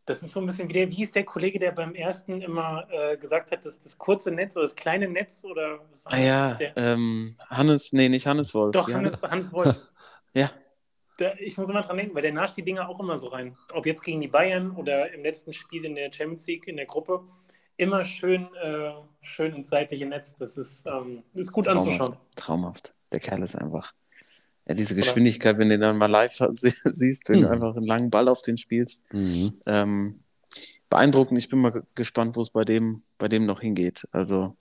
das 0.06 0.22
ist 0.22 0.32
so 0.32 0.40
ein 0.40 0.46
bisschen 0.46 0.68
wie 0.68 0.72
der, 0.74 0.90
wie 0.90 1.02
ist 1.02 1.14
der 1.14 1.24
Kollege, 1.24 1.58
der 1.58 1.72
beim 1.72 1.94
ersten 1.94 2.40
immer 2.42 2.88
äh, 2.90 3.16
gesagt 3.18 3.52
hat, 3.52 3.64
dass 3.64 3.78
das 3.80 3.98
kurze 3.98 4.30
Netz 4.30 4.56
oder 4.56 4.64
das 4.66 4.76
kleine 4.76 5.08
Netz 5.08 5.44
oder 5.44 5.80
was 5.90 6.04
war 6.06 6.12
Ah 6.12 6.16
das? 6.16 6.24
ja, 6.24 6.54
Der, 6.58 6.76
ähm, 6.76 7.36
Hannes, 7.48 7.92
nee, 7.92 8.08
nicht 8.08 8.26
Hannes 8.26 8.54
Wolf. 8.54 8.72
doch, 8.72 8.86
Wie 8.86 8.94
Hannes, 8.94 9.22
Hannes 9.22 9.52
Wolf. 9.52 9.92
Ja, 10.34 10.50
Da, 11.18 11.32
ich 11.38 11.56
muss 11.56 11.68
immer 11.70 11.80
dran 11.80 11.96
denken, 11.96 12.14
weil 12.14 12.22
der 12.22 12.32
nascht 12.32 12.56
die 12.56 12.62
Dinger 12.62 12.88
auch 12.88 13.00
immer 13.00 13.16
so 13.16 13.28
rein. 13.28 13.56
Ob 13.72 13.86
jetzt 13.86 14.02
gegen 14.04 14.20
die 14.20 14.28
Bayern 14.28 14.72
oder 14.72 15.12
im 15.12 15.22
letzten 15.22 15.52
Spiel 15.54 15.84
in 15.86 15.94
der 15.94 16.12
Champions 16.12 16.46
League 16.46 16.68
in 16.68 16.76
der 16.76 16.86
Gruppe. 16.86 17.22
Immer 17.78 18.04
schön, 18.04 18.54
äh, 18.56 18.92
schön 19.22 19.54
ins 19.54 19.68
seitliche 19.70 20.06
Netz. 20.06 20.34
Das 20.36 20.56
ist, 20.58 20.86
ähm, 20.86 21.22
ist 21.34 21.52
gut 21.52 21.68
anzuschauen. 21.68 22.12
traumhaft. 22.12 22.20
Traumhaft. 22.36 22.94
Der 23.12 23.20
Kerl 23.20 23.42
ist 23.42 23.56
einfach. 23.56 23.94
Ja, 24.68 24.74
diese 24.74 24.94
Geschwindigkeit, 24.96 25.58
wenn 25.58 25.68
du 25.68 25.78
dann 25.78 25.98
mal 25.98 26.10
live 26.10 26.36
sie- 26.52 26.74
siehst, 26.84 27.28
wenn 27.28 27.42
du 27.42 27.46
Hm. 27.46 27.52
einfach 27.52 27.76
einen 27.76 27.86
langen 27.86 28.10
Ball 28.10 28.28
auf 28.28 28.42
den 28.42 28.58
spielst. 28.58 29.04
Mhm. 29.12 29.60
Ähm, 29.66 30.20
beeindruckend. 30.90 31.38
Ich 31.38 31.48
bin 31.48 31.60
mal 31.60 31.70
ge- 31.72 31.82
gespannt, 31.94 32.36
wo 32.36 32.40
es 32.40 32.50
bei 32.50 32.64
dem, 32.64 33.02
bei 33.18 33.28
dem 33.28 33.46
noch 33.46 33.60
hingeht. 33.60 34.06
Also, 34.12 34.56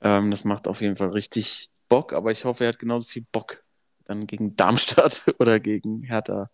ähm, 0.00 0.30
das 0.30 0.44
macht 0.44 0.68
auf 0.68 0.80
jeden 0.80 0.96
Fall 0.96 1.08
richtig 1.10 1.70
Bock, 1.88 2.12
aber 2.12 2.30
ich 2.32 2.44
hoffe, 2.44 2.64
er 2.64 2.68
hat 2.68 2.78
genauso 2.78 3.06
viel 3.06 3.24
Bock, 3.30 3.62
dann 4.04 4.26
gegen 4.26 4.56
Darmstadt 4.56 5.22
oder 5.38 5.60
gegen 5.60 6.02
Hertha 6.02 6.50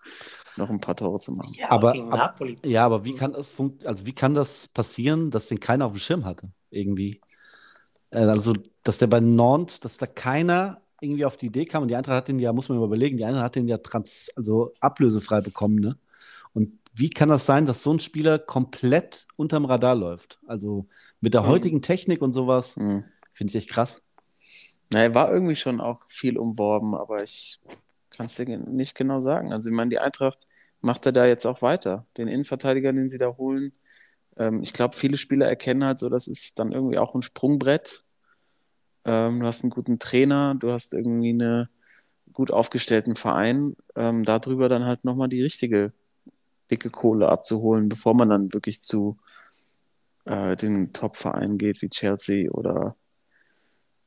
noch 0.57 0.71
ein 0.71 0.81
paar 0.81 0.97
Tore 0.97 1.19
zu 1.19 1.33
machen. 1.33 1.53
Ja, 1.55 1.71
Aber- 1.71 1.93
gegen 1.93 2.13
ab- 2.13 2.19
Napoli. 2.33 2.57
Ja, 2.65 2.85
aber 2.85 3.05
wie 3.05 3.15
kann 3.15 3.33
das 3.33 3.55
funkt, 3.55 3.87
also 3.87 4.07
wie 4.07 4.13
kann 4.15 4.35
das 4.35 4.69
passieren, 4.69 5.31
dass 5.31 5.47
den 5.47 5.61
keiner 5.61 5.87
auf 5.87 5.93
dem 5.93 5.99
Schirm 6.01 6.25
hatte? 6.25 6.51
Irgendwie. 6.71 7.21
Äh, 8.11 8.19
Also, 8.25 8.55
dass 8.83 8.99
der 8.99 9.07
bei 9.07 9.21
Nantes, 9.21 9.79
dass 9.81 9.99
da 9.99 10.07
keiner 10.07 10.81
irgendwie 11.01 11.25
auf 11.25 11.37
die 11.37 11.47
Idee 11.47 11.65
kam 11.67 11.83
und 11.83 11.89
die 11.89 11.97
Eintracht 11.97 12.17
hat 12.17 12.29
den 12.29 12.39
ja, 12.39 12.53
muss 12.53 12.69
man 12.69 12.83
überlegen, 12.83 13.17
die 13.17 13.25
Eintracht 13.25 13.45
hat 13.45 13.57
den 13.57 13.69
ja 13.69 13.79
trans, 13.79 14.31
also 14.37 14.73
ablösefrei 14.81 15.41
bekommen, 15.41 15.77
ne? 15.77 15.97
Und 16.53 16.73
wie 16.95 17.11
kann 17.11 17.29
das 17.29 17.47
sein, 17.47 17.67
dass 17.67 17.83
so 17.83 17.93
ein 17.93 18.01
Spieler 18.01 18.39
komplett 18.39 19.27
unterm 19.37 19.65
Radar 19.65 19.95
läuft? 19.95 20.41
Also 20.47 20.87
mit 21.21 21.35
der 21.35 21.43
Mhm. 21.43 21.47
heutigen 21.47 21.83
Technik 21.83 22.23
und 22.23 22.33
sowas, 22.33 22.77
Mhm. 22.77 23.05
finde 23.33 23.51
ich 23.53 23.57
echt 23.57 23.71
krass. 23.71 24.03
Na, 24.93 25.03
er 25.03 25.15
war 25.15 25.33
irgendwie 25.33 25.55
schon 25.55 25.81
auch 25.81 26.01
viel 26.09 26.37
umworben, 26.37 26.95
aber 26.95 27.23
ich 27.23 27.61
kann 28.11 28.27
es 28.27 28.35
dir 28.37 28.59
nicht 28.59 28.97
genau 28.97 29.21
sagen. 29.21 29.53
Also, 29.53 29.71
ich 29.71 29.77
meine, 29.77 29.91
die 29.91 29.99
Eintracht 30.01 30.39
macht 30.81 31.07
er 31.07 31.13
da 31.13 31.27
jetzt 31.27 31.47
auch 31.47 31.63
weiter. 31.63 32.07
Den 32.17 32.29
Innenverteidiger, 32.29 32.93
den 32.93 33.09
sie 33.09 33.19
da 33.19 33.37
holen. 33.37 33.73
Ähm, 34.37 34.63
ich 34.63 34.73
glaube, 34.73 34.97
viele 34.97 35.17
Spieler 35.17 35.47
erkennen 35.49 35.85
halt 35.85 35.99
so, 35.99 36.09
das 36.09 36.29
ist 36.29 36.59
dann 36.59 36.73
irgendwie 36.73 36.99
auch 36.99 37.15
ein 37.15 37.23
Sprungbrett. 37.23 38.05
Ähm, 39.05 39.41
du 39.41 39.47
hast 39.47 39.63
einen 39.63 39.71
guten 39.71 39.99
Trainer, 39.99 40.55
du 40.55 40.73
hast 40.73 40.95
irgendwie 40.95 41.31
einen 41.31 41.69
gut 42.33 42.51
aufgestellten 42.51 43.17
Verein. 43.17 43.77
Ähm, 43.97 44.23
darüber 44.23 44.69
dann 44.69 44.85
halt 44.85 45.05
nochmal 45.05 45.29
die 45.29 45.43
richtige 45.43 45.93
dicke 46.71 46.91
Kohle 46.91 47.29
abzuholen, 47.29 47.89
bevor 47.89 48.15
man 48.15 48.29
dann 48.29 48.53
wirklich 48.53 48.83
zu 48.83 49.19
äh, 50.25 50.57
den 50.57 50.93
Top-Vereinen 50.93 51.59
geht, 51.59 51.83
wie 51.83 51.89
Chelsea 51.89 52.51
oder 52.51 52.97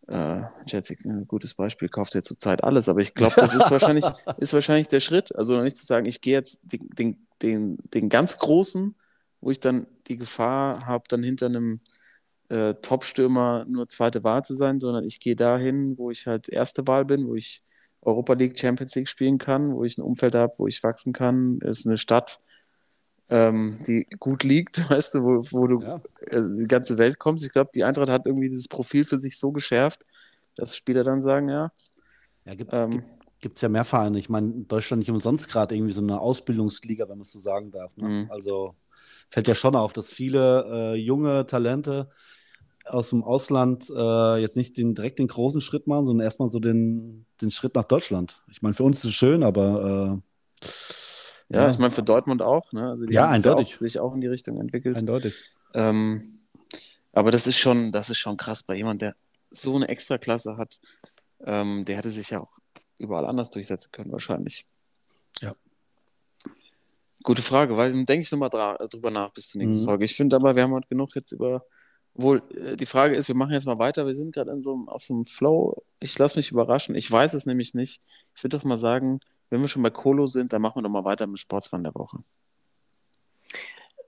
äh, 0.07 0.41
Chelsea, 0.65 0.97
ein 1.05 1.27
gutes 1.27 1.53
Beispiel, 1.53 1.89
kauft 1.89 2.15
ja 2.15 2.21
zurzeit 2.21 2.63
alles, 2.63 2.89
aber 2.89 2.99
ich 2.99 3.13
glaube, 3.13 3.35
das 3.37 3.53
ist 3.55 3.71
wahrscheinlich, 3.71 4.05
ist 4.37 4.53
wahrscheinlich 4.53 4.87
der 4.87 4.99
Schritt. 4.99 5.35
Also 5.35 5.61
nicht 5.61 5.77
zu 5.77 5.85
sagen, 5.85 6.05
ich 6.05 6.21
gehe 6.21 6.33
jetzt 6.33 6.59
den, 6.63 6.89
den, 6.89 7.27
den, 7.41 7.77
den 7.93 8.09
ganz 8.09 8.37
großen, 8.37 8.95
wo 9.41 9.51
ich 9.51 9.59
dann 9.59 9.87
die 10.07 10.17
Gefahr 10.17 10.85
habe, 10.85 11.03
dann 11.07 11.23
hinter 11.23 11.47
einem 11.47 11.81
äh, 12.53 12.75
Top-Stürmer 12.81 13.65
nur 13.67 13.87
zweite 13.87 14.23
Wahl 14.23 14.43
zu 14.45 14.53
sein, 14.53 14.79
sondern 14.79 15.05
ich 15.05 15.19
gehe 15.19 15.35
dahin, 15.35 15.97
wo 15.97 16.11
ich 16.11 16.27
halt 16.27 16.49
erste 16.49 16.87
Wahl 16.87 17.05
bin, 17.05 17.27
wo 17.27 17.35
ich 17.35 17.63
Europa 18.01 18.33
League, 18.33 18.59
Champions 18.59 18.95
League 18.95 19.09
spielen 19.09 19.39
kann, 19.39 19.73
wo 19.73 19.83
ich 19.85 19.97
ein 19.97 20.03
Umfeld 20.03 20.35
habe, 20.35 20.53
wo 20.57 20.67
ich 20.67 20.83
wachsen 20.83 21.13
kann. 21.13 21.59
Es 21.63 21.81
ist 21.81 21.87
eine 21.87 21.97
Stadt, 21.97 22.39
ähm, 23.29 23.79
die 23.87 24.07
gut 24.19 24.43
liegt, 24.43 24.77
weißt 24.91 25.15
du, 25.15 25.23
wo, 25.23 25.41
wo 25.51 25.67
du 25.67 25.81
Ja. 25.81 26.01
also 26.31 26.55
die 26.55 26.67
ganze 26.67 26.97
Welt 26.97 27.19
kommst. 27.19 27.45
Ich 27.45 27.51
glaube, 27.53 27.71
die 27.75 27.83
Eintracht 27.83 28.09
hat 28.09 28.25
irgendwie 28.25 28.49
dieses 28.49 28.67
Profil 28.67 29.05
für 29.05 29.17
sich 29.19 29.37
so 29.39 29.51
geschärft, 29.51 30.03
dass 30.55 30.75
Spieler 30.75 31.03
dann 31.03 31.21
sagen, 31.21 31.49
ja, 31.49 31.71
Ja, 32.45 32.55
gibt, 32.55 32.71
ähm, 32.73 33.03
gibt 33.39 33.57
es 33.57 33.61
ja 33.61 33.69
mehr 33.69 33.85
Vereine. 33.85 34.19
Ich 34.19 34.29
meine, 34.29 34.47
in 34.47 34.67
Deutschland 34.67 34.99
nicht 34.99 35.11
umsonst 35.11 35.49
gerade 35.49 35.75
irgendwie 35.75 35.93
so 35.93 36.01
eine 36.01 36.19
Ausbildungsliga, 36.19 37.05
wenn 37.09 37.17
man 37.17 37.21
es 37.23 37.31
so 37.31 37.39
sagen 37.39 37.71
darf. 37.71 37.95
Ne? 37.97 38.09
Mhm. 38.09 38.31
Also 38.31 38.75
fällt 39.29 39.47
ja 39.47 39.55
schon 39.55 39.75
auf, 39.75 39.93
dass 39.93 40.11
viele 40.13 40.93
äh, 40.93 40.95
junge 40.95 41.45
Talente 41.45 42.09
aus 42.85 43.09
dem 43.11 43.23
Ausland 43.23 43.89
äh, 43.95 44.37
jetzt 44.37 44.57
nicht 44.57 44.77
den, 44.77 44.93
direkt 44.95 45.19
den 45.19 45.27
großen 45.27 45.61
Schritt 45.61 45.87
machen, 45.87 46.05
sondern 46.05 46.25
erstmal 46.25 46.49
so 46.49 46.59
den, 46.59 47.25
den 47.41 47.51
Schritt 47.51 47.75
nach 47.75 47.85
Deutschland. 47.85 48.43
Ich 48.51 48.61
meine, 48.61 48.73
für 48.75 48.83
uns 48.83 48.97
ist 48.99 49.05
es 49.05 49.13
schön, 49.13 49.43
aber 49.43 50.21
äh, 50.61 51.55
ja, 51.55 51.69
ich 51.69 51.77
meine 51.77 51.91
für 51.91 52.03
Dortmund 52.03 52.41
auch, 52.41 52.71
ne? 52.73 52.89
Also 52.89 53.05
die 53.05 53.13
Ja, 53.13 53.21
ja 53.21 53.27
auch, 53.27 53.31
eindeutig. 53.33 53.77
sich 53.77 53.99
auch 53.99 54.13
in 54.13 54.21
die 54.21 54.27
Richtung 54.27 54.59
entwickelt. 54.59 54.95
eindeutig. 54.97 55.33
Ähm, 55.73 56.39
aber 57.11 57.31
das 57.31 57.47
ist 57.47 57.57
schon, 57.57 57.91
das 57.91 58.09
ist 58.09 58.17
schon 58.17 58.37
krass 58.37 58.63
bei 58.63 58.75
jemand, 58.75 59.01
der 59.01 59.15
so 59.49 59.75
eine 59.75 59.87
Extraklasse 59.87 60.57
hat. 60.57 60.79
Ähm, 61.45 61.85
der 61.85 61.97
hätte 61.97 62.09
sich 62.11 62.31
ja 62.31 62.41
auch 62.41 62.57
überall 62.97 63.25
anders 63.25 63.49
durchsetzen 63.49 63.91
können, 63.91 64.11
wahrscheinlich. 64.11 64.65
Ja. 65.41 65.53
Gute 67.23 67.41
Frage, 67.41 67.77
weil 67.77 67.91
denke 68.05 68.21
ich 68.21 68.31
nochmal 68.31 68.49
drüber 68.49 69.11
nach 69.11 69.31
bis 69.31 69.49
zur 69.49 69.61
nächsten 69.61 69.81
Mhm. 69.83 69.85
Folge. 69.85 70.05
Ich 70.05 70.15
finde 70.15 70.35
aber, 70.35 70.55
wir 70.55 70.63
haben 70.63 70.73
heute 70.73 70.87
genug 70.89 71.15
jetzt 71.15 71.31
über. 71.31 71.65
Wohl, 72.15 72.43
äh, 72.55 72.75
die 72.75 72.85
Frage 72.85 73.15
ist, 73.15 73.27
wir 73.27 73.35
machen 73.35 73.53
jetzt 73.53 73.65
mal 73.65 73.79
weiter. 73.79 74.05
Wir 74.05 74.13
sind 74.13 74.33
gerade 74.33 74.61
so 74.61 74.83
auf 74.87 75.03
so 75.03 75.13
einem 75.13 75.25
Flow. 75.25 75.83
Ich 75.99 76.17
lasse 76.17 76.37
mich 76.37 76.51
überraschen. 76.51 76.95
Ich 76.95 77.11
weiß 77.11 77.33
es 77.33 77.45
nämlich 77.45 77.73
nicht. 77.73 78.01
Ich 78.35 78.43
würde 78.43 78.57
doch 78.57 78.63
mal 78.63 78.77
sagen, 78.77 79.19
wenn 79.49 79.61
wir 79.61 79.67
schon 79.67 79.83
bei 79.83 79.89
Kolo 79.89 80.27
sind, 80.27 80.53
dann 80.53 80.61
machen 80.61 80.77
wir 80.77 80.83
doch 80.83 80.89
mal 80.89 81.05
weiter 81.05 81.27
mit 81.27 81.39
Sportsmann 81.39 81.83
der 81.83 81.95
Woche. 81.95 82.19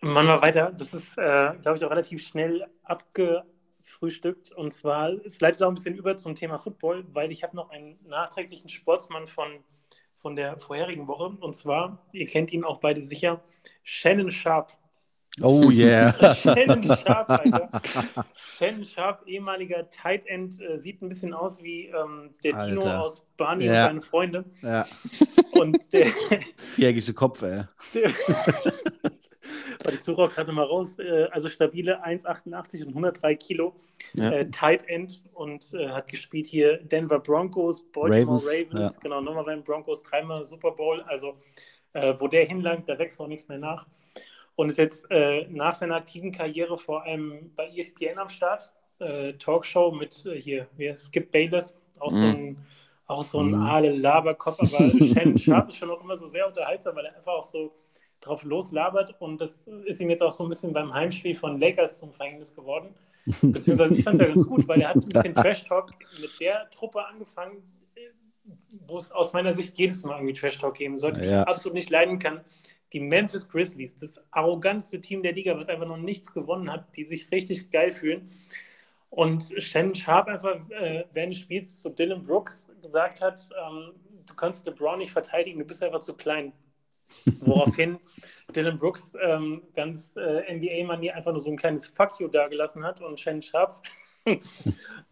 Machen 0.02 0.28
wir 0.28 0.41
weiter. 0.41 0.72
Das 0.72 0.94
ist, 0.94 1.18
äh, 1.18 1.54
glaube 1.62 1.78
ich, 1.78 1.84
auch 1.84 1.89
relativ 1.89 2.26
schnell 2.26 2.68
abgefrühstückt. 2.84 4.52
Und 4.52 4.72
zwar, 4.72 5.10
es 5.26 5.39
leitet 5.41 5.63
auch 5.63 5.70
ein 5.70 5.76
bisschen 5.76 5.96
über 5.96 6.15
zum 6.15 6.36
Thema 6.36 6.58
Football, 6.58 7.06
weil 7.13 7.32
ich 7.32 7.44
habe 7.44 7.56
noch 7.56 7.72
einen 7.72 7.98
nachträglichen 8.08 8.70
Sportsmann 8.70 9.26
von, 9.28 9.63
von 10.15 10.36
der 10.36 10.60
vorherigen 10.60 11.08
Woche. 11.08 11.36
Und 11.39 11.56
zwar, 11.56 12.06
ihr 12.12 12.28
kennt 12.28 12.54
ihn 12.54 12.63
auch 12.63 12.80
beide 12.80 13.02
sicher, 13.02 13.44
Shannon 13.84 14.30
Sharp. 14.30 14.78
Oh 15.41 15.69
yeah. 15.71 16.13
Shannon 16.34 16.84
Sharp, 16.84 17.29
Alter. 17.29 17.69
Shannon 18.58 18.86
Sharp, 18.86 19.27
ehemaliger 19.27 19.90
Tight 19.90 20.25
End, 20.27 20.62
äh, 20.62 20.77
sieht 20.77 21.02
ein 21.02 21.10
bisschen 21.10 21.33
aus 21.33 21.62
wie 21.62 21.88
ähm, 21.88 22.33
der 22.44 22.54
Dino 22.65 22.81
Alter. 22.81 23.04
aus 23.04 23.25
Barney 23.38 23.65
Ja. 23.65 23.71
und 23.71 23.88
seine 23.88 24.02
Freunde. 24.02 24.46
ja. 24.62 24.86
Und 25.54 25.94
der, 25.94 26.06
Viereckige 26.58 27.13
Kopf, 27.13 27.42
ey. 27.42 27.63
der 27.94 28.12
ich 29.94 30.04
suche 30.04 30.23
auch 30.23 30.31
gerade 30.31 30.52
mal 30.52 30.63
raus. 30.63 30.98
Äh, 31.00 31.27
also 31.31 31.50
stabile 31.50 32.04
1,88 32.06 32.83
und 32.83 32.90
103 32.90 33.36
Kilo. 33.36 33.75
Ja. 34.13 34.31
Äh, 34.31 34.50
Tight 34.50 34.88
End 34.88 35.21
und 35.33 35.73
äh, 35.73 35.90
hat 35.90 36.08
gespielt 36.08 36.48
hier 36.48 36.77
Denver 36.77 37.19
Broncos, 37.19 37.83
Baltimore 37.92 38.38
Ravens, 38.40 38.48
Ravens, 38.48 38.94
ja. 38.96 39.00
genau, 39.02 39.21
nochmal 39.21 39.44
beim 39.44 39.63
Broncos, 39.63 40.02
dreimal 40.04 40.44
Super 40.44 40.71
Bowl. 40.71 41.02
Also, 41.08 41.36
äh, 41.94 42.13
wo 42.17 42.27
der 42.27 42.46
hinlangt, 42.46 42.88
da 42.90 42.98
wächst 42.98 43.19
auch 43.19 43.27
nichts 43.27 43.48
mehr 43.48 43.60
nach. 43.60 43.86
Und 44.56 44.69
ist 44.71 44.77
jetzt 44.77 45.06
äh, 45.12 45.47
nach 45.49 45.75
seiner 45.75 45.95
aktiven 45.95 46.31
Karriere 46.31 46.77
vor 46.77 47.03
allem 47.03 47.51
bei 47.56 47.67
ESPN 47.75 48.17
am 48.17 48.29
Start. 48.29 48.71
äh, 48.99 49.33
Talkshow 49.33 49.91
mit 49.91 50.25
äh, 50.25 50.39
hier, 50.39 50.67
wie 50.77 50.95
Skip 50.95 51.29
Bayless, 51.29 51.75
auch 51.99 52.12
so 52.12 52.17
Mhm. 52.27 52.31
ein, 52.31 52.65
auch 53.08 53.23
so 53.23 53.41
ein 53.41 53.49
Mhm. 53.49 53.56
aale 53.56 53.91
Laberkopf, 53.91 54.58
aber 54.62 54.89
Shannon 54.99 55.37
Sharp 55.37 55.67
ist 55.67 55.75
schon 55.77 55.91
auch 55.91 56.01
immer 56.01 56.15
so 56.15 56.27
sehr 56.27 56.47
unterhaltsam, 56.47 56.95
weil 56.95 57.08
er 57.08 57.15
einfach 57.17 57.33
auch 57.33 57.43
so 57.43 57.73
drauf 58.21 58.43
loslabert 58.45 59.13
und 59.19 59.41
das 59.41 59.67
ist 59.85 59.99
ihm 59.99 60.10
jetzt 60.10 60.23
auch 60.23 60.31
so 60.31 60.43
ein 60.45 60.49
bisschen 60.49 60.71
beim 60.71 60.93
Heimspiel 60.93 61.35
von 61.35 61.60
Lakers 61.60 61.99
zum 61.99 62.13
Verhängnis 62.13 62.56
geworden. 62.56 62.95
Beziehungsweise 63.41 63.95
ich 63.95 64.03
fand 64.06 64.15
es 64.15 64.21
ja 64.21 64.33
ganz 64.33 64.47
gut, 64.47 64.65
weil 64.69 64.79
er 64.79 64.89
hat 64.89 64.95
ein 64.95 65.01
bisschen 65.01 65.35
Trash-Talk 65.35 65.91
mit 66.21 66.39
der 66.39 66.69
Truppe 66.69 67.06
angefangen, 67.06 67.58
äh, 67.95 67.99
wo 68.87 68.97
es 68.97 69.12
aus 69.12 69.33
meiner 69.33 69.53
Sicht 69.53 69.77
jedes 69.77 70.03
Mal 70.06 70.15
irgendwie 70.19 70.33
Trash-Talk 70.35 70.75
geben 70.75 70.95
sollte, 70.97 71.21
Ja. 71.25 71.41
ich 71.41 71.47
absolut 71.49 71.73
nicht 71.73 71.89
leiden 71.89 72.17
kann. 72.17 72.45
Die 72.96 73.02
Memphis 73.02 73.50
Grizzlies, 73.50 73.98
das 73.98 74.23
arroganteste 74.31 75.02
Team 75.02 75.21
der 75.21 75.33
Liga, 75.33 75.58
was 75.58 75.67
einfach 75.67 75.85
noch 75.85 75.98
nichts 75.98 76.33
gewonnen 76.33 76.71
hat, 76.71 76.96
die 76.96 77.04
sich 77.04 77.29
richtig 77.29 77.69
geil 77.69 77.91
fühlen. 77.91 78.29
Und 79.10 79.54
Shannon 79.58 79.93
Sharp 79.93 80.29
einfach 80.29 80.56
äh, 80.69 81.04
während 81.12 81.33
des 81.33 81.41
Spiels 81.41 81.81
zu 81.81 81.89
Dylan 81.89 82.23
Brooks 82.23 82.71
gesagt 82.81 83.19
hat, 83.19 83.50
ähm, 83.67 83.91
du 84.25 84.33
kannst 84.33 84.65
LeBron 84.65 85.00
nicht 85.00 85.12
verteidigen, 85.12 85.60
du 85.60 85.65
bist 85.65 85.83
einfach 85.83 86.00
zu 86.00 86.15
klein. 86.15 86.54
Woraufhin 87.41 88.00
Dylan 88.56 88.77
Brooks 88.77 89.13
ähm, 89.21 89.63
ganz 89.73 90.15
äh, 90.15 90.56
NBA-Manier 90.56 91.15
einfach 91.15 91.33
nur 91.33 91.41
so 91.41 91.52
ein 91.52 91.58
kleines 91.58 91.85
Fuck 91.85 92.21
you 92.21 92.29
dagelassen 92.29 92.81
hat 92.85 93.02
und 93.02 93.19
Shannon 93.19 93.41
Sharp 93.41 93.81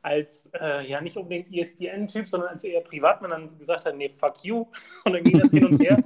als 0.01 0.49
äh, 0.53 0.87
ja 0.89 1.01
nicht 1.01 1.17
unbedingt 1.17 1.53
ESPN-Typ, 1.53 2.29
sondern 2.29 2.51
als 2.51 2.63
eher 2.63 2.79
Privatmann 2.79 3.31
dann 3.31 3.47
gesagt 3.47 3.85
hat, 3.85 3.97
nee, 3.97 4.07
fuck 4.07 4.43
you. 4.43 4.67
Und 5.03 5.13
dann 5.13 5.23
ging 5.23 5.37
das 5.37 5.51
hin 5.51 5.65
und 5.65 5.79
her, 5.79 6.01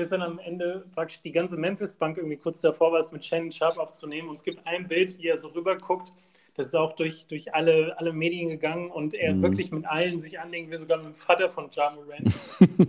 bis 0.00 0.08
dann 0.08 0.22
am 0.22 0.38
Ende 0.38 0.86
praktisch 0.94 1.20
die 1.20 1.30
ganze 1.30 1.58
Memphis-Bank 1.58 2.16
irgendwie 2.16 2.38
kurz 2.38 2.58
davor 2.62 2.90
war, 2.92 3.00
es 3.00 3.12
mit 3.12 3.22
Shannon 3.22 3.52
Sharp 3.52 3.76
aufzunehmen. 3.76 4.30
Und 4.30 4.36
es 4.36 4.42
gibt 4.42 4.66
ein 4.66 4.88
Bild, 4.88 5.18
wie 5.18 5.26
er 5.28 5.36
so 5.36 5.48
rüber 5.48 5.76
guckt. 5.76 6.10
Das 6.54 6.68
ist 6.68 6.74
auch 6.74 6.94
durch, 6.94 7.26
durch 7.28 7.54
alle, 7.54 7.98
alle 7.98 8.14
Medien 8.14 8.48
gegangen 8.48 8.90
und 8.90 9.12
er 9.12 9.34
Mhm. 9.34 9.42
wirklich 9.42 9.70
mit 9.72 9.84
allen 9.84 10.18
sich 10.18 10.40
anlegen 10.40 10.70
will, 10.70 10.78
sogar 10.78 10.96
mit 10.96 11.06
dem 11.08 11.14
Vater 11.14 11.50
von 11.50 11.68
Ja 11.72 11.90
Morant 11.90 12.32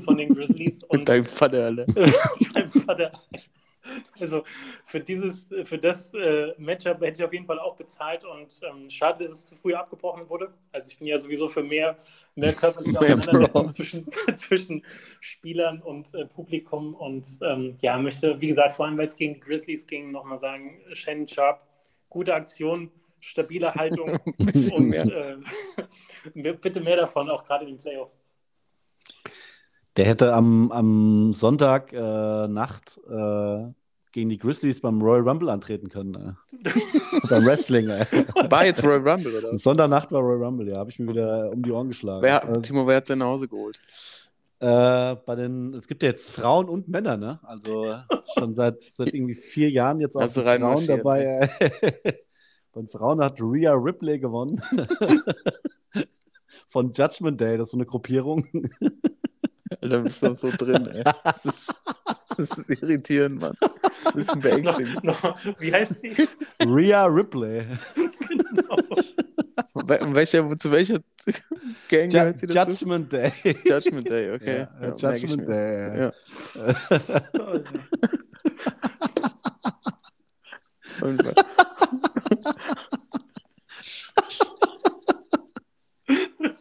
von 0.06 0.18
den 0.18 0.30
Grizzlies. 0.36 0.84
Und 0.86 1.10
Dein 1.10 1.26
Vater, 1.26 1.66
Alter. 1.66 1.86
mein 2.56 2.72
Vater. 2.72 3.12
Also 4.20 4.44
für 4.84 5.00
dieses, 5.00 5.48
für 5.64 5.78
das 5.78 6.14
äh, 6.14 6.54
Matchup 6.58 7.02
hätte 7.02 7.18
ich 7.18 7.24
auf 7.24 7.34
jeden 7.34 7.46
Fall 7.46 7.60
auch 7.60 7.76
bezahlt 7.76 8.24
und 8.24 8.60
ähm, 8.70 8.90
schade, 8.90 9.24
dass 9.24 9.32
es 9.32 9.46
zu 9.48 9.56
früh 9.56 9.74
abgebrochen 9.74 10.30
wurde. 10.30 10.54
Also 10.72 10.90
ich 10.90 11.00
bin 11.00 11.08
ja 11.08 11.18
sowieso 11.18 11.48
für 11.48 11.64
mehr, 11.64 11.98
mehr 12.36 12.54
körperliche 12.54 13.00
Auseinandersetzung 13.00 13.72
zwischen, 13.72 14.06
zwischen 14.36 14.86
Spielern 15.20 15.82
und 15.82 16.14
äh, 16.14 16.26
Publikum 16.26 16.94
und 16.94 17.40
ähm, 17.42 17.76
ja, 17.82 17.98
möchte, 17.98 18.40
wie 18.40 18.48
gesagt, 18.48 18.74
vor 18.74 18.86
allem 18.86 18.98
weil 18.98 19.08
es 19.08 19.16
gegen 19.16 19.34
die 19.36 19.40
Grizzlies 19.40 19.88
ging, 19.88 20.12
nochmal 20.12 20.38
sagen, 20.38 20.80
Shannon 20.94 21.28
Sharp, 21.28 21.62
gute 22.10 22.36
Aktion, 22.36 22.92
stabile 23.20 23.74
Haltung 23.74 24.20
und 24.38 24.88
mehr. 24.88 25.06
äh, 26.36 26.54
bitte 26.54 26.82
mehr 26.82 26.98
davon, 26.98 27.30
auch 27.30 27.44
gerade 27.44 27.66
in 27.66 27.72
den 27.72 27.80
Playoffs. 27.80 28.20
Der 30.02 30.08
hätte 30.08 30.34
am, 30.34 30.72
am 30.72 31.32
Sonntag 31.32 31.94
äh, 31.94 32.48
Nacht 32.48 33.00
äh, 33.08 33.72
gegen 34.12 34.30
die 34.30 34.40
Grizzlies 34.40 34.82
beim 34.82 35.00
Royal 35.00 35.30
Rumble 35.30 35.48
antreten 35.50 35.90
können. 35.90 36.16
Äh. 36.16 36.70
beim 37.30 37.46
Wrestling. 37.46 37.88
War 37.88 38.66
jetzt 38.66 38.84
Royal 38.84 39.08
Rumble, 39.08 39.32
oder? 39.38 39.56
Sonntagnacht 39.60 40.12
war 40.12 40.22
Royal 40.22 40.44
Rumble, 40.44 40.72
ja, 40.72 40.80
habe 40.80 40.90
ich 40.90 40.98
mir 40.98 41.12
wieder 41.12 41.52
um 41.52 41.62
die 41.62 41.70
Ohren 41.72 41.90
geschlagen. 41.90 42.24
Wer, 42.24 42.44
Äh, 42.50 42.62
Timo, 42.62 42.88
wer 42.88 42.98
hat 42.98 43.06
sein 43.06 43.20
nach 43.20 43.28
Hause 43.28 43.48
geholt? 43.48 43.80
Äh, 44.58 45.18
bei 45.24 45.36
den, 45.36 45.76
es 45.76 45.88
gibt 45.88 46.02
ja 46.02 46.10
jetzt 46.10 46.32
Frauen 46.32 46.68
und 46.68 46.88
Männer, 46.88 47.16
ne? 47.16 47.40
Also 47.44 47.98
schon 48.34 48.56
seit, 48.56 48.82
seit 48.82 49.14
irgendwie 49.14 49.36
vier 49.36 49.70
Jahren 49.70 50.00
jetzt 50.00 50.16
auch 50.16 50.28
Frauen 50.28 50.88
dabei. 50.88 51.48
äh. 51.60 52.14
Bei 52.74 52.82
den 52.82 52.88
Frauen 52.88 53.24
hat 53.24 53.40
Rhea 53.40 53.74
Ripley 53.74 54.18
gewonnen. 54.18 54.64
Von 56.68 56.92
Judgment 56.92 57.40
Day, 57.40 57.56
das 57.60 57.68
ist 57.68 57.72
so 57.74 57.78
eine 57.78 57.86
Gruppierung. 57.86 58.48
Alter, 59.82 60.00
bist 60.02 60.22
du 60.24 60.34
so 60.34 60.52
drin, 60.52 60.88
ey. 60.88 61.04
Das 61.24 61.46
ist, 61.46 61.84
das 62.38 62.58
ist 62.58 62.70
irritierend, 62.70 63.40
Mann. 63.42 63.54
Das 64.04 64.16
ist 64.16 64.32
ein 64.32 64.40
beängstigend. 64.42 65.04
noch, 65.04 65.38
wie 65.60 65.72
heißt 65.72 66.00
sie? 66.02 66.16
Rhea 66.66 67.06
Ripley. 67.06 67.66
Wel- 69.86 70.04
um 70.04 70.16
welcher, 70.16 70.58
zu 70.58 70.72
welcher 70.72 71.00
Gang 71.90 72.12
Ju 72.12 72.20
gehört 72.20 72.40
sie 72.40 72.48
dazu? 72.48 72.72
Judgment 72.72 73.12
Day. 73.12 73.32
Judgment 73.66 74.10
Day, 74.10 74.34
okay. 74.34 74.68
Ja, 74.82 74.88
Ja, 74.88 74.96
Judgment. 75.14 75.48
Day. 75.50 76.00
Ja. 76.00 76.12
Und, 81.02 81.24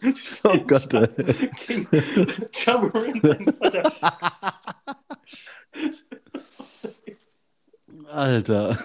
Oh 0.45 0.57
Gott. 0.67 0.91
King 1.67 1.87
Jamoran. 2.53 3.21
Alter. 8.09 8.77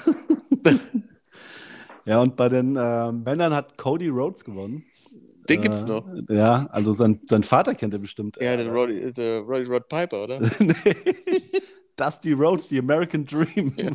ja, 2.05 2.22
und 2.22 2.36
bei 2.36 2.49
den 2.49 2.76
äh, 2.76 3.11
Männern 3.11 3.53
hat 3.53 3.78
Cody 3.78 4.09
Rhodes 4.09 4.43
gewonnen. 4.43 4.84
Den 5.49 5.61
gibt's 5.61 5.84
Äh, 5.84 5.88
noch. 5.88 6.07
Ja, 6.30 6.68
also 6.72 6.93
sein, 6.93 7.22
sein 7.30 7.43
Vater 7.43 7.76
kennt 7.76 7.93
er 7.93 7.99
bestimmt. 7.99 8.38
Ja, 8.41 8.57
der 8.57 8.68
Roddy, 8.72 9.11
der 9.13 9.39
Roddy 9.41 9.66
Rod 9.66 9.88
Piper, 9.89 10.24
oder? 10.24 10.39
nee. 10.59 10.76
Dusty 11.95 12.34
Rhodes, 12.34 12.68
the 12.70 12.80
American 12.80 13.26
Dream. 13.26 13.74
Ja. 13.78 13.91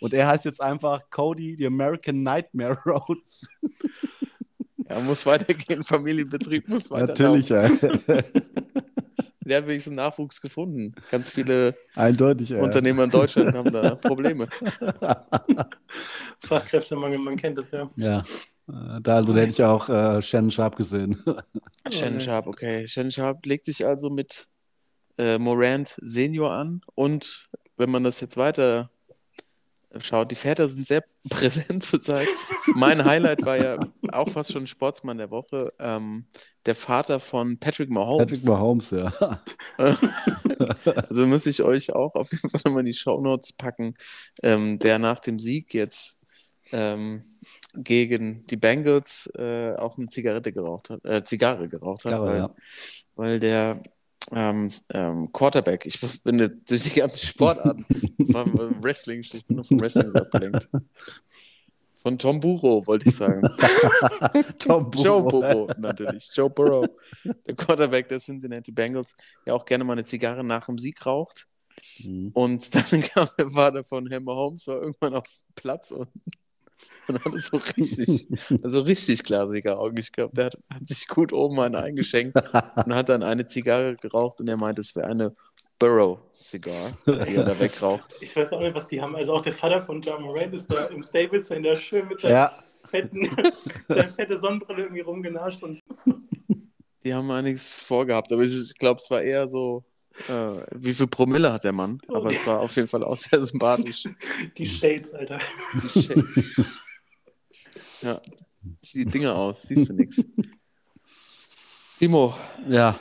Und 0.00 0.14
er 0.14 0.26
heißt 0.28 0.44
jetzt 0.44 0.60
einfach 0.62 1.10
Cody, 1.10 1.56
the 1.58 1.66
American 1.66 2.22
Nightmare 2.22 2.78
Rhodes. 2.86 3.46
Ja, 4.92 5.00
muss 5.00 5.24
weitergehen. 5.26 5.84
Familienbetrieb 5.84 6.68
muss 6.68 6.90
weiter. 6.90 7.06
Natürlich, 7.06 7.48
ja. 7.48 7.68
Der 9.44 9.56
hat 9.56 9.66
wenigstens 9.66 9.96
Nachwuchs 9.96 10.40
gefunden. 10.40 10.94
Ganz 11.10 11.28
viele 11.28 11.74
Eindeutig, 11.96 12.50
ja. 12.50 12.62
Unternehmer 12.62 13.04
in 13.04 13.10
Deutschland 13.10 13.56
haben 13.56 13.72
da 13.72 13.94
Probleme. 14.02 14.46
Fachkräftemangel, 16.38 17.18
man 17.18 17.36
kennt 17.36 17.58
das 17.58 17.72
ja. 17.72 17.90
Ja. 17.96 18.18
Äh, 18.68 19.00
Da, 19.02 19.16
also, 19.16 19.34
hätte 19.34 19.50
ich 19.50 19.64
auch 19.64 19.88
äh, 19.88 20.22
Shannon 20.22 20.52
Sharp 20.52 20.76
gesehen. 20.76 21.20
Shannon 21.90 22.20
Sharp, 22.20 22.46
okay. 22.46 22.86
Shannon 22.86 23.10
Sharp 23.10 23.44
legt 23.44 23.64
sich 23.64 23.84
also 23.84 24.10
mit 24.10 24.46
äh, 25.18 25.38
Morant 25.38 25.96
Senior 26.00 26.52
an 26.52 26.82
und 26.94 27.50
wenn 27.76 27.90
man 27.90 28.04
das 28.04 28.20
jetzt 28.20 28.36
weiter 28.36 28.90
schaut, 29.98 30.30
die 30.30 30.36
Väter 30.36 30.68
sind 30.68 30.86
sehr 30.86 31.04
präsent 31.30 31.84
zurzeit. 31.84 32.28
Mein 32.74 33.04
Highlight 33.04 33.44
war 33.44 33.56
ja 33.56 33.78
auch 34.10 34.28
fast 34.28 34.52
schon 34.52 34.66
Sportsmann 34.66 35.18
der 35.18 35.30
Woche, 35.30 35.72
ähm, 35.78 36.26
der 36.66 36.74
Vater 36.74 37.20
von 37.20 37.58
Patrick 37.58 37.90
Mahomes. 37.90 38.26
Patrick 38.26 38.44
Mahomes, 38.44 38.90
ja. 38.90 39.12
Also 41.08 41.26
muss 41.26 41.46
ich 41.46 41.62
euch 41.62 41.92
auch 41.92 42.14
auf 42.14 42.30
jeden 42.30 42.48
Fall 42.48 42.60
nochmal 42.64 42.80
in 42.80 42.86
die 42.86 42.94
Shownotes 42.94 43.52
packen, 43.52 43.94
ähm, 44.42 44.78
der 44.78 44.98
nach 44.98 45.18
dem 45.18 45.38
Sieg 45.38 45.74
jetzt 45.74 46.18
ähm, 46.70 47.24
gegen 47.74 48.46
die 48.46 48.56
Bengals 48.56 49.30
äh, 49.36 49.74
auch 49.74 49.98
eine 49.98 50.08
Zigarette 50.08 50.52
geraucht 50.52 50.90
hat, 50.90 51.04
äh, 51.04 51.24
Zigarre 51.24 51.68
geraucht 51.68 52.04
hat, 52.04 52.12
Karre, 52.12 52.26
weil, 52.26 52.36
ja. 52.36 52.54
weil 53.16 53.40
der 53.40 53.82
ähm, 54.32 54.68
ähm, 54.90 55.32
Quarterback, 55.32 55.86
ich 55.86 56.00
bin 56.22 56.38
jetzt 56.38 56.70
durch 56.70 56.82
die 56.84 57.00
ganzen 57.00 57.26
Sportarten, 57.26 57.86
vom 58.30 58.54
äh, 58.54 58.82
Wrestling, 58.82 59.20
ich 59.20 59.30
bin 59.46 59.56
nur 59.56 59.64
vom 59.64 59.80
Wrestling 59.80 60.14
abgelenkt. 60.14 60.68
Von 62.02 62.18
Tom 62.18 62.40
Burrow, 62.40 62.84
wollte 62.88 63.08
ich 63.08 63.14
sagen. 63.14 63.42
Tom 64.58 64.90
Joe 64.96 65.22
Burrow. 65.22 65.66
Burrow, 65.66 65.78
natürlich. 65.78 66.30
Joe 66.34 66.50
Burrow, 66.50 66.84
der 67.46 67.54
Quarterback 67.54 68.08
der 68.08 68.18
Cincinnati 68.18 68.72
Bengals, 68.72 69.14
der 69.46 69.54
auch 69.54 69.64
gerne 69.64 69.84
mal 69.84 69.92
eine 69.92 70.04
Zigarre 70.04 70.42
nach 70.42 70.66
dem 70.66 70.78
Sieg 70.78 71.06
raucht. 71.06 71.46
Mhm. 72.02 72.30
Und 72.34 72.74
dann 72.74 73.02
kam 73.02 73.28
der 73.38 73.50
Vater 73.50 73.84
von 73.84 74.10
Hammer 74.10 74.34
Holmes, 74.34 74.66
war 74.66 74.82
irgendwann 74.82 75.14
auf 75.14 75.26
Platz 75.54 75.92
und, 75.92 76.08
und 77.08 77.24
hatte 77.24 77.38
so 77.38 77.56
richtig, 77.56 78.28
also 78.62 78.80
richtig 78.80 79.22
glasige 79.24 79.78
Augen 79.78 79.96
ich 79.98 80.12
glaube, 80.12 80.34
Der 80.34 80.46
hat, 80.46 80.58
hat 80.72 80.88
sich 80.88 81.08
gut 81.08 81.32
oben 81.32 81.60
einen 81.60 81.76
eingeschenkt 81.76 82.36
und 82.86 82.94
hat 82.94 83.08
dann 83.08 83.22
eine 83.22 83.46
Zigarre 83.46 83.96
geraucht 83.96 84.40
und 84.40 84.48
er 84.48 84.56
meinte, 84.56 84.80
es 84.80 84.94
wäre 84.94 85.08
eine 85.08 85.34
Burrow-Cigar, 85.78 86.96
die 87.06 87.34
er 87.34 87.44
da 87.44 87.58
wegraucht. 87.58 88.14
Ich 88.20 88.36
weiß 88.36 88.52
auch 88.52 88.60
nicht, 88.60 88.74
was 88.74 88.86
die 88.86 89.02
haben. 89.02 89.16
Also 89.16 89.34
auch 89.34 89.40
der 89.40 89.52
Vater 89.52 89.80
von 89.80 90.00
John 90.00 90.22
Moran 90.22 90.52
ist 90.52 90.72
da 90.72 90.86
im 90.86 91.02
Stable 91.02 91.40
Center 91.40 91.74
schön 91.74 92.06
mit 92.06 92.20
seiner 92.20 92.34
Ja, 92.34 92.52
fetten, 92.88 93.24
fette 93.88 94.38
Sonnenbrille 94.38 94.82
irgendwie 94.82 95.00
rumgenascht 95.00 95.62
und 95.62 95.80
Die 97.04 97.12
haben 97.12 97.30
einiges 97.32 97.80
vorgehabt, 97.80 98.32
aber 98.32 98.42
ich, 98.42 98.54
ich 98.54 98.78
glaube, 98.78 99.00
es 99.02 99.10
war 99.10 99.22
eher 99.22 99.48
so, 99.48 99.84
äh, 100.28 100.62
wie 100.72 100.94
viel 100.94 101.08
Promille 101.08 101.52
hat 101.52 101.64
der 101.64 101.72
Mann? 101.72 102.00
Aber 102.08 102.30
es 102.30 102.46
war 102.46 102.60
auf 102.60 102.76
jeden 102.76 102.88
Fall 102.88 103.02
auch 103.02 103.16
sehr 103.16 103.44
sympathisch. 103.44 104.04
die 104.56 104.66
Shades, 104.66 105.12
Alter. 105.14 105.40
Die 105.82 106.02
Shades. 106.02 106.78
Ja, 108.02 108.20
zieh 108.80 109.04
die 109.04 109.10
Dinger 109.10 109.34
aus, 109.34 109.62
siehst 109.62 109.88
du 109.88 109.94
nichts. 109.94 110.24
Timo, 111.98 112.34
ja, 112.68 112.98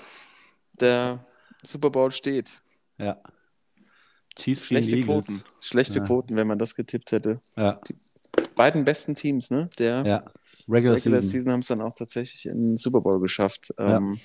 der 0.80 1.26
Super 1.64 1.89
Bowl 1.89 2.12
steht. 2.12 2.62
ja. 2.97 3.22
Chiefs 4.38 4.70
gegen 4.70 4.82
Schlechte 4.84 4.95
Eagles. 4.95 5.28
Quoten. 5.28 5.43
Schlechte 5.60 5.99
Ja. 5.99 6.06
Quoten, 6.06 6.36
wenn 6.38 6.47
man 6.47 6.58
das 6.58 6.74
getippt 6.74 7.12
hätte. 7.12 7.41
Ja, 7.58 7.82
Beiden 8.56 8.86
besten 8.86 9.14
Teams, 9.14 9.52
ne? 9.52 9.70
Der, 9.78 10.06
ja. 10.06 10.26
Regular, 10.70 10.95
Regular 10.95 11.20
Season. 11.20 11.22
Season 11.24 11.52
haben 11.54 11.60
es 11.60 11.68
dann 11.68 11.82
auch 11.82 11.93
tatsächlich 11.93 12.45
in 12.45 12.70
den 12.70 12.78
Super 12.78 13.02
Bowl 13.02 13.20
geschafft. 13.20 13.74
Ja. 13.78 13.97
Ähm, 13.97 14.20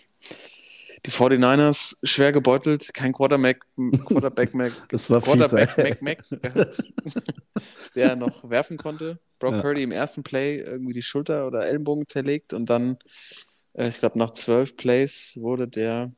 die 1.07 1.13
49ers 1.13 1.99
schwer 2.03 2.33
gebeutelt, 2.33 2.93
kein 2.95 3.13
Quarterback, 3.13 3.65
Quarterback 4.07 4.55
Mac, 4.55 4.73
Das 4.91 5.09
war 5.11 5.23
fies, 5.23 5.51
Quarterback 5.51 5.79
ey. 5.79 5.97
Mac 6.01 6.03
Mac 6.03 6.43
gehabt, 6.43 6.83
der 7.95 8.17
noch 8.17 8.49
werfen 8.51 8.77
konnte. 8.77 9.19
Brock 9.39 9.57
Ja. 9.57 9.63
Purdy 9.63 9.83
im 9.83 9.93
ersten 9.93 10.23
Play 10.23 10.59
irgendwie 10.59 10.95
die 10.95 11.03
Schulter 11.03 11.47
oder 11.47 11.67
Ellenbogen 11.67 12.07
zerlegt 12.09 12.53
und 12.53 12.71
dann, 12.71 12.99
äh, 13.75 13.89
ich 13.89 13.99
glaube, 13.99 14.19
nach 14.19 14.33
zwölf 14.33 14.77
Plays 14.77 15.39
wurde 15.41 15.69
der 15.69 16.13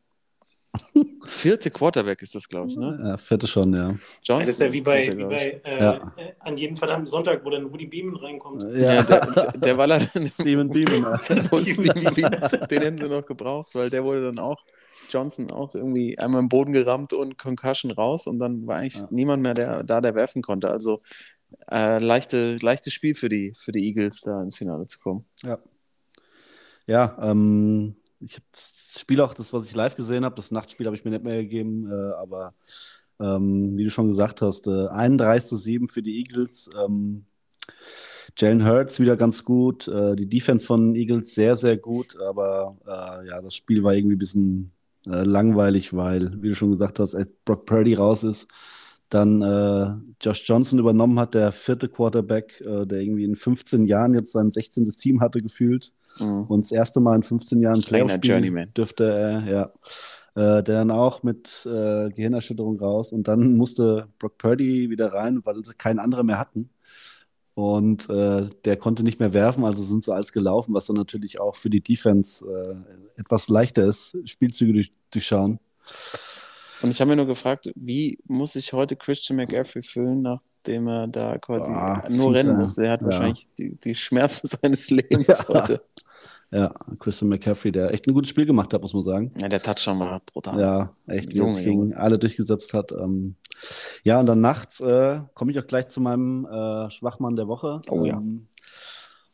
vierte 1.24 1.70
Quarterback, 1.70 2.22
ist 2.22 2.34
das, 2.34 2.48
glaube 2.48 2.68
ich, 2.68 2.76
ne? 2.76 3.00
Ja, 3.02 3.16
vierte 3.16 3.46
schon, 3.46 3.72
ja. 3.74 3.94
Johnson. 4.22 4.40
Ja, 4.40 4.46
das 4.46 4.54
ist 4.54 4.60
ja 4.60 4.72
wie 4.72 4.80
bei, 4.80 5.04
er, 5.04 5.18
wie 5.18 5.24
bei 5.24 5.60
äh, 5.64 5.82
Ja. 5.82 6.12
an 6.40 6.56
jedem 6.56 6.76
verdammten 6.76 7.06
Sonntag, 7.06 7.44
wo 7.44 7.50
dann 7.50 7.70
Woody 7.72 7.86
Beeman 7.86 8.16
reinkommt. 8.16 8.62
Ja, 8.74 9.02
der, 9.02 9.52
der 9.52 9.76
war 9.76 9.86
leider 9.86 10.06
Steven 10.26 10.68
Beeman. 10.68 11.02
ja. 11.28 12.66
Den 12.66 12.82
hätten 12.82 12.98
sie 12.98 13.08
noch 13.08 13.26
gebraucht, 13.26 13.74
weil 13.74 13.90
der 13.90 14.04
wurde 14.04 14.24
dann 14.26 14.38
auch, 14.38 14.64
Johnson 15.10 15.50
auch 15.50 15.74
irgendwie 15.74 16.18
einmal 16.18 16.40
im 16.40 16.48
Boden 16.48 16.72
gerammt 16.72 17.12
und 17.12 17.38
Concussion 17.38 17.90
raus 17.90 18.26
und 18.26 18.38
dann 18.38 18.66
war 18.66 18.76
eigentlich 18.76 18.96
Ja. 18.96 19.08
niemand 19.10 19.42
mehr 19.42 19.54
der, 19.54 19.82
da, 19.82 20.00
der 20.00 20.14
werfen 20.14 20.42
konnte. 20.42 20.70
Also 20.70 21.02
äh, 21.70 21.98
leichte, 21.98 22.56
leichtes 22.56 22.92
Spiel 22.92 23.14
für 23.14 23.28
die, 23.28 23.54
für 23.58 23.72
die 23.72 23.86
Eagles, 23.86 24.20
da 24.20 24.42
ins 24.42 24.58
Finale 24.58 24.86
zu 24.86 24.98
kommen. 24.98 25.24
Ja, 25.42 25.58
ja 26.86 27.16
ähm, 27.22 27.96
ich 28.20 28.34
habe 28.34 28.44
das 28.98 29.02
Spiel 29.02 29.20
auch, 29.20 29.32
das, 29.32 29.52
was 29.52 29.66
ich 29.66 29.76
live 29.76 29.94
gesehen 29.94 30.24
habe, 30.24 30.34
das 30.34 30.50
Nachtspiel 30.50 30.86
habe 30.86 30.96
ich 30.96 31.04
mir 31.04 31.12
nicht 31.12 31.22
mehr 31.22 31.36
gegeben, 31.36 31.88
äh, 31.88 32.12
aber 32.14 32.54
ähm, 33.20 33.76
wie 33.76 33.84
du 33.84 33.90
schon 33.90 34.08
gesagt 34.08 34.42
hast, 34.42 34.66
äh, 34.66 34.88
31 34.88 35.48
zu 35.48 35.56
7 35.56 35.86
für 35.88 36.02
die 36.02 36.18
Eagles. 36.18 36.68
Ähm, 36.76 37.24
Jalen 38.36 38.66
Hurts 38.66 38.98
wieder 38.98 39.16
ganz 39.16 39.44
gut, 39.44 39.86
äh, 39.88 40.16
die 40.16 40.28
Defense 40.28 40.66
von 40.66 40.96
Eagles 40.96 41.34
sehr, 41.34 41.56
sehr 41.56 41.76
gut, 41.76 42.20
aber 42.20 42.76
äh, 42.86 43.28
ja, 43.28 43.40
das 43.40 43.54
Spiel 43.54 43.84
war 43.84 43.94
irgendwie 43.94 44.16
ein 44.16 44.18
bisschen 44.18 44.72
äh, 45.06 45.22
langweilig, 45.22 45.94
weil, 45.94 46.42
wie 46.42 46.48
du 46.48 46.54
schon 46.54 46.72
gesagt 46.72 46.98
hast, 46.98 47.14
als 47.14 47.30
Brock 47.44 47.66
Purdy 47.66 47.94
raus 47.94 48.24
ist, 48.24 48.48
dann 49.10 49.42
äh, 49.42 49.92
Josh 50.20 50.42
Johnson 50.44 50.80
übernommen 50.80 51.18
hat, 51.20 51.34
der 51.34 51.52
vierte 51.52 51.88
Quarterback, 51.88 52.60
äh, 52.60 52.84
der 52.84 53.00
irgendwie 53.00 53.24
in 53.24 53.36
15 53.36 53.86
Jahren 53.86 54.14
jetzt 54.14 54.32
sein 54.32 54.50
16. 54.50 54.88
Team 54.88 55.20
hatte 55.20 55.40
gefühlt. 55.40 55.92
Mhm. 56.20 56.44
Und 56.44 56.64
das 56.64 56.72
erste 56.72 57.00
Mal 57.00 57.16
in 57.16 57.22
15 57.22 57.60
Jahren 57.60 57.82
Playoff 57.82 58.18
dürfte 58.20 59.04
er, 59.04 59.46
ja. 59.46 59.72
Äh, 60.34 60.62
der 60.62 60.78
dann 60.78 60.92
auch 60.92 61.24
mit 61.24 61.66
äh, 61.66 62.10
Gehirnerschütterung 62.10 62.78
raus. 62.78 63.12
Und 63.12 63.26
dann 63.26 63.56
musste 63.56 64.06
Brock 64.20 64.38
Purdy 64.38 64.88
wieder 64.88 65.12
rein, 65.12 65.40
weil 65.44 65.64
sie 65.64 65.74
keinen 65.74 65.98
anderen 65.98 66.26
mehr 66.26 66.38
hatten. 66.38 66.70
Und 67.54 68.08
äh, 68.08 68.46
der 68.64 68.76
konnte 68.76 69.02
nicht 69.02 69.18
mehr 69.18 69.34
werfen, 69.34 69.64
also 69.64 69.82
sind 69.82 70.04
sie 70.04 70.14
als 70.14 70.30
gelaufen, 70.30 70.74
was 70.74 70.86
dann 70.86 70.94
natürlich 70.94 71.40
auch 71.40 71.56
für 71.56 71.70
die 71.70 71.80
Defense 71.80 72.46
äh, 72.46 73.20
etwas 73.20 73.48
leichter 73.48 73.82
ist, 73.82 74.16
Spielzüge 74.26 74.74
durch, 74.74 74.92
durchschauen. 75.10 75.58
Und 76.82 76.90
ich 76.90 77.00
habe 77.00 77.10
mir 77.10 77.16
nur 77.16 77.26
gefragt, 77.26 77.72
wie 77.74 78.20
muss 78.28 78.52
sich 78.52 78.72
heute 78.72 78.94
Christian 78.94 79.38
McCaffrey 79.38 79.82
fühlen, 79.82 80.22
nachdem 80.68 80.88
er 80.88 81.06
da 81.08 81.38
quasi 81.38 81.70
Ah, 81.72 82.04
nur 82.10 82.34
rennen 82.34 82.50
ja. 82.52 82.56
musste? 82.58 82.84
Er 82.84 82.92
hat 82.92 83.00
Ja. 83.00 83.06
wahrscheinlich 83.06 83.48
die, 83.58 83.76
die 83.76 83.94
Schmerzen 83.94 84.46
seines 84.62 84.90
Lebens 84.90 85.26
Ja. 85.26 85.48
heute. 85.48 85.82
Ja, 86.50 86.74
Christian 86.98 87.28
McCaffrey, 87.28 87.70
der 87.72 87.92
echt 87.92 88.06
ein 88.08 88.14
gutes 88.14 88.30
Spiel 88.30 88.46
gemacht 88.46 88.72
hat, 88.72 88.80
muss 88.80 88.94
man 88.94 89.04
sagen. 89.04 89.32
Ja, 89.38 89.50
der 89.50 89.60
Touchdown 89.62 90.00
war 90.00 90.20
brutal. 90.32 90.58
Ja, 90.58 90.94
echt, 91.06 91.34
wie 91.34 91.38
Junge, 91.38 91.62
gegen 91.62 91.94
alle 91.94 92.18
durchgesetzt 92.18 92.72
hat. 92.72 92.90
Ähm, 92.92 93.34
ja, 94.02 94.18
und 94.18 94.24
dann 94.26 94.40
nachts 94.40 94.80
äh, 94.80 95.20
komme 95.34 95.52
ich 95.52 95.58
auch 95.58 95.66
gleich 95.66 95.88
zu 95.88 96.00
meinem 96.00 96.46
äh, 96.46 96.90
Schwachmann 96.90 97.36
der 97.36 97.48
Woche. 97.48 97.82
Oh 97.90 98.02
ja. 98.06 98.14
Ähm, 98.16 98.46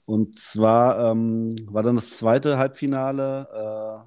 und 0.07 0.37
zwar 0.41 1.12
ähm, 1.12 1.55
war 1.66 1.85
dann 1.85 1.97
das 1.97 2.16
zweite 2.16 2.59
Halbfinale 2.59 4.05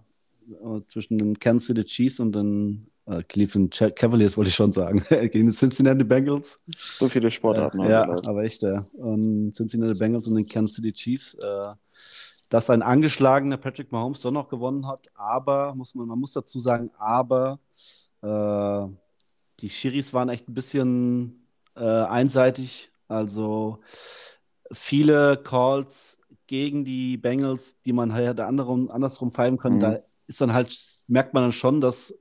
äh, 0.52 0.82
zwischen 0.90 1.18
den 1.18 1.40
Kansas 1.40 1.68
City 1.68 1.86
Chiefs 1.86 2.20
und 2.20 2.34
den 2.36 2.88
äh, 3.08 3.24
Cleveland 3.24 3.94
Cavaliers, 3.96 4.38
wollte 4.38 4.50
ich 4.50 4.56
schon 4.56 4.72
sagen, 4.72 5.04
gegen 5.10 5.50
die 5.50 5.56
Cincinnati 5.56 6.04
Bengals. 6.04 6.58
So 6.78 7.08
viele 7.08 7.32
Sportarten. 7.32 7.82
haben 7.82 7.90
Ja, 7.90 8.06
Leute. 8.06 8.30
aber 8.30 8.44
echt, 8.44 8.62
ja. 8.62 8.86
Und 8.94 9.54
Cincinnati 9.56 9.96
Bengals 9.96 10.28
und 10.28 10.36
den 10.36 10.46
Kansas 10.46 10.76
City 10.76 10.94
Chiefs. 10.94 11.34
Äh, 11.36 11.74
dass 12.50 12.70
ein 12.70 12.82
angeschlagener 12.82 13.58
Patrick 13.58 13.92
Mahomes 13.92 14.22
doch 14.22 14.32
noch 14.32 14.48
gewonnen 14.48 14.88
hat, 14.88 15.08
aber, 15.16 15.76
muss 15.76 15.96
man, 15.96 16.08
man 16.08 16.18
muss 16.18 16.32
dazu 16.32 16.62
sagen, 16.62 16.92
aber 16.98 17.60
äh, 18.22 18.88
die 19.60 19.70
Schiris 19.70 20.14
waren 20.14 20.30
echt 20.30 20.48
ein 20.48 20.54
bisschen 20.54 21.46
äh, 21.76 21.84
einseitig. 21.84 22.90
Also 23.10 23.80
viele 24.72 25.38
Calls 25.44 26.20
gegen 26.46 26.86
die 26.86 27.18
Bengals, 27.18 27.80
die 27.80 27.94
man 27.94 28.14
halt 28.14 28.40
andersrum, 28.40 28.90
andersrum 28.90 29.32
pfeifen 29.32 29.58
können. 29.58 29.78
Mhm. 29.78 29.82
Da 29.82 30.00
ist 30.28 30.40
dann 30.40 30.54
halt, 30.54 30.78
merkt 31.08 31.34
man 31.34 31.44
dann 31.44 31.52
schon, 31.52 31.82
dass 31.82 32.14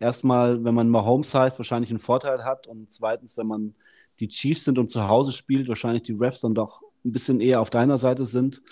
erstmal, 0.00 0.64
wenn 0.64 0.74
man 0.74 0.88
Mahomes 0.88 1.32
heißt, 1.34 1.58
wahrscheinlich 1.58 1.90
einen 1.90 2.00
Vorteil 2.00 2.44
hat 2.44 2.66
und 2.66 2.90
zweitens, 2.90 3.36
wenn 3.36 3.46
man 3.46 3.74
die 4.18 4.28
Chiefs 4.28 4.64
sind 4.64 4.78
und 4.78 4.90
zu 4.90 5.06
Hause 5.06 5.32
spielt, 5.32 5.68
wahrscheinlich 5.68 6.02
die 6.02 6.12
Refs 6.12 6.40
dann 6.40 6.54
doch 6.54 6.82
ein 7.04 7.12
bisschen 7.12 7.40
eher 7.40 7.60
auf 7.60 7.70
deiner 7.70 7.98
Seite 7.98 8.26
sind. 8.26 8.62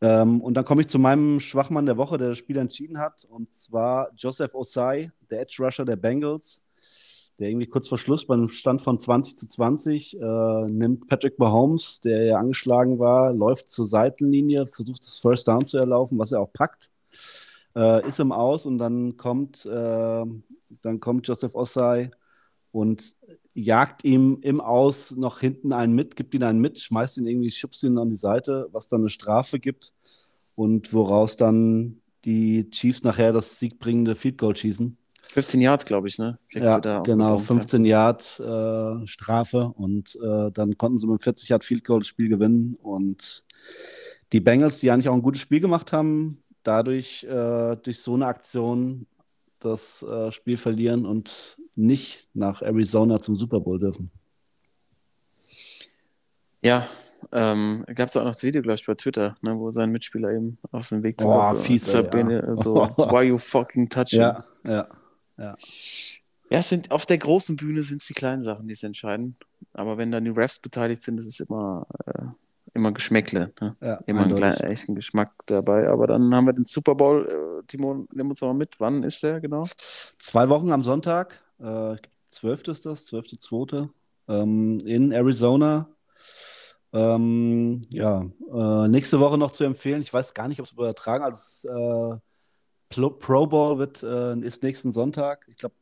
Ähm, 0.00 0.40
und 0.40 0.54
dann 0.54 0.64
komme 0.64 0.82
ich 0.82 0.88
zu 0.88 0.98
meinem 0.98 1.40
Schwachmann 1.40 1.86
der 1.86 1.96
Woche, 1.96 2.18
der 2.18 2.30
das 2.30 2.38
Spiel 2.38 2.56
entschieden 2.56 2.98
hat, 2.98 3.24
und 3.24 3.52
zwar 3.54 4.10
Joseph 4.16 4.54
Osai, 4.54 5.10
der 5.30 5.40
Edge 5.40 5.62
Rusher 5.62 5.84
der 5.84 5.96
Bengals, 5.96 6.62
der 7.38 7.48
irgendwie 7.48 7.66
kurz 7.66 7.88
vor 7.88 7.98
Schluss 7.98 8.26
beim 8.26 8.48
Stand 8.48 8.80
von 8.80 8.98
20 8.98 9.38
zu 9.38 9.48
20 9.48 10.20
äh, 10.20 10.66
nimmt 10.66 11.08
Patrick 11.08 11.38
Mahomes, 11.38 12.00
der 12.00 12.24
ja 12.24 12.38
angeschlagen 12.38 12.98
war, 12.98 13.32
läuft 13.32 13.70
zur 13.70 13.86
Seitenlinie, 13.86 14.66
versucht 14.66 15.02
das 15.02 15.18
First 15.18 15.48
Down 15.48 15.66
zu 15.66 15.78
erlaufen, 15.78 16.18
was 16.18 16.32
er 16.32 16.40
auch 16.40 16.52
packt, 16.52 16.90
äh, 17.78 18.08
ist 18.08 18.20
im 18.20 18.32
Aus 18.32 18.66
und 18.66 18.78
dann 18.78 19.18
kommt, 19.18 19.66
äh, 19.66 20.26
dann 20.82 21.00
kommt 21.00 21.28
Joseph 21.28 21.56
Osai 21.56 22.12
und 22.72 23.16
jagt 23.54 24.04
ihm 24.04 24.38
im 24.42 24.60
Aus 24.60 25.12
noch 25.12 25.40
hinten 25.40 25.72
einen 25.72 25.94
mit, 25.94 26.16
gibt 26.16 26.34
ihn 26.34 26.44
einen 26.44 26.60
mit, 26.60 26.80
schmeißt 26.80 27.18
ihn 27.18 27.26
irgendwie, 27.28 27.52
schubst 27.52 27.84
ihn 27.84 27.98
an 27.98 28.10
die 28.10 28.16
Seite, 28.16 28.68
was 28.72 28.88
dann 28.88 29.02
eine 29.02 29.10
Strafe 29.10 29.60
gibt 29.60 29.94
und 30.56 30.92
woraus 30.94 31.36
dann 31.36 32.02
die 32.24 32.70
Chiefs 32.70 33.04
nachher 33.04 33.32
das 33.32 33.58
siegbringende 33.60 34.16
Field 34.16 34.38
Goal 34.38 34.56
schießen. 34.56 34.98
15 35.32 35.60
Yards, 35.60 35.84
glaube 35.86 36.08
ich, 36.08 36.18
ne? 36.18 36.38
Kriegst 36.50 36.66
Ja, 36.66 36.76
du 36.76 36.80
da 36.80 37.00
genau, 37.02 37.34
aufgebrummt, 37.34 37.70
15 37.70 37.84
Yard 37.84 38.40
äh, 38.40 39.06
Strafe 39.06 39.72
und 39.76 40.16
äh, 40.22 40.50
dann 40.52 40.76
konnten 40.78 40.98
sie 40.98 41.06
mit 41.06 41.22
40 41.22 41.50
Yard 41.50 41.64
Field 41.64 41.84
Goal 41.84 42.00
das 42.00 42.08
Spiel 42.08 42.28
gewinnen 42.28 42.76
und 42.82 43.44
die 44.32 44.40
Bengals, 44.40 44.80
die 44.80 44.90
eigentlich 44.90 45.08
auch 45.08 45.14
ein 45.14 45.22
gutes 45.22 45.40
Spiel 45.42 45.60
gemacht 45.60 45.92
haben, 45.92 46.42
dadurch 46.68 47.24
äh, 47.24 47.76
durch 47.76 48.00
so 48.00 48.14
eine 48.14 48.26
Aktion 48.26 49.06
das 49.58 50.02
äh, 50.02 50.30
Spiel 50.30 50.58
verlieren 50.58 51.06
und 51.06 51.56
nicht 51.74 52.28
nach 52.34 52.60
Arizona 52.60 53.20
zum 53.20 53.34
Super 53.34 53.60
Bowl 53.60 53.78
dürfen. 53.78 54.10
Ja, 56.62 56.86
ähm, 57.32 57.84
gab 57.94 58.08
es 58.08 58.16
auch 58.16 58.22
noch 58.22 58.30
das 58.32 58.42
Video, 58.42 58.60
glaube 58.60 58.74
ich, 58.74 58.86
bei 58.86 58.94
Twitter, 58.94 59.36
ne, 59.40 59.58
wo 59.58 59.70
sein 59.72 59.90
Mitspieler 59.90 60.30
eben 60.30 60.58
auf 60.70 60.90
dem 60.90 61.02
Weg 61.02 61.18
zu 61.18 61.26
Boah, 61.26 61.54
fies, 61.54 61.88
ey, 61.88 62.02
Sabine, 62.02 62.44
ja. 62.46 62.56
so, 62.56 62.74
why 62.96 63.24
you 63.24 63.38
fucking 63.38 63.88
touching? 63.88 64.20
Ja, 64.20 64.44
ja. 64.66 64.88
Ja, 65.38 65.56
es 66.50 66.68
sind, 66.68 66.90
auf 66.90 67.06
der 67.06 67.18
großen 67.18 67.56
Bühne 67.56 67.82
sind 67.82 68.00
es 68.00 68.08
die 68.08 68.14
kleinen 68.14 68.42
Sachen, 68.42 68.66
die 68.68 68.74
es 68.74 68.82
entscheiden. 68.82 69.36
Aber 69.74 69.98
wenn 69.98 70.10
dann 70.10 70.24
die 70.24 70.30
Refs 70.30 70.58
beteiligt 70.58 71.02
sind, 71.02 71.18
ist 71.18 71.26
es 71.26 71.40
immer, 71.40 71.86
äh, 72.06 72.22
immer 72.78 72.92
Geschmäckle. 72.92 73.52
Ne? 73.60 73.76
ja 73.80 73.94
Immer 74.06 74.22
einen 74.22 74.36
kleinen, 74.36 74.60
echten 74.60 74.94
Geschmack 74.94 75.32
dabei. 75.46 75.88
Aber 75.88 76.06
dann 76.06 76.34
haben 76.34 76.46
wir 76.46 76.52
den 76.52 76.64
Super 76.64 76.94
Bowl. 76.94 77.60
Äh, 77.60 77.66
Timo, 77.66 78.06
nimm 78.12 78.30
uns 78.30 78.40
mal 78.40 78.54
mit. 78.54 78.80
Wann 78.80 79.02
ist 79.02 79.22
der 79.22 79.40
genau? 79.40 79.64
Zwei 79.76 80.48
Wochen 80.48 80.72
am 80.72 80.82
Sonntag, 80.82 81.42
äh, 81.58 81.96
12. 82.28 82.68
ist 82.68 82.86
das, 82.86 83.06
12.2. 83.06 83.88
Ähm, 84.28 84.78
in 84.84 85.12
Arizona. 85.12 85.88
Ähm, 86.92 87.82
ja, 87.90 88.24
äh, 88.52 88.88
nächste 88.88 89.20
Woche 89.20 89.36
noch 89.36 89.52
zu 89.52 89.64
empfehlen. 89.64 90.00
Ich 90.00 90.12
weiß 90.12 90.32
gar 90.32 90.48
nicht, 90.48 90.60
ob 90.60 90.66
es 90.66 90.72
übertragen 90.72 91.24
also 91.24 91.68
äh, 91.68 92.18
Pro, 92.88 93.10
Pro 93.10 93.46
Bowl 93.46 93.78
wird, 93.78 94.02
äh, 94.02 94.38
ist 94.40 94.62
nächsten 94.62 94.92
Sonntag. 94.92 95.46
Ich 95.48 95.58
glaube, 95.58 95.74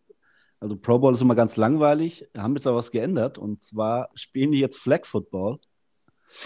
also 0.58 0.76
Pro 0.76 0.98
Bowl 0.98 1.12
ist 1.12 1.20
immer 1.20 1.36
ganz 1.36 1.56
langweilig. 1.56 2.28
Haben 2.36 2.56
jetzt 2.56 2.66
aber 2.66 2.76
was 2.76 2.90
geändert 2.90 3.38
und 3.38 3.62
zwar 3.62 4.10
spielen 4.14 4.50
die 4.52 4.58
jetzt 4.60 4.78
Flag 4.78 5.04
Football. 5.04 5.58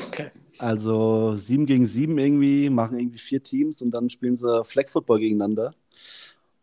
Okay. 0.09 0.31
Also 0.59 1.35
sieben 1.37 1.67
gegen 1.67 1.87
sieben 1.87 2.19
irgendwie, 2.19 2.71
machen 2.71 2.99
irgendwie 2.99 3.19
vier 3.19 3.43
Teams 3.43 3.83
und 3.83 3.93
dann 3.93 4.11
spielen 4.11 4.37
sie 4.37 4.65
Flag 4.65 4.89
Football 4.89 5.21
gegeneinander. 5.21 5.75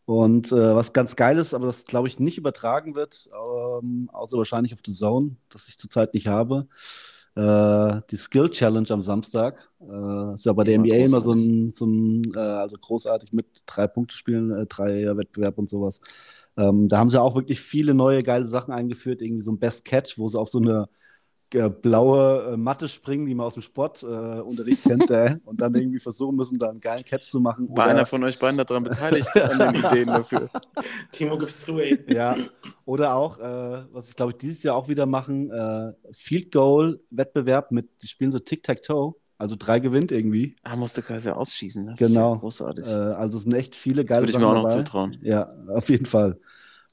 Und 0.05 0.53
äh, 0.53 0.76
was 0.76 0.93
ganz 0.93 1.18
geil 1.18 1.38
ist, 1.38 1.53
aber 1.53 1.65
das 1.65 1.84
glaube 1.84 2.07
ich 2.07 2.20
nicht 2.20 2.38
übertragen 2.38 2.95
wird, 2.95 3.30
ähm, 3.34 4.09
außer 4.13 4.38
wahrscheinlich 4.38 4.74
auf 4.74 4.80
The 4.86 4.93
Zone, 4.93 5.36
das 5.49 5.68
ich 5.68 5.78
zurzeit 5.78 6.13
nicht 6.13 6.28
habe. 6.28 6.68
Äh, 7.36 8.01
die 8.09 8.15
Skill 8.15 8.49
Challenge 8.49 8.89
am 8.89 9.03
Samstag. 9.03 9.70
Äh, 9.82 10.34
ist 10.34 10.45
ja 10.45 10.53
bei 10.53 10.63
der 10.63 10.80
NBA 10.80 10.95
immer 10.95 11.22
so 11.22 11.34
ein, 11.34 11.72
so 11.74 11.86
ein 11.86 12.32
äh, 12.34 12.39
also 12.39 12.78
großartig 12.78 13.34
mit 13.34 13.63
drei 13.65 13.88
Punkte 13.88 14.15
spielen, 14.15 14.51
äh, 14.51 14.65
drei 14.65 15.15
Wettbewerb 15.18 15.57
und 15.57 15.70
sowas. 15.70 16.01
Ähm, 16.55 16.88
da 16.88 16.97
haben 16.97 17.09
sie 17.09 17.22
auch 17.22 17.36
wirklich 17.36 17.59
viele 17.59 17.93
neue 17.93 18.24
geile 18.24 18.45
Sachen 18.45 18.74
eingeführt, 18.74 19.22
irgendwie 19.22 19.43
so 19.43 19.51
ein 19.51 19.59
Best 19.59 19.86
Catch, 19.86 20.18
wo 20.18 20.28
sie 20.30 20.39
auf 20.39 20.49
so 20.49 20.59
eine 20.59 20.89
äh, 21.54 21.70
blaue 21.70 22.54
äh, 22.54 22.58
Matte 22.58 22.88
springen, 22.88 23.26
die 23.26 23.36
man 23.36 23.45
aus 23.48 23.54
dem 23.56 23.64
Sportunterricht 23.64 24.86
äh, 24.86 24.89
kennt, 24.89 25.10
äh, 25.12 25.38
und 25.45 25.62
dann 25.62 25.74
irgendwie 25.76 26.00
versuchen 26.00 26.36
müssen, 26.36 26.58
da 26.60 26.70
einen 26.70 26.80
geilen 26.82 27.04
Catch 27.06 27.24
zu 27.24 27.39
machen. 27.39 27.68
War 27.70 27.86
oder, 27.86 27.95
einer 27.95 28.06
von 28.06 28.24
euch 28.24 28.38
beiden 28.39 28.58
daran 28.58 28.84
beteiligt, 28.84 29.36
an 29.38 29.60
den 29.60 29.76
Ideen 29.84 30.08
dafür? 30.08 30.50
Timo 31.12 31.38
gibt's 31.38 31.64
zu, 31.64 31.80
ey. 31.80 32.00
ja, 32.14 32.36
oder 32.86 33.16
auch, 33.16 33.39
äh, 33.39 33.84
was 33.91 34.10
ich 34.10 34.16
glaube 34.16 34.32
ich 34.34 34.38
dieses 34.38 34.64
Jahr 34.64 34.76
auch 34.76 34.88
wieder 34.89 35.06
machen, 35.06 35.52
äh, 35.52 35.93
Field 36.12 36.52
Goal 36.52 37.00
Wettbewerb 37.10 37.72
mit, 37.72 37.89
die 38.02 38.08
spielen 38.08 38.32
so 38.32 38.39
Tic-Tac-Toe, 38.39 39.16
also 39.38 39.56
drei 39.58 39.80
gewinnt 39.80 40.12
irgendwie. 40.12 40.56
Ah, 40.64 40.76
musste 40.76 41.02
quasi 41.04 41.30
ausschießen. 41.30 41.86
Das 41.88 42.00
Genau. 42.00 42.10
ist 42.34 42.36
ja 42.36 42.39
großartig. 42.39 42.88
Äh, 42.88 42.93
also 42.95 43.38
es 43.38 43.43
sind 43.43 43.54
echt 43.54 43.76
viele 43.76 44.04
geile 44.04 44.22
würde 44.24 44.32
ich 44.34 44.38
mir 44.39 44.48
auch 44.48 44.54
noch 44.56 44.64
dabei. 44.68 44.84
zutrauen. 44.84 45.18
Ja, 45.22 45.54
auf 45.68 45.89
jeden 45.89 46.06
Fall. 46.08 46.39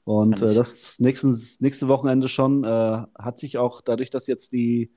Und 0.05 0.41
äh, 0.41 0.53
das 0.53 0.99
nächsten, 0.99 1.37
nächste 1.59 1.87
Wochenende 1.87 2.27
schon 2.27 2.63
äh, 2.63 3.03
hat 3.17 3.39
sich 3.39 3.57
auch 3.57 3.81
dadurch, 3.81 4.11
dass 4.11 4.27
jetzt 4.27 4.53
die, 4.53 4.91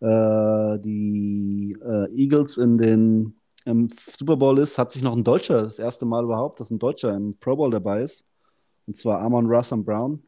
äh, 0.00 0.78
die 0.78 1.76
äh, 1.80 2.10
Eagles 2.14 2.56
in 2.56 2.78
den 2.78 3.36
im 3.66 3.88
Super 3.90 4.36
Bowl 4.36 4.58
ist, 4.58 4.78
hat 4.78 4.92
sich 4.92 5.02
noch 5.02 5.14
ein 5.14 5.22
Deutscher, 5.22 5.62
das 5.62 5.78
erste 5.78 6.06
Mal 6.06 6.24
überhaupt, 6.24 6.60
dass 6.60 6.70
ein 6.70 6.78
Deutscher 6.78 7.14
im 7.14 7.38
Pro 7.38 7.56
Bowl 7.56 7.70
dabei 7.70 8.02
ist. 8.02 8.24
Und 8.86 8.96
zwar 8.96 9.20
Amon 9.20 9.46
Russell 9.46 9.78
Brown, 9.78 10.22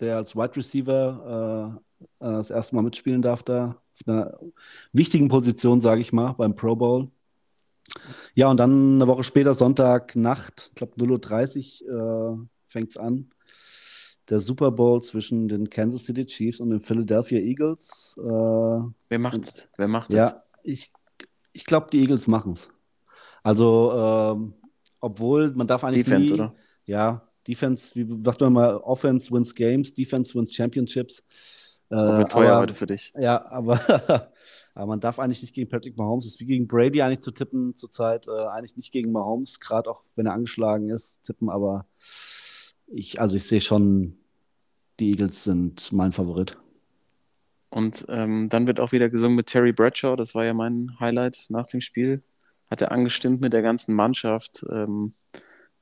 der 0.00 0.16
als 0.16 0.36
Wide 0.36 0.56
Receiver 0.56 1.80
äh, 2.00 2.24
äh, 2.24 2.32
das 2.32 2.50
erste 2.50 2.76
Mal 2.76 2.82
mitspielen 2.82 3.22
darf 3.22 3.42
da. 3.42 3.76
Auf 3.92 4.06
einer 4.06 4.38
wichtigen 4.92 5.28
Position, 5.28 5.80
sage 5.80 6.00
ich 6.00 6.12
mal, 6.12 6.32
beim 6.34 6.54
Pro 6.54 6.76
Bowl. 6.76 7.06
Ja, 8.34 8.48
und 8.48 8.58
dann 8.58 8.94
eine 8.94 9.08
Woche 9.08 9.24
später, 9.24 9.54
Sonntagnacht, 9.54 10.68
ich 10.68 10.74
glaube 10.76 10.94
0.30 10.96 11.84
Uhr 11.84 12.38
äh, 12.44 12.57
fängt 12.78 12.90
es 12.90 12.96
an. 12.96 13.30
Der 14.30 14.40
Super 14.40 14.70
Bowl 14.70 15.02
zwischen 15.02 15.48
den 15.48 15.68
Kansas 15.70 16.04
City 16.04 16.26
Chiefs 16.26 16.60
und 16.60 16.70
den 16.70 16.80
Philadelphia 16.80 17.38
Eagles. 17.38 18.14
Äh, 18.18 18.22
Wer 18.28 19.18
macht's? 19.18 19.68
Wer 19.76 19.88
macht 19.88 20.10
es? 20.10 20.16
ja, 20.16 20.42
ich, 20.62 20.92
ich 21.52 21.64
glaube, 21.64 21.88
die 21.90 22.00
Eagles 22.00 22.26
machen 22.26 22.52
es. 22.52 22.68
Also, 23.42 23.92
ähm, 23.94 24.54
obwohl 25.00 25.50
man 25.52 25.66
darf 25.66 25.82
eigentlich 25.82 26.04
Defense, 26.04 26.32
nie, 26.34 26.40
oder? 26.40 26.54
Ja, 26.84 27.28
Defense, 27.46 27.94
wie 27.94 28.06
sagt 28.22 28.40
man 28.42 28.52
mal, 28.52 28.76
Offense 28.78 29.30
wins 29.30 29.54
Games, 29.54 29.94
Defense 29.94 30.34
wins 30.34 30.52
Championships. 30.52 31.22
Äh, 31.90 31.96
wird 31.96 32.30
teuer 32.30 32.52
aber- 32.52 32.60
heute 32.60 32.74
für 32.74 32.84
dich. 32.86 33.14
ja, 33.18 33.46
aber, 33.50 33.80
aber 34.74 34.86
man 34.86 35.00
darf 35.00 35.18
eigentlich 35.18 35.40
nicht 35.40 35.54
gegen 35.54 35.70
Patrick 35.70 35.96
Mahomes, 35.96 36.26
es 36.26 36.34
ist 36.34 36.40
wie 36.40 36.44
gegen 36.46 36.68
Brady 36.68 37.00
eigentlich 37.00 37.20
zu 37.20 37.30
tippen 37.30 37.74
zurzeit, 37.76 38.28
äh, 38.28 38.46
eigentlich 38.48 38.76
nicht 38.76 38.92
gegen 38.92 39.10
Mahomes, 39.10 39.58
gerade 39.58 39.88
auch 39.90 40.04
wenn 40.16 40.26
er 40.26 40.34
angeschlagen 40.34 40.90
ist, 40.90 41.22
tippen, 41.24 41.48
aber 41.48 41.86
ich, 42.90 43.20
also 43.20 43.36
ich 43.36 43.44
sehe 43.44 43.60
schon, 43.60 44.18
die 45.00 45.10
Eagles 45.10 45.44
sind 45.44 45.92
mein 45.92 46.12
Favorit. 46.12 46.56
Und 47.70 48.06
ähm, 48.08 48.48
dann 48.48 48.66
wird 48.66 48.80
auch 48.80 48.92
wieder 48.92 49.08
gesungen 49.10 49.36
mit 49.36 49.46
Terry 49.46 49.72
Bradshaw. 49.72 50.16
Das 50.16 50.34
war 50.34 50.44
ja 50.44 50.54
mein 50.54 50.96
Highlight 51.00 51.46
nach 51.50 51.66
dem 51.66 51.80
Spiel. 51.80 52.22
Hat 52.70 52.80
er 52.82 52.92
angestimmt 52.92 53.40
mit 53.40 53.52
der 53.52 53.62
ganzen 53.62 53.94
Mannschaft, 53.94 54.64
ähm, 54.70 55.12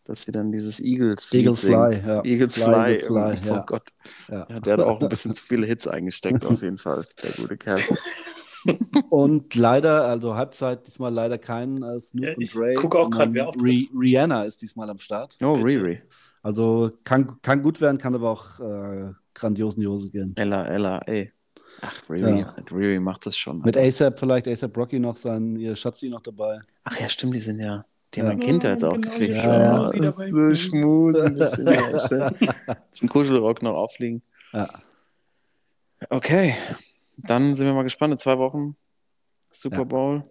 dass 0.04 0.22
sie 0.22 0.32
dann 0.32 0.50
dieses 0.52 0.80
Eagles. 0.80 1.32
Eagles. 1.32 1.60
Fly, 1.60 2.00
ja. 2.04 2.24
Eagles 2.24 2.54
Fly, 2.54 2.64
Fly. 2.64 2.92
Eagles 2.92 3.06
Fly, 3.06 3.16
irgendwie. 3.30 3.48
ja. 3.48 3.60
Oh 3.60 3.64
Gott. 3.66 3.88
Ja. 4.28 4.46
Ja, 4.50 4.60
der 4.60 4.72
hat 4.74 4.80
auch 4.80 5.00
ein 5.00 5.08
bisschen 5.08 5.34
zu 5.34 5.44
viele 5.44 5.66
Hits 5.66 5.86
eingesteckt, 5.86 6.44
auf 6.44 6.60
jeden 6.62 6.78
Fall. 6.78 7.06
Der 7.22 7.30
gute 7.32 7.56
Kerl. 7.56 7.80
Und 9.10 9.54
leider, 9.54 10.08
also 10.08 10.34
Halbzeit 10.34 10.86
diesmal 10.88 11.12
leider 11.14 11.38
kein 11.38 11.82
äh, 11.84 12.00
Snoop 12.00 12.24
Ja, 12.24 12.34
und 12.34 12.42
ich 12.42 12.50
Dre. 12.50 12.74
gucke 12.74 12.98
auch 12.98 13.10
grad, 13.10 13.32
sondern 13.32 13.54
wer. 13.54 13.62
Ri- 13.62 13.88
Rihanna 13.96 14.42
ist 14.42 14.60
diesmal 14.60 14.90
am 14.90 14.98
Start. 14.98 15.38
Oh, 15.40 15.52
Bitte. 15.54 15.66
Riri. 15.66 16.02
Also 16.46 16.92
kann, 17.02 17.40
kann 17.42 17.60
gut 17.60 17.80
werden, 17.80 17.98
kann 17.98 18.14
aber 18.14 18.30
auch 18.30 18.60
äh, 18.60 19.12
grandios 19.34 19.74
in 19.74 19.80
die 19.80 19.88
Hose 19.88 20.08
gehen. 20.10 20.32
Ella, 20.36 20.64
Ella, 20.64 20.98
ey. 21.06 21.32
Ach, 21.80 22.08
Riri, 22.08 22.38
Ja. 22.40 22.54
Riri 22.70 23.00
macht 23.00 23.26
das 23.26 23.36
schon. 23.36 23.62
Mit 23.62 23.76
ASAP 23.76 24.20
vielleicht, 24.20 24.46
ASAP 24.46 24.76
Rocky 24.76 25.00
noch 25.00 25.16
sein, 25.16 25.56
ihr 25.56 25.74
Schatzi 25.74 26.08
noch 26.08 26.20
dabei. 26.22 26.60
Ach 26.84 27.00
ja, 27.00 27.08
stimmt, 27.08 27.34
die 27.34 27.40
sind 27.40 27.58
ja. 27.58 27.84
Die 28.14 28.20
haben 28.20 28.26
Ja. 28.28 28.32
ein 28.34 28.38
Kind 28.40 28.62
jetzt 28.62 28.84
auch 28.84 28.92
Genau, 28.94 29.10
gekriegt. 29.10 29.34
ja, 29.34 29.90
ja. 29.92 30.10
So 30.12 30.54
schmus. 30.54 31.16
Ein 31.18 31.34
bisschen, 31.36 31.66
ja. 31.66 32.30
Bisschen 32.90 33.08
Kuschelrock 33.08 33.60
noch 33.62 33.74
auffliegen. 33.74 34.22
Ja. 34.52 34.68
Okay, 36.10 36.54
dann 37.16 37.54
sind 37.54 37.66
wir 37.66 37.74
mal 37.74 37.82
gespannt. 37.82 38.12
In 38.12 38.18
zwei 38.18 38.38
Wochen 38.38 38.76
Super 39.50 39.86
Ja. 39.90 40.24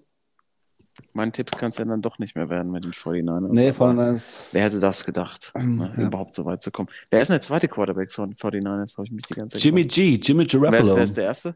Mein 1.13 1.33
Tipp 1.33 1.51
kann 1.51 1.69
es 1.69 1.77
ja 1.77 1.85
dann 1.85 2.01
doch 2.01 2.19
nicht 2.19 2.35
mehr 2.35 2.49
werden 2.49 2.71
mit 2.71 2.85
den 2.85 2.91
49ers. 2.91 3.49
Nee, 3.51 3.67
aber 3.67 3.73
von 3.73 3.97
das. 3.97 4.49
Wer 4.51 4.63
hätte 4.63 4.79
das 4.79 5.05
gedacht, 5.05 5.51
ne, 5.59 5.93
ja. 5.97 6.03
überhaupt 6.03 6.35
so 6.35 6.45
weit 6.45 6.63
zu 6.63 6.71
kommen? 6.71 6.89
Wer 7.09 7.21
ist 7.21 7.27
denn 7.27 7.35
der 7.35 7.41
zweite 7.41 7.67
Quarterback 7.67 8.11
von 8.11 8.33
49ers? 8.33 8.97
Habe 8.97 9.07
ich 9.07 9.11
mich 9.11 9.25
die 9.25 9.33
ganze 9.33 9.57
Zeit 9.57 9.63
Jimmy 9.63 9.83
gefragt. 9.83 9.95
G, 9.95 10.15
Jimmy 10.15 10.39
Wer 10.39 10.45
ist, 10.45 10.51
Garoppolo, 10.53 10.95
wer 10.95 11.03
ist 11.03 11.17
der 11.17 11.23
erste? 11.25 11.55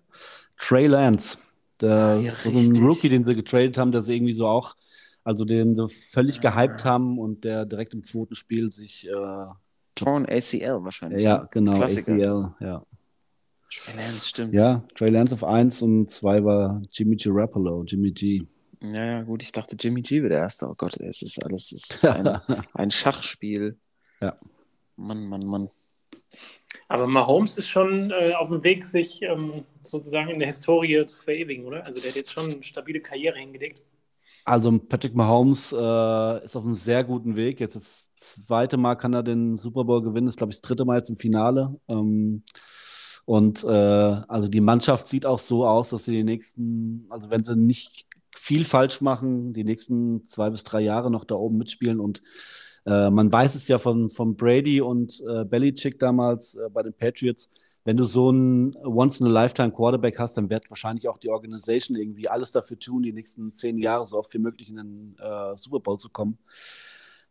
Trey 0.58 0.88
Lance. 0.88 1.38
Der, 1.82 2.20
ja, 2.22 2.32
so 2.32 2.50
ein. 2.50 2.76
Rookie, 2.86 3.10
den 3.10 3.24
sie 3.24 3.36
getradet 3.36 3.78
haben, 3.78 3.92
der 3.92 4.02
sie 4.02 4.16
irgendwie 4.16 4.34
so 4.34 4.48
auch, 4.48 4.76
also 5.24 5.46
den 5.46 5.76
sie 5.76 5.88
völlig 5.88 6.42
gehypt 6.42 6.84
haben 6.84 7.18
und 7.18 7.44
der 7.46 7.66
direkt 7.66 7.94
im 7.94 8.04
zweiten 8.04 8.36
Spiel 8.36 8.72
sich, 8.72 9.08
äh, 9.08 9.46
Torn 9.96 10.26
ACL 10.26 10.84
wahrscheinlich. 10.84 11.22
ja, 11.22 11.40
ne? 11.40 11.48
genau, 11.52 11.76
Klassiker. 11.76 12.14
ACL, 12.14 12.66
ja. 12.66 12.86
Trey 13.72 13.96
Lance, 13.96 14.28
stimmt. 14.28 14.54
Ja, 14.54 14.84
Trey 14.96 15.10
Lance 15.10 15.34
auf 15.34 15.44
1 15.44 15.82
und 15.82 16.10
2 16.10 16.44
war 16.44 16.82
Jimmy 16.92 17.16
Garoppolo, 17.16 17.84
Jimmy 17.84 18.12
G. 18.12 18.46
Ja, 18.82 19.06
ja, 19.06 19.22
gut, 19.24 19.44
ich 19.44 19.52
dachte 19.52 19.76
Jimmy 19.78 20.02
G 20.02 20.22
wäre 20.22 20.30
der 20.30 20.40
Erste. 20.40 20.68
Oh 20.68 20.76
Gott, 20.76 20.98
es 20.98 21.22
ist 21.22 21.44
alles 21.44 21.72
es 21.72 21.90
ist 21.90 22.06
ein, 22.06 22.28
ein 22.74 22.92
Schachspiel. 22.92 23.78
Ja. 24.22 24.38
Mann, 24.96 25.26
Mann, 25.28 25.46
Mann. 25.46 25.70
Aber 26.88 27.08
Mahomes 27.08 27.58
ist 27.58 27.68
schon 27.68 28.12
äh, 28.12 28.34
auf 28.34 28.50
dem 28.50 28.64
Weg, 28.64 28.86
sich 28.86 29.22
ähm, 29.22 29.64
sozusagen 29.84 30.30
in 30.30 30.40
der 30.40 30.48
Historie 30.48 31.06
zu 31.06 31.22
verewigen, 31.22 31.66
oder? 31.66 31.86
Also 31.86 32.00
der 32.00 32.10
hat 32.10 32.18
jetzt 32.18 32.32
schon 32.32 32.50
eine 32.50 32.64
stabile 32.64 33.00
Karriere 33.00 33.38
hingelegt. 33.38 33.82
Also 34.46 34.80
Patrick 34.80 35.16
Mahomes 35.16 35.72
äh, 35.72 36.46
ist 36.46 36.56
auf 36.56 36.64
einem 36.64 36.76
sehr 36.76 37.04
guten 37.04 37.36
Weg. 37.36 37.60
Jetzt 37.60 37.76
das 37.76 38.10
zweite 38.16 38.78
Mal 38.78 38.96
kann 38.96 39.14
er 39.14 39.24
den 39.24 39.58
Super 39.58 39.84
Bowl 39.84 40.02
gewinnen. 40.02 40.28
Das 40.28 40.34
ist, 40.34 40.38
glaube 40.38 40.52
ich, 40.52 40.62
das 40.62 40.68
dritte 40.68 40.86
Mal 40.86 40.98
jetzt 40.98 41.10
im 41.10 41.18
Finale. 41.18 41.74
Ähm, 41.88 42.44
und 43.26 43.64
äh, 43.64 43.68
also 43.68 44.48
die 44.48 44.62
Mannschaft 44.62 45.08
sieht 45.08 45.26
auch 45.26 45.38
so 45.38 45.68
aus, 45.68 45.90
dass 45.90 46.06
sie 46.06 46.14
die 46.14 46.24
nächsten, 46.24 47.06
also 47.10 47.30
wenn 47.30 47.44
sie 47.44 47.56
nicht 47.56 48.09
viel 48.36 48.66
falsch 48.66 49.02
machen, 49.02 49.54
die 49.54 49.64
nächsten 49.64 50.26
zwei 50.26 50.50
bis 50.50 50.64
drei 50.64 50.82
Jahre 50.82 51.12
noch 51.12 51.24
da 51.24 51.36
oben 51.36 51.58
mitspielen. 51.58 52.00
Und 52.00 52.22
äh, 52.86 53.10
man 53.10 53.32
weiß 53.32 53.56
es 53.56 53.68
ja 53.68 53.78
von, 53.80 54.10
von 54.10 54.36
Brady 54.36 54.82
und 54.82 55.22
äh, 55.30 55.46
Belichick 55.46 56.00
damals 56.00 56.56
äh, 56.56 56.70
bei 56.72 56.84
den 56.84 56.94
Patriots. 56.94 57.50
Wenn 57.86 57.98
du 57.98 58.04
so 58.04 58.30
einen 58.30 58.76
Once-in-a-Lifetime-Quarterback 58.84 60.20
hast, 60.20 60.38
dann 60.38 60.50
wird 60.50 60.70
wahrscheinlich 60.70 61.08
auch 61.08 61.18
die 61.18 61.30
Organisation 61.30 61.98
irgendwie 61.98 62.28
alles 62.28 62.52
dafür 62.52 62.78
tun, 62.78 63.04
die 63.04 63.14
nächsten 63.14 63.54
zehn 63.54 63.78
Jahre 63.78 64.06
so 64.06 64.18
oft 64.18 64.34
wie 64.34 64.40
möglich 64.40 64.70
in 64.70 64.76
den 64.76 65.16
äh, 65.20 65.56
Super 65.56 65.80
Bowl 65.80 65.98
zu 65.98 66.10
kommen. 66.10 66.38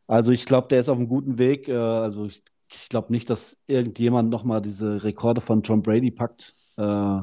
Also 0.07 0.33
ich 0.33 0.47
glaube, 0.47 0.69
der 0.69 0.81
ist 0.81 0.89
auf 0.89 0.97
einem 0.97 1.09
guten 1.09 1.39
Weg. 1.39 1.69
Äh, 1.69 1.77
also 1.77 2.27
ich, 2.27 2.43
ich 2.71 2.89
glaube 2.89 3.13
nicht, 3.13 3.31
dass 3.31 3.57
irgendjemand 3.67 4.31
nochmal 4.31 4.63
diese 4.63 5.05
Rekorde 5.05 5.41
von 5.41 5.63
Tom 5.63 5.83
Brady 5.83 6.11
packt 6.11 6.55
äh, 6.77 7.21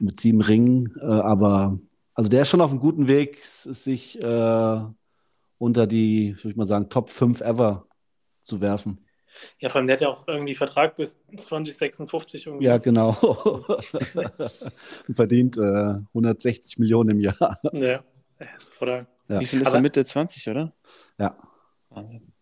mit 0.00 0.20
sieben 0.20 0.40
Ringen. 0.40 0.94
Äh, 1.00 1.06
aber 1.06 1.78
also 2.22 2.30
der 2.30 2.42
ist 2.42 2.50
schon 2.50 2.60
auf 2.60 2.70
einem 2.70 2.78
guten 2.78 3.08
Weg, 3.08 3.38
sich 3.42 4.22
äh, 4.22 4.80
unter 5.58 5.86
die, 5.88 6.36
würde 6.36 6.50
ich 6.50 6.56
mal 6.56 6.68
sagen, 6.68 6.88
Top 6.88 7.10
5 7.10 7.40
ever 7.40 7.88
zu 8.42 8.60
werfen. 8.60 9.04
Ja, 9.58 9.70
vor 9.70 9.78
allem, 9.78 9.86
der 9.86 9.94
hat 9.94 10.02
ja 10.02 10.08
auch 10.08 10.28
irgendwie 10.28 10.54
Vertrag 10.54 10.94
bis 10.94 11.18
2056 11.36 12.46
irgendwie. 12.46 12.66
Ja, 12.66 12.78
genau. 12.78 13.10
Und 15.08 15.16
verdient 15.16 15.56
äh, 15.56 15.94
160 16.14 16.78
Millionen 16.78 17.10
im 17.10 17.20
Jahr. 17.20 17.58
Ja, 17.72 18.04
oder? 18.80 19.06
Ja. 19.28 19.40
Wie 19.40 19.46
viel 19.46 19.60
ist 19.62 19.66
Aber- 19.66 19.78
er? 19.78 19.82
Mitte 19.82 20.04
20, 20.04 20.48
oder? 20.48 20.72
Ja. 21.18 21.36
Wahnsinn. 21.88 22.32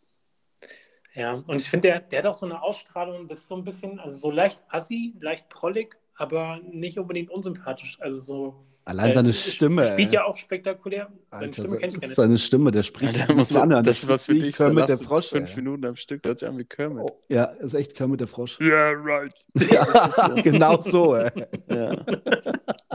Ja, 1.14 1.32
und 1.34 1.58
ich 1.58 1.70
finde, 1.70 1.88
der, 1.88 2.00
der 2.00 2.18
hat 2.18 2.26
auch 2.26 2.34
so 2.38 2.44
eine 2.44 2.62
Ausstrahlung, 2.62 3.28
das 3.28 3.38
ist 3.38 3.48
so 3.48 3.56
ein 3.56 3.64
bisschen, 3.64 3.98
also 3.98 4.18
so 4.18 4.30
leicht 4.30 4.62
assi, 4.68 5.14
leicht 5.20 5.48
prollig, 5.48 5.96
aber 6.16 6.60
nicht 6.70 6.98
unbedingt 6.98 7.30
unsympathisch. 7.30 7.96
Also 8.00 8.20
so. 8.20 8.66
Allein 8.84 9.10
äh, 9.10 9.14
seine 9.14 9.32
Stimme. 9.32 9.92
Spielt 9.92 10.08
ey. 10.08 10.14
ja 10.14 10.24
auch 10.24 10.36
spektakulär. 10.36 11.08
Seine 11.30 11.44
Alter, 11.44 11.62
Stimme 11.62 11.76
kenne 11.78 11.92
ich 11.92 12.00
gar 12.00 12.08
nicht. 12.08 12.16
seine 12.16 12.38
Stimme, 12.38 12.70
der 12.70 12.82
spricht. 12.82 13.20
Alter, 13.20 13.34
du, 13.34 13.60
anhören. 13.60 13.84
das 13.84 13.98
ist 13.98 14.08
was 14.08 14.26
für 14.26 14.34
dich. 14.34 14.56
Kermit 14.56 14.88
der 14.88 14.98
Frosch. 14.98 15.28
Fünf 15.28 15.50
ey. 15.50 15.56
Minuten 15.56 15.84
am 15.84 15.96
Stück, 15.96 16.26
hört 16.26 16.38
sich 16.38 16.48
an 16.48 16.58
wie 16.58 16.64
Kermit. 16.64 17.04
Oh, 17.04 17.20
ja, 17.28 17.44
ist 17.44 17.74
echt 17.74 17.94
Kermit 17.94 18.20
der 18.20 18.26
Frosch. 18.26 18.58
Yeah, 18.60 18.92
right. 18.92 19.34
Ja, 19.70 20.28
genau 20.42 20.80
so, 20.80 21.14
ey. 21.14 21.30
Ja. 21.68 22.04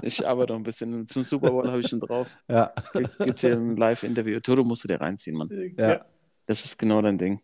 Ich 0.02 0.28
arbeite 0.28 0.54
noch 0.54 0.60
ein 0.60 0.64
bisschen. 0.64 1.08
Zum 1.08 1.24
Super 1.24 1.52
Bowl 1.52 1.68
habe 1.68 1.82
ich 1.82 1.88
schon 1.88 2.00
drauf. 2.00 2.38
Ja. 2.50 2.74
Gibt, 2.94 3.18
gibt 3.20 3.40
hier 3.40 3.54
ein 3.54 3.78
Live-Interview. 3.78 4.40
Toto 4.40 4.64
musst 4.64 4.84
du 4.84 4.88
dir 4.88 5.00
reinziehen, 5.00 5.38
Mann. 5.38 5.50
Ja. 5.78 6.06
Das 6.48 6.66
ist 6.66 6.78
genau 6.78 7.02
dein 7.02 7.18
Ding. 7.18 7.42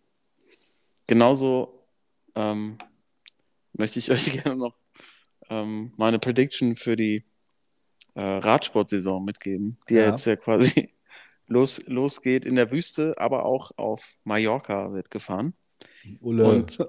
Genauso 1.07 1.85
ähm, 2.35 2.77
möchte 3.73 3.99
ich 3.99 4.11
euch 4.11 4.31
gerne 4.43 4.55
noch 4.55 4.75
ähm, 5.49 5.93
meine 5.97 6.19
Prediction 6.19 6.75
für 6.75 6.95
die 6.95 7.25
äh, 8.15 8.21
Radsportsaison 8.21 9.23
mitgeben, 9.23 9.77
die 9.89 9.95
ja. 9.95 10.01
Ja. 10.01 10.09
jetzt 10.09 10.25
ja 10.25 10.35
quasi 10.35 10.93
los, 11.47 11.81
losgeht 11.87 12.45
in 12.45 12.55
der 12.55 12.71
Wüste, 12.71 13.13
aber 13.17 13.45
auch 13.45 13.71
auf 13.77 14.15
Mallorca 14.23 14.93
wird 14.93 15.11
gefahren. 15.11 15.53
Ulle. 16.19 16.47
Und 16.47 16.79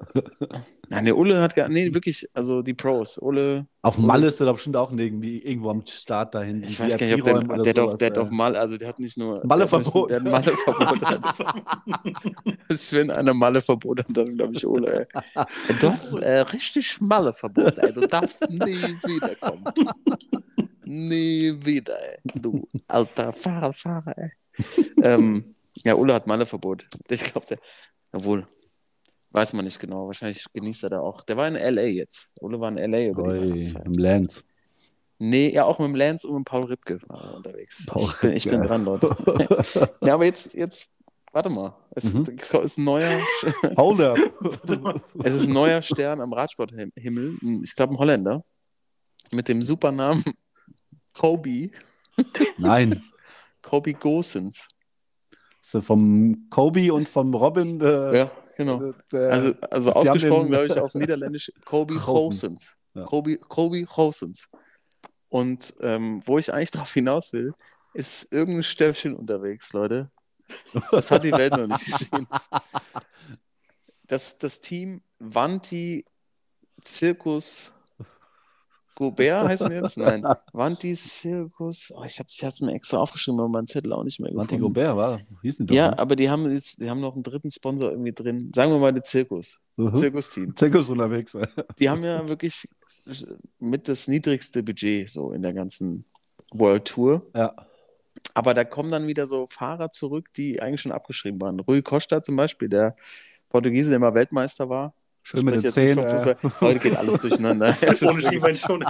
nein, 0.89 1.05
der 1.05 1.17
Ulle 1.17 1.41
hat 1.41 1.55
gar, 1.55 1.69
nee, 1.69 1.93
wirklich, 1.93 2.29
also 2.35 2.63
die 2.63 2.75
Pros. 2.75 3.19
Ulle, 3.19 3.67
Auf 3.83 3.99
Malle 3.99 4.27
ist 4.27 4.41
der 4.41 4.47
doch 4.47 4.55
bestimmt 4.55 4.77
auch 4.77 4.91
irgendwie 4.91 5.39
irgendwo 5.39 5.71
am 5.71 5.85
Start 5.87 6.35
da 6.35 6.43
hinten. 6.43 6.65
ich 6.65 6.81
weiß 6.81 6.97
gar 6.97 7.07
nicht, 7.07 7.19
ob 7.19 7.25
der, 7.25 7.63
der, 7.63 7.75
doch, 7.75 7.97
der 7.97 8.07
hat 8.07 8.17
äh. 8.17 8.21
doch 8.21 8.31
mal, 8.31 8.57
also 8.57 8.79
der 8.79 8.89
hat 8.89 8.99
nicht 8.99 9.19
nur. 9.19 9.45
Malleverbot. 9.45 10.11
Der 10.11 10.17
hat 10.17 10.25
Malleverbot. 10.25 10.99
Das 12.69 12.93
wenn 12.93 13.11
einer 13.11 13.35
Malleverbot 13.35 13.99
hat, 13.99 14.07
dann 14.11 14.35
glaube 14.35 14.55
ich 14.55 14.67
Ole, 14.67 15.01
ey. 15.01 15.45
Du 15.79 15.91
hast 15.91 16.15
äh, 16.15 16.39
richtig 16.39 17.01
Malleverbot, 17.01 17.79
ey. 17.79 17.93
Du 17.93 18.01
darfst 18.07 18.49
nie 18.49 18.59
wiederkommen. 18.59 19.65
Nie 20.95 21.55
wieder, 21.65 21.97
ey. 22.03 22.19
Du 22.35 22.69
alter 22.87 23.33
Fahrer, 23.33 23.73
Fahrer, 23.73 24.15
ey. 24.19 24.31
ähm, 25.03 25.55
ja, 25.85 25.95
Ulle 25.95 26.13
hat 26.15 26.27
Malleverbot. 26.27 26.87
Ich 27.09 27.25
glaube, 27.25 27.47
der, 27.47 27.59
obwohl, 28.13 28.47
weiß 29.31 29.55
man 29.55 29.65
nicht 29.65 29.81
genau. 29.81 30.07
Wahrscheinlich 30.07 30.45
genießt 30.53 30.83
er 30.85 30.91
da 30.91 31.01
auch. 31.01 31.23
Der 31.23 31.37
war 31.39 31.49
in 31.49 31.57
L.A. 31.57 31.83
jetzt. 31.83 32.35
Ulle 32.41 32.61
war 32.61 32.69
in 32.69 32.77
L.A. 32.77 33.09
über 33.09 33.23
die 33.23 33.29
Oi, 33.31 33.49
Weihnachtsfeier. 33.51 33.87
im 33.87 33.93
Lance. 33.95 34.43
Nee, 35.19 35.51
ja, 35.55 35.65
auch 35.65 35.79
mit 35.79 35.89
dem 35.89 35.95
Lance 35.95 36.29
und 36.29 36.37
mit 36.39 36.45
Paul 36.47 36.65
Rippke 36.67 36.99
war 37.07 37.25
er 37.25 37.35
unterwegs. 37.37 37.87
Paul 37.87 38.03
ich, 38.03 38.21
bin, 38.21 38.33
ich 38.37 38.45
bin 38.45 38.55
Ripke. 38.57 38.67
dran, 38.69 38.85
Leute. 38.85 39.89
ja, 40.03 40.15
aber 40.15 40.27
jetzt, 40.27 40.53
jetzt, 40.55 40.89
warte 41.33 41.49
mal. 41.49 41.75
Es 41.93 42.05
Mhm. 42.13 42.25
ist 42.63 42.77
ein 42.79 42.85
neuer, 42.85 43.19
Hold 43.79 44.01
up. 44.03 44.19
es 45.25 45.35
ist 45.35 45.47
ein 45.47 45.53
neuer 45.55 45.81
Stern 45.81 46.21
am 46.21 46.33
Radsporthimmel. 46.35 46.93
Ich 47.63 47.75
glaube, 47.77 47.95
ein 47.95 47.99
Holländer. 47.99 48.45
Mit 49.31 49.49
dem 49.49 49.63
Supernamen 49.63 50.23
Kobe. 51.15 51.71
Nein. 52.59 53.03
Kobe 53.63 53.95
Gosens. 53.95 54.69
Ja 55.61 55.81
vom 55.81 56.49
Kobe 56.51 56.93
und 56.93 57.09
vom 57.09 57.33
Robin. 57.35 57.81
Äh, 57.81 58.17
Ja, 58.19 58.31
genau. 58.57 58.93
der, 59.13 59.31
Also, 59.31 59.55
also 59.71 59.93
ausgesprochen, 59.93 60.49
glaube 60.49 60.67
ich, 60.67 60.79
auf 60.79 60.95
Niederländisch 60.95 61.53
Kobe. 61.65 61.95
Gosens. 61.95 62.77
Ja. 62.95 63.05
Kobe, 63.05 63.39
Kobe 63.39 63.85
Gosens. 63.85 64.49
Und 65.29 65.75
ähm, 65.81 66.21
wo 66.27 66.39
ich 66.39 66.53
eigentlich 66.53 66.73
darauf 66.73 66.93
hinaus 66.93 67.33
will, 67.33 67.55
ist 67.95 68.33
irgendein 68.33 68.63
Stöffchen 68.65 69.15
unterwegs, 69.15 69.73
Leute. 69.73 70.11
Das 70.91 71.11
hat 71.11 71.25
die 71.25 71.33
Welt 71.33 71.57
noch 71.57 71.67
nicht 71.67 71.85
gesehen. 71.87 72.27
Das, 74.09 74.37
das 74.37 74.61
Team 74.61 75.01
Vanti 75.21 76.05
Circus 76.85 77.73
Gobert 78.95 79.49
heißen 79.49 79.71
jetzt? 79.71 79.97
Nein. 79.97 80.25
Vanti 80.53 80.95
Circus. 80.95 81.93
Oh, 81.97 82.05
ich 82.05 82.19
habe 82.19 82.29
es 82.29 82.61
mir 82.61 82.73
extra 82.75 82.99
aufgeschrieben, 82.99 83.41
aber 83.41 83.49
mein 83.49 83.67
Zettel 83.67 83.93
auch 83.93 84.05
nicht 84.05 84.21
mehr 84.21 84.31
gefunden. 84.31 84.61
Gobert 84.61 84.97
war. 84.97 85.21
Hieß 85.43 85.59
die 85.59 85.67
doch, 85.67 85.75
Ja, 85.75 85.91
ne? 85.91 85.99
aber 85.99 86.17
die 86.17 86.29
haben 86.31 86.51
jetzt, 86.53 86.81
die 86.81 86.91
haben 86.91 87.01
noch 87.01 87.15
einen 87.15 87.23
dritten 87.23 87.51
Sponsor 87.51 87.91
irgendwie 87.91 88.13
drin. 88.13 88.53
Sagen 88.55 88.73
wir 88.73 88.79
mal 88.79 88.93
den 88.93 89.05
Zirkus. 89.05 89.61
Mhm. 89.77 89.95
Zirkusteam. 89.95 90.57
Zirkus 90.57 90.91
unterwegs. 90.91 91.37
Die 91.79 91.89
haben 91.89 92.03
ja 92.03 92.29
wirklich 92.29 92.69
mit 93.59 93.89
das 93.89 94.07
niedrigste 94.07 94.63
Budget 94.63 95.11
so 95.11 95.33
in 95.33 95.43
der 95.43 95.53
ganzen 95.55 96.05
World 96.53 96.85
Tour. 96.85 97.27
Ja. 97.35 97.55
Aber 98.35 98.55
da 98.55 98.65
kommen 98.65 98.91
dann 98.91 99.07
wieder 99.07 99.27
so 99.27 99.47
Fahrer 99.47 99.91
zurück, 99.91 100.33
die 100.37 100.63
eigentlich 100.63 100.81
schon 100.83 100.93
abgeschrieben 100.93 101.41
waren. 101.41 101.61
Rui 101.61 101.83
Costa 101.83 102.23
zum 102.23 102.37
Beispiel, 102.37 102.69
der 102.69 102.95
Portugiese, 103.49 103.91
der 103.91 103.99
mal 103.99 104.15
Weltmeister 104.15 104.69
war. 104.69 104.95
Schön 105.23 105.45
mit 105.45 105.55
den 105.55 105.65
Äh. 105.65 105.95
Fußball. 105.95 106.37
Heute 106.61 106.79
geht 106.81 106.97
alles 106.97 107.21
durcheinander. 107.21 107.77
Ohne 107.83 108.01
wirklich 108.01 108.29
Schienbein 108.29 108.57
schon. 108.57 108.85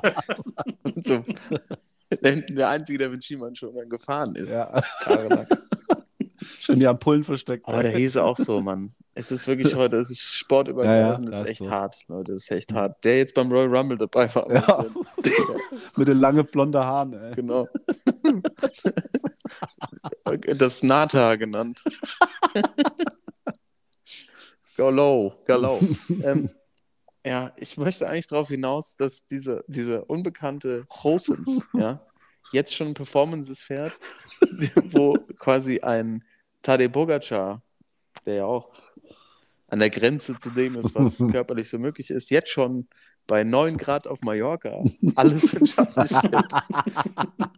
so, 1.03 1.24
der, 2.22 2.68
Einzige, 2.68 2.99
der 2.99 3.11
mit 3.11 3.24
Schiemann 3.24 3.55
schon 3.55 3.74
dann 3.74 3.89
gefahren 3.89 4.35
ist. 4.35 4.51
Ja. 4.53 4.83
Schön 6.59 6.80
die 6.80 6.87
Ampullen 6.87 7.22
versteckt. 7.22 7.66
Aber 7.68 7.83
der 7.83 7.93
Hese 7.93 8.24
auch 8.24 8.37
so, 8.37 8.61
Mann. 8.61 8.95
Es 9.14 9.30
ist 9.30 9.47
wirklich 9.47 9.74
heute, 9.76 9.99
es 9.99 10.11
ist 10.11 10.22
sportübergreifend, 10.22 11.26
Ja, 11.26 11.30
ja, 11.30 11.30
das 11.30 11.30
da 11.30 11.41
ist 11.43 11.49
echt 11.51 11.61
du. 11.61 11.70
hart, 11.70 11.97
Leute, 12.09 12.33
das 12.33 12.45
ist 12.45 12.51
echt 12.51 12.72
hart. 12.72 13.05
Der 13.05 13.18
jetzt 13.18 13.35
beim 13.35 13.53
Royal 13.53 13.76
Rumble 13.76 13.99
dabei 13.99 14.35
war. 14.35 14.51
Ja. 14.51 14.87
mit 15.97 16.09
den 16.09 16.18
langen 16.18 16.47
blonden 16.47 16.83
Haaren. 16.83 17.12
Ey. 17.12 17.35
Genau. 17.35 17.68
Das 20.57 20.83
Nata 20.83 21.37
genannt. 21.37 21.78
Go 24.77 24.91
low, 24.91 25.35
go 25.47 25.57
low. 25.57 25.81
ähm, 26.25 26.51
ja, 27.25 27.53
ich 27.57 27.77
möchte 27.77 28.09
eigentlich 28.09 28.27
darauf 28.27 28.49
hinaus, 28.49 28.97
dass 28.97 29.27
diese, 29.27 29.64
diese 29.68 30.05
unbekannte 30.05 30.87
Hosens, 31.03 31.62
ja, 31.75 32.05
jetzt 32.53 32.75
schon 32.75 32.95
Performances 32.95 33.61
fährt, 33.61 33.99
wo 34.91 35.14
quasi 35.39 35.81
ein 35.81 36.25
Tadej 36.62 36.89
Pogacar, 36.89 37.62
der 38.27 38.35
ja 38.35 38.45
auch 38.45 38.70
an 39.68 39.81
der 39.81 39.91
Grenze 39.91 40.37
zu 40.37 40.51
dem 40.51 40.77
ist, 40.77 40.95
was 40.95 41.18
körperlich 41.18 41.68
so 41.68 41.79
möglich 41.79 42.11
ist, 42.11 42.31
jetzt 42.31 42.51
schon 42.51 42.89
bei 43.27 43.45
9 43.45 43.79
Grad 43.79 44.07
auf 44.07 44.20
Mallorca 44.20 44.83
alles 45.14 45.55
in 45.55 45.64
Schatten 45.64 46.07
stellt 46.07 46.45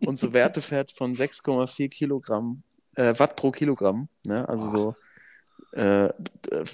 und 0.07 0.17
so 0.17 0.33
Werte 0.33 0.61
fährt 0.63 0.93
von 0.93 1.15
6,4 1.15 1.89
Kilogramm, 1.89 2.63
äh, 2.95 3.19
Watt 3.19 3.35
pro 3.35 3.51
Kilogramm. 3.51 4.09
Ne? 4.25 4.49
Also 4.49 4.69
so 4.69 4.95
äh, 5.75 6.13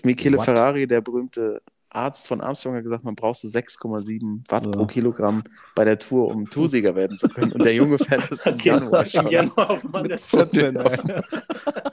Michele 0.05 0.38
Watt. 0.38 0.44
Ferrari, 0.44 0.86
der 0.86 1.01
berühmte 1.01 1.62
Arzt 1.92 2.28
von 2.28 2.40
Armstrong, 2.40 2.76
hat 2.76 2.84
gesagt, 2.84 3.03
man 3.03 3.16
braucht 3.16 3.40
so 3.40 3.48
6,7 3.48 4.44
Watt 4.48 4.64
Ja. 4.66 4.70
pro 4.72 4.86
Kilogramm 4.86 5.42
bei 5.74 5.84
der 5.84 5.98
Tour, 5.98 6.28
um 6.28 6.48
Toursieger 6.48 6.94
werden 6.94 7.18
zu 7.18 7.28
können. 7.28 7.51
Und 7.53 7.64
der 7.64 7.74
Junge 7.74 7.98
fährt 7.98 8.30
das 8.30 8.46
im 8.46 8.57
Januar 8.62 9.05
schon. 9.07 9.26
Januar 9.26 9.70
auf 9.70 9.82
Mann. 9.84 10.09
14, 10.16 10.76
ey. 10.76 11.22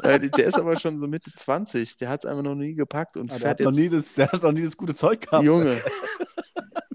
Äh, 0.03 0.29
Der 0.29 0.45
ist 0.45 0.59
aber 0.59 0.75
schon 0.75 0.99
so 0.99 1.07
Mitte 1.07 1.31
20, 1.33 1.97
der 1.97 2.09
hat 2.09 2.23
es 2.23 2.29
einfach 2.29 2.43
noch 2.43 2.53
nie 2.55 2.75
gepackt 2.75 3.17
und 3.17 3.31
Ah, 3.31 3.33
Der 3.33 3.39
fährt 3.41 3.59
hat, 3.61 3.65
noch 3.65 3.71
jetzt 3.71 3.79
nie 3.79 3.89
das, 3.97 4.13
der 4.15 4.31
hat 4.31 4.43
noch 4.43 4.51
nie 4.51 4.63
das 4.63 4.77
gute 4.77 4.93
Zeug 4.95 5.21
gehabt. 5.21 5.43
Junge. 5.43 5.81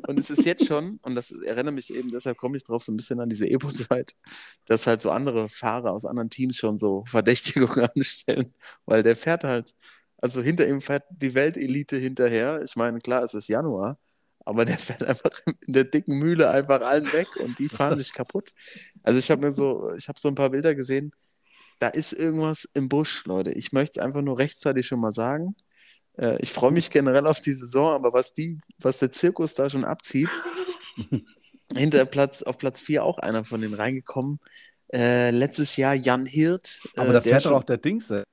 Und 0.09 0.19
es 0.19 0.31
ist 0.31 0.45
jetzt 0.45 0.67
schon, 0.67 0.99
und 1.03 1.15
das 1.15 1.31
erinnert 1.31 1.75
mich 1.75 1.95
eben, 1.95 2.11
deshalb 2.11 2.37
komme 2.37 2.57
ich 2.57 2.65
drauf, 2.65 2.83
so 2.85 2.93
ein 2.93 2.97
bisschen 2.97 3.21
an 3.21 3.29
diese 3.29 3.49
Epo-Zeit, 3.49 4.15
dass 4.67 4.87
halt 4.87 5.01
so 5.01 5.11
andere 5.11 5.49
Fahrer 5.49 5.93
aus 5.93 6.05
anderen 6.05 6.29
Teams 6.29 6.57
schon 6.57 6.77
so 6.77 7.05
Verdächtigungen 7.09 7.89
anstellen, 7.97 8.53
weil 8.85 9.03
der 9.03 9.17
fährt 9.17 9.45
halt, 9.45 9.75
also 10.23 10.43
hinter 10.43 10.69
ihm 10.69 10.83
fährt 10.83 11.05
die 11.11 11.35
Weltelite 11.35 11.99
hinterher. 11.99 12.63
Ich 12.65 12.77
meine, 12.77 13.01
klar, 13.01 13.25
es 13.25 13.35
ist 13.35 13.49
Januar, 13.49 13.99
aber 14.47 14.67
der 14.67 14.79
fährt 14.81 15.05
einfach 15.05 15.33
in 15.67 15.75
der 15.75 15.85
dicken 15.87 16.19
Mühle 16.19 16.51
einfach 16.51 16.83
allen 16.83 17.13
weg 17.15 17.29
und 17.39 17.59
die 17.61 17.71
fahren 17.71 17.99
sich 17.99 18.15
kaputt. 18.15 18.53
Also 19.05 19.21
ich 19.21 19.31
habe 19.33 19.43
mir 19.43 19.53
so, 19.53 19.93
ich 19.95 20.09
habe 20.09 20.21
so 20.21 20.29
ein 20.29 20.37
paar 20.37 20.51
Bilder 20.53 20.77
gesehen, 20.77 21.13
da 21.81 21.89
ist 21.89 22.15
irgendwas 22.15 22.67
im 22.75 22.89
Busch, 22.91 23.25
Leute. 23.27 23.53
Ich 23.53 23.73
möchte 23.73 24.01
es 24.01 24.05
einfach 24.07 24.23
nur 24.23 24.39
rechtzeitig 24.39 24.87
schon 24.89 25.01
mal 25.01 25.13
sagen. 25.13 25.57
Äh, 26.19 26.39
Ich 26.43 26.53
freue 26.53 26.73
mich 26.73 26.91
generell 26.91 27.27
auf 27.29 27.41
die 27.41 27.53
Saison, 27.55 27.93
aber 27.95 28.15
was 28.15 28.35
die, 28.35 28.61
was 28.79 28.99
der 28.99 29.13
Zirkus 29.13 29.55
da 29.55 29.71
schon 29.71 29.85
abzieht, 29.85 30.31
hinter 31.75 32.05
Platz, 32.07 32.43
auf 32.43 32.59
Platz 32.59 32.81
4 32.81 33.05
auch 33.05 33.19
einer 33.19 33.45
von 33.45 33.63
denen 33.63 33.75
reingekommen. 33.75 34.41
Äh, 34.93 35.31
letztes 35.33 35.77
Jahr 35.77 35.95
Jan 35.95 36.27
Hirt. 36.27 36.83
Aber 36.97 37.11
äh, 37.11 37.15
da 37.15 37.21
der 37.21 37.23
fährt 37.23 37.47
doch 37.47 37.53
auch 37.53 37.65
der 37.65 37.79
Dings, 37.79 38.11
ey. 38.11 38.25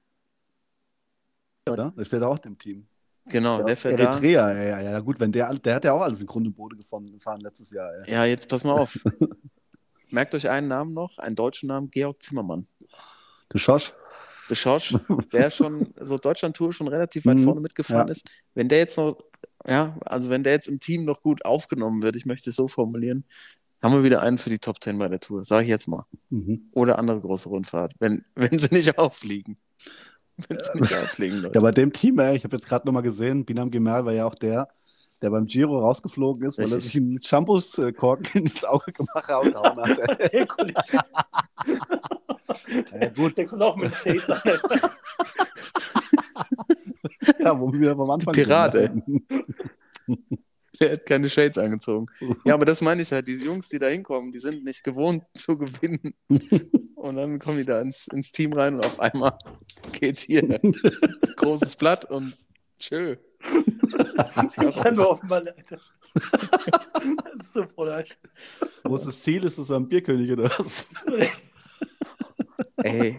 Oder? 1.73 1.93
Der 1.97 2.05
fährt 2.05 2.23
auch 2.23 2.39
dem 2.39 2.57
Team. 2.57 2.87
Genau, 3.25 3.57
der 3.57 3.73
aus 3.73 3.81
fährt 3.81 3.99
da. 3.99 4.03
Eritrea, 4.03 4.51
ey. 4.51 4.69
Ja, 4.69 4.91
ja, 4.91 4.99
gut, 4.99 5.19
wenn 5.19 5.31
der, 5.31 5.53
der 5.53 5.75
hat 5.75 5.83
ja 5.83 5.93
auch 5.93 6.01
alles 6.01 6.19
in 6.21 6.27
Grund 6.27 6.47
und 6.47 6.55
Boden 6.55 6.77
gefahren, 6.77 7.11
gefahren 7.11 7.41
letztes 7.41 7.71
Jahr, 7.71 7.91
ey. 7.93 8.11
Ja, 8.11 8.25
jetzt 8.25 8.49
pass 8.49 8.63
mal 8.63 8.73
auf. 8.73 8.97
Merkt 10.09 10.33
euch 10.33 10.49
einen 10.49 10.67
Namen 10.67 10.93
noch, 10.93 11.19
einen 11.19 11.35
deutschen 11.35 11.67
Namen, 11.67 11.91
Georg 11.91 12.21
Zimmermann. 12.21 12.67
Du 13.49 13.57
Schosch? 13.57 13.93
Der 14.49 14.55
Schorsch, 14.55 14.97
der 15.31 15.51
schon 15.51 15.93
so 16.01 16.17
Deutschland-Tour 16.17 16.73
schon 16.73 16.87
relativ 16.87 17.25
weit 17.27 17.37
Mhm, 17.37 17.43
vorne 17.43 17.61
mitgefahren 17.61 18.07
ja. 18.07 18.11
ist. 18.11 18.27
Wenn 18.55 18.67
der 18.67 18.79
jetzt 18.79 18.97
noch, 18.97 19.23
ja, 19.67 19.95
also 20.01 20.31
wenn 20.31 20.43
der 20.43 20.53
jetzt 20.53 20.67
im 20.67 20.79
Team 20.79 21.05
noch 21.05 21.21
gut 21.21 21.45
aufgenommen 21.45 22.01
wird, 22.01 22.15
ich 22.15 22.25
möchte 22.25 22.49
es 22.49 22.55
so 22.55 22.67
formulieren, 22.67 23.25
haben 23.81 23.93
wir 23.93 24.03
wieder 24.03 24.21
einen 24.21 24.39
für 24.39 24.49
die 24.49 24.57
Top 24.57 24.83
10 24.83 24.97
bei 24.97 25.07
der 25.07 25.19
Tour, 25.19 25.43
sage 25.43 25.63
ich 25.63 25.69
jetzt 25.69 25.87
mal. 25.87 26.05
Mhm. 26.29 26.69
Oder 26.71 26.97
andere 26.97 27.21
große 27.21 27.47
Rundfahrt, 27.47 27.93
wenn, 27.99 28.23
wenn 28.35 28.57
sie 28.57 28.73
nicht 28.73 28.97
auffliegen. 28.97 29.57
Wenn 30.47 30.57
sie 30.57 30.79
nicht 30.79 30.93
auffliegen, 30.93 31.41
Leute. 31.41 31.55
Ja, 31.55 31.61
bei 31.61 31.71
dem 31.71 31.93
Team, 31.93 32.19
ey, 32.19 32.35
ich 32.35 32.43
habe 32.43 32.55
jetzt 32.55 32.67
gerade 32.67 32.87
nochmal 32.87 33.03
gesehen, 33.03 33.45
Binam 33.45 33.71
Gemal 33.71 34.05
war 34.05 34.13
ja 34.13 34.25
auch 34.25 34.35
der, 34.35 34.67
der 35.21 35.29
beim 35.29 35.45
Giro 35.45 35.79
rausgeflogen 35.79 36.47
ist, 36.47 36.57
weil 36.57 36.71
er 36.71 36.81
sich 36.81 36.95
einen 36.95 37.21
Shampoos-Korken 37.21 38.41
ins 38.43 38.63
Auge 38.63 38.91
gemacht 38.93 39.27
hat. 39.27 40.19
ey. 40.19 40.29
Der 40.29 40.47
Kollege, 40.47 40.81
Ja, 43.01 43.09
gut, 43.09 43.37
der 43.37 43.45
kommt 43.45 43.61
auch 43.61 43.75
mit 43.75 43.93
Shades. 43.95 44.23
ja, 47.39 47.59
wo 47.59 47.71
wir 47.71 47.79
wieder 47.79 47.91
am 47.91 48.11
Anfang 48.11 48.33
Pirat, 48.33 48.73
sind. 48.73 49.03
Der 50.81 50.93
hat 50.93 51.05
keine 51.05 51.29
Shades 51.29 51.57
angezogen. 51.57 52.07
Ja, 52.45 52.53
aber 52.53 52.65
das 52.65 52.81
meine 52.81 53.01
ich 53.01 53.11
halt. 53.11 53.27
Diese 53.27 53.45
Jungs, 53.45 53.69
die 53.69 53.79
da 53.79 53.87
hinkommen, 53.87 54.31
die 54.31 54.39
sind 54.39 54.63
nicht 54.63 54.83
gewohnt 54.83 55.23
zu 55.35 55.57
gewinnen. 55.57 56.13
Und 56.95 57.15
dann 57.15 57.39
kommen 57.39 57.57
die 57.57 57.65
da 57.65 57.81
ins, 57.81 58.07
ins 58.07 58.31
Team 58.31 58.53
rein 58.53 58.75
und 58.75 58.85
auf 58.85 58.99
einmal 58.99 59.37
geht's 59.91 60.23
hier. 60.23 60.59
Großes 61.37 61.75
Blatt 61.75 62.05
und 62.05 62.33
tschö. 62.79 63.17
Ich 64.57 64.75
kann 64.81 64.95
nur 64.95 65.19
Mann, 65.23 65.47
Alter. 65.47 65.79
Das 66.13 67.45
ist 67.45 67.53
so 67.53 67.65
brutal. 67.65 68.05
Wo 68.83 68.95
ist 68.95 69.05
das 69.05 69.21
Ziel? 69.21 69.43
Ist 69.45 69.57
das 69.57 69.71
am 69.71 69.87
Bierkönig 69.87 70.31
oder 70.31 70.49
was? 70.57 70.87
Ey, 72.77 73.17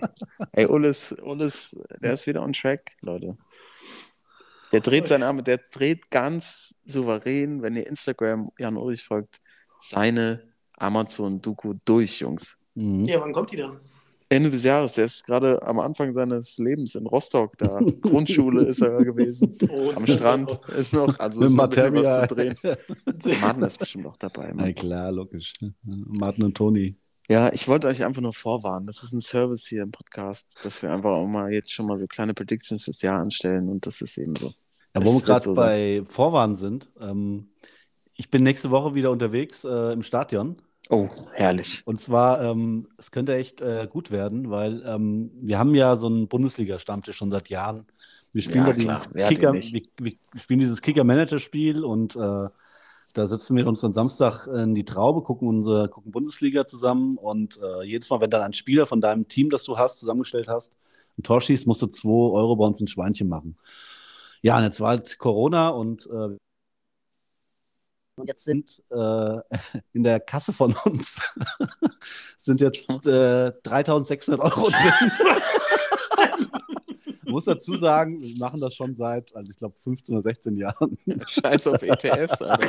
ey, 0.53 0.67
Ulles, 0.67 1.15
Ulles, 1.23 1.77
der 2.01 2.15
ist 2.15 2.27
wieder 2.27 2.43
on 2.43 2.53
track, 2.53 2.97
Leute. 3.01 3.37
Der 4.73 4.81
dreht 4.81 5.09
seinen 5.09 5.23
Arm, 5.23 5.43
der 5.43 5.59
dreht 5.73 6.11
ganz 6.11 6.77
souverän, 6.87 7.63
wenn 7.63 7.77
ihr 7.77 7.87
Instagram 7.87 8.51
Jan 8.59 8.77
Ulrich 8.77 9.05
folgt, 9.05 9.41
seine 9.81 10.45
Amazon-Doku 10.77 11.75
durch, 11.85 12.21
Jungs. 12.21 12.57
Mhm. 12.75 13.05
Ja, 13.05 13.21
wann 13.21 13.33
kommt 13.33 13.53
die 13.53 13.57
dann? 13.57 13.79
Ende 14.33 14.49
des 14.49 14.63
Jahres, 14.63 14.93
der 14.93 15.07
ist 15.07 15.27
gerade 15.27 15.61
am 15.67 15.81
Anfang 15.81 16.15
seines 16.15 16.57
Lebens 16.59 16.95
in 16.95 17.05
Rostock, 17.05 17.59
da 17.59 17.81
Grundschule 18.03 18.65
ist 18.65 18.81
er 18.81 19.05
gewesen. 19.05 19.59
Oh, 19.69 19.91
Am 19.97 20.07
Strand 20.07 20.57
ist 20.79 20.93
noch, 20.93 21.19
also 21.19 21.43
ist 21.43 21.51
noch 21.51 21.65
ein 21.65 21.71
bisschen 21.71 21.95
was 21.97 22.29
zu 22.29 22.35
drehen. 22.37 22.57
Martin 23.41 23.63
ist 23.65 23.79
bestimmt 23.79 24.07
auch 24.07 24.17
dabei. 24.17 24.53
Na 24.55 24.73
klar, 24.73 25.11
logisch. 25.11 25.55
Martin 25.83 26.45
und 26.45 26.57
Toni. 26.57 26.97
Ja, 27.31 27.53
ich 27.53 27.69
wollte 27.69 27.87
euch 27.87 28.03
einfach 28.03 28.21
nur 28.21 28.33
vorwarnen. 28.33 28.89
Das 28.89 29.05
ist 29.05 29.13
ein 29.13 29.21
Service 29.21 29.65
hier 29.65 29.85
im 29.85 29.93
Podcast, 29.93 30.59
dass 30.65 30.83
wir 30.83 30.93
einfach 30.93 31.11
auch 31.11 31.29
mal 31.29 31.53
jetzt 31.53 31.73
schon 31.73 31.87
mal 31.87 31.97
so 31.97 32.09
kleine 32.09 32.35
Predictions 32.35 32.83
fürs 32.83 33.03
Jahr 33.03 33.21
anstellen 33.21 33.69
und 33.69 33.87
das 33.87 34.01
ist 34.01 34.19
eben 34.19 34.35
so. 34.35 34.53
Ja, 34.97 35.05
wo 35.05 35.15
wir 35.15 35.21
gerade 35.21 35.45
so 35.45 35.55
bei 35.55 36.03
Vorwarn 36.07 36.57
sind. 36.57 36.89
Ähm, 37.01 37.51
ich 38.17 38.33
bin 38.33 38.43
nächste 38.43 38.73
Woche 38.73 38.97
wieder 38.97 39.13
unterwegs 39.13 39.63
äh, 39.63 39.93
im 39.93 40.03
Stadion. 40.03 40.57
Oh, 40.89 41.09
herrlich. 41.33 41.83
Und 41.85 42.03
zwar, 42.03 42.43
ähm, 42.43 42.89
es 42.99 43.13
könnte 43.13 43.37
echt 43.37 43.61
äh, 43.61 43.87
gut 43.89 44.11
werden, 44.11 44.51
weil 44.51 44.83
ähm, 44.85 45.31
wir 45.41 45.57
haben 45.57 45.77
ja 45.77 45.97
so 45.97 46.09
einen 46.09 46.27
Bundesliga-Stammtisch 46.27 47.17
schon 47.17 47.31
seit 47.31 47.49
Jahren. 47.49 47.87
Wir 48.33 48.43
spielen 48.43 48.67
Ja, 48.67 48.73
klar, 48.73 49.01
dieses 49.07 49.29
Kicker, 49.29 49.53
wir, 49.53 49.83
wir 49.99 50.13
spielen 50.41 50.59
dieses 50.59 50.83
Kicker-Manager-Spiel 50.83 51.85
und 51.85 52.17
äh, 52.17 52.49
da 53.13 53.27
sitzen 53.27 53.57
wir 53.57 53.67
uns 53.67 53.81
dann 53.81 53.93
Samstag 53.93 54.47
in 54.47 54.75
die 54.75 54.85
Traube, 54.85 55.23
gucken 55.23 55.49
unsere, 55.49 55.89
gucken 55.89 56.13
Bundesliga 56.13 56.67
zusammen 56.67 57.17
und 57.17 57.59
äh, 57.63 57.85
jedes 57.85 58.11
Mal, 58.11 58.21
wenn 58.21 58.31
dann 58.31 58.43
ein 58.43 58.53
Spieler 58.53 58.87
von 58.87 59.01
deinem 59.01 59.29
Team, 59.29 59.51
das 59.51 59.65
du 59.65 59.79
hast, 59.79 59.99
zusammengestellt 59.99 60.49
hast, 60.49 60.73
ein 61.19 61.23
Tor 61.23 61.41
schießt, 61.41 61.67
musst 61.67 61.83
du 61.83 61.87
2 61.87 62.09
Euro 62.09 62.57
bei 62.57 62.67
uns 62.67 62.81
ein 62.81 62.89
Schweinchen 62.89 63.29
machen. 63.29 63.57
Ja, 64.43 64.57
und 64.59 64.65
jetzt 64.65 64.81
war 64.81 64.91
halt 64.91 65.19
Corona 65.19 65.69
und 65.71 66.07
äh, 66.07 66.37
und 68.17 68.27
jetzt 68.27 68.45
sind 68.45 68.83
äh, 68.91 69.39
in 69.93 70.03
der 70.03 70.21
Kasse 70.21 70.53
von 70.53 70.75
uns 70.85 71.21
sind 72.39 72.61
jetzt 72.61 72.89
äh, 73.07 73.53
3600 73.63 74.41
Euro 74.41 74.69
drin. 74.69 75.13
Ich 77.31 77.33
muss 77.33 77.45
dazu 77.45 77.77
sagen, 77.77 78.21
wir 78.21 78.37
machen 78.39 78.61
das 78.61 78.75
schon 78.75 78.97
seit, 78.97 79.37
also 79.37 79.49
ich 79.53 79.57
glaube, 79.57 79.77
15 79.79 80.17
oder 80.17 80.25
16 80.25 80.57
Jahren. 80.57 80.99
Scheiß 81.29 81.69
auf 81.69 81.81
ETFs, 81.81 82.43
Alter. 82.43 82.69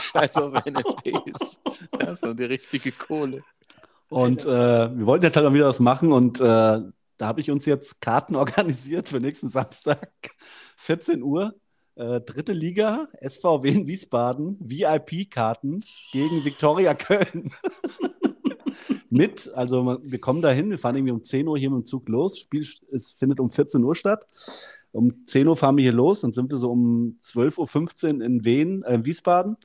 Scheiß 0.00 0.36
auf 0.38 0.52
NFTs. 0.52 1.60
Das 1.96 2.10
ist 2.14 2.24
doch 2.24 2.34
die 2.34 2.42
richtige 2.42 2.90
Kohle. 2.90 3.44
Und 4.08 4.44
äh, 4.46 4.48
wir 4.48 5.06
wollten 5.06 5.26
jetzt 5.26 5.36
halt 5.36 5.46
mal 5.46 5.54
wieder 5.54 5.68
was 5.68 5.78
machen 5.78 6.10
und 6.10 6.40
äh, 6.40 6.44
da 6.44 6.90
habe 7.20 7.40
ich 7.40 7.52
uns 7.52 7.66
jetzt 7.66 8.00
Karten 8.00 8.34
organisiert 8.36 9.08
für 9.08 9.20
nächsten 9.20 9.48
Samstag, 9.48 10.10
14 10.76 11.22
Uhr. 11.22 11.54
Äh, 11.94 12.20
dritte 12.20 12.52
Liga, 12.52 13.06
SVW 13.20 13.68
in 13.68 13.86
Wiesbaden, 13.86 14.56
VIP-Karten 14.58 15.84
gegen 16.10 16.44
Viktoria 16.44 16.94
Köln. 16.94 17.52
mit, 19.10 19.50
also 19.54 19.98
wir 20.02 20.20
kommen 20.20 20.40
dahin, 20.40 20.70
wir 20.70 20.78
fahren 20.78 20.96
irgendwie 20.96 21.12
um 21.12 21.24
10 21.24 21.48
Uhr 21.48 21.58
hier 21.58 21.70
mit 21.70 21.80
dem 21.80 21.84
Zug 21.84 22.08
los. 22.08 22.38
Spiel 22.38 22.66
ist, 22.88 23.18
findet 23.18 23.40
um 23.40 23.50
14 23.50 23.82
Uhr 23.82 23.94
statt. 23.94 24.26
Um 24.92 25.26
10 25.26 25.46
Uhr 25.46 25.56
fahren 25.56 25.76
wir 25.76 25.82
hier 25.82 25.92
los, 25.92 26.20
dann 26.20 26.32
sind 26.32 26.50
wir 26.50 26.56
so 26.56 26.70
um 26.70 27.18
12.15 27.22 28.14
Uhr 28.14 28.24
in 28.24 28.44
Wien, 28.44 28.82
äh, 28.84 29.04
Wiesbaden. 29.04 29.56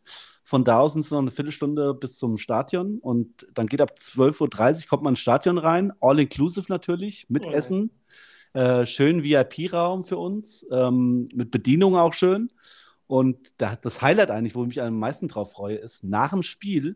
Von 0.44 0.64
da 0.64 0.80
aus 0.80 0.94
sind 0.94 1.06
es 1.06 1.12
noch 1.12 1.20
eine 1.20 1.32
Viertelstunde 1.32 1.96
bis 1.96 2.18
zum 2.18 2.38
Stadion 2.38 3.00
und 3.00 3.48
dann 3.54 3.66
geht 3.66 3.82
ab 3.82 3.94
12.30 4.00 4.84
Uhr 4.84 4.90
kommt 4.90 5.04
man 5.04 5.14
ins 5.14 5.20
Stadion 5.20 5.58
rein, 5.58 5.92
all 6.00 6.20
inclusive 6.20 6.66
natürlich, 6.70 7.26
mit 7.30 7.46
Oh. 7.48 7.52
Essen. 7.52 7.92
Äh, 8.54 8.86
schön 8.86 9.24
VIP-Raum 9.24 10.06
für 10.06 10.18
uns, 10.18 10.66
ähm, 10.72 11.28
mit 11.34 11.52
Bedienung 11.52 11.96
auch 11.98 12.14
schön. 12.14 12.52
Und 13.08 13.54
da, 13.58 13.76
das 13.76 14.02
Highlight 14.02 14.32
eigentlich, 14.32 14.56
wo 14.56 14.64
ich 14.64 14.70
mich 14.70 14.82
am 14.82 14.98
meisten 14.98 15.28
drauf 15.28 15.52
freue, 15.52 15.76
ist, 15.76 16.04
nach 16.04 16.32
dem 16.32 16.42
Spiel 16.44 16.96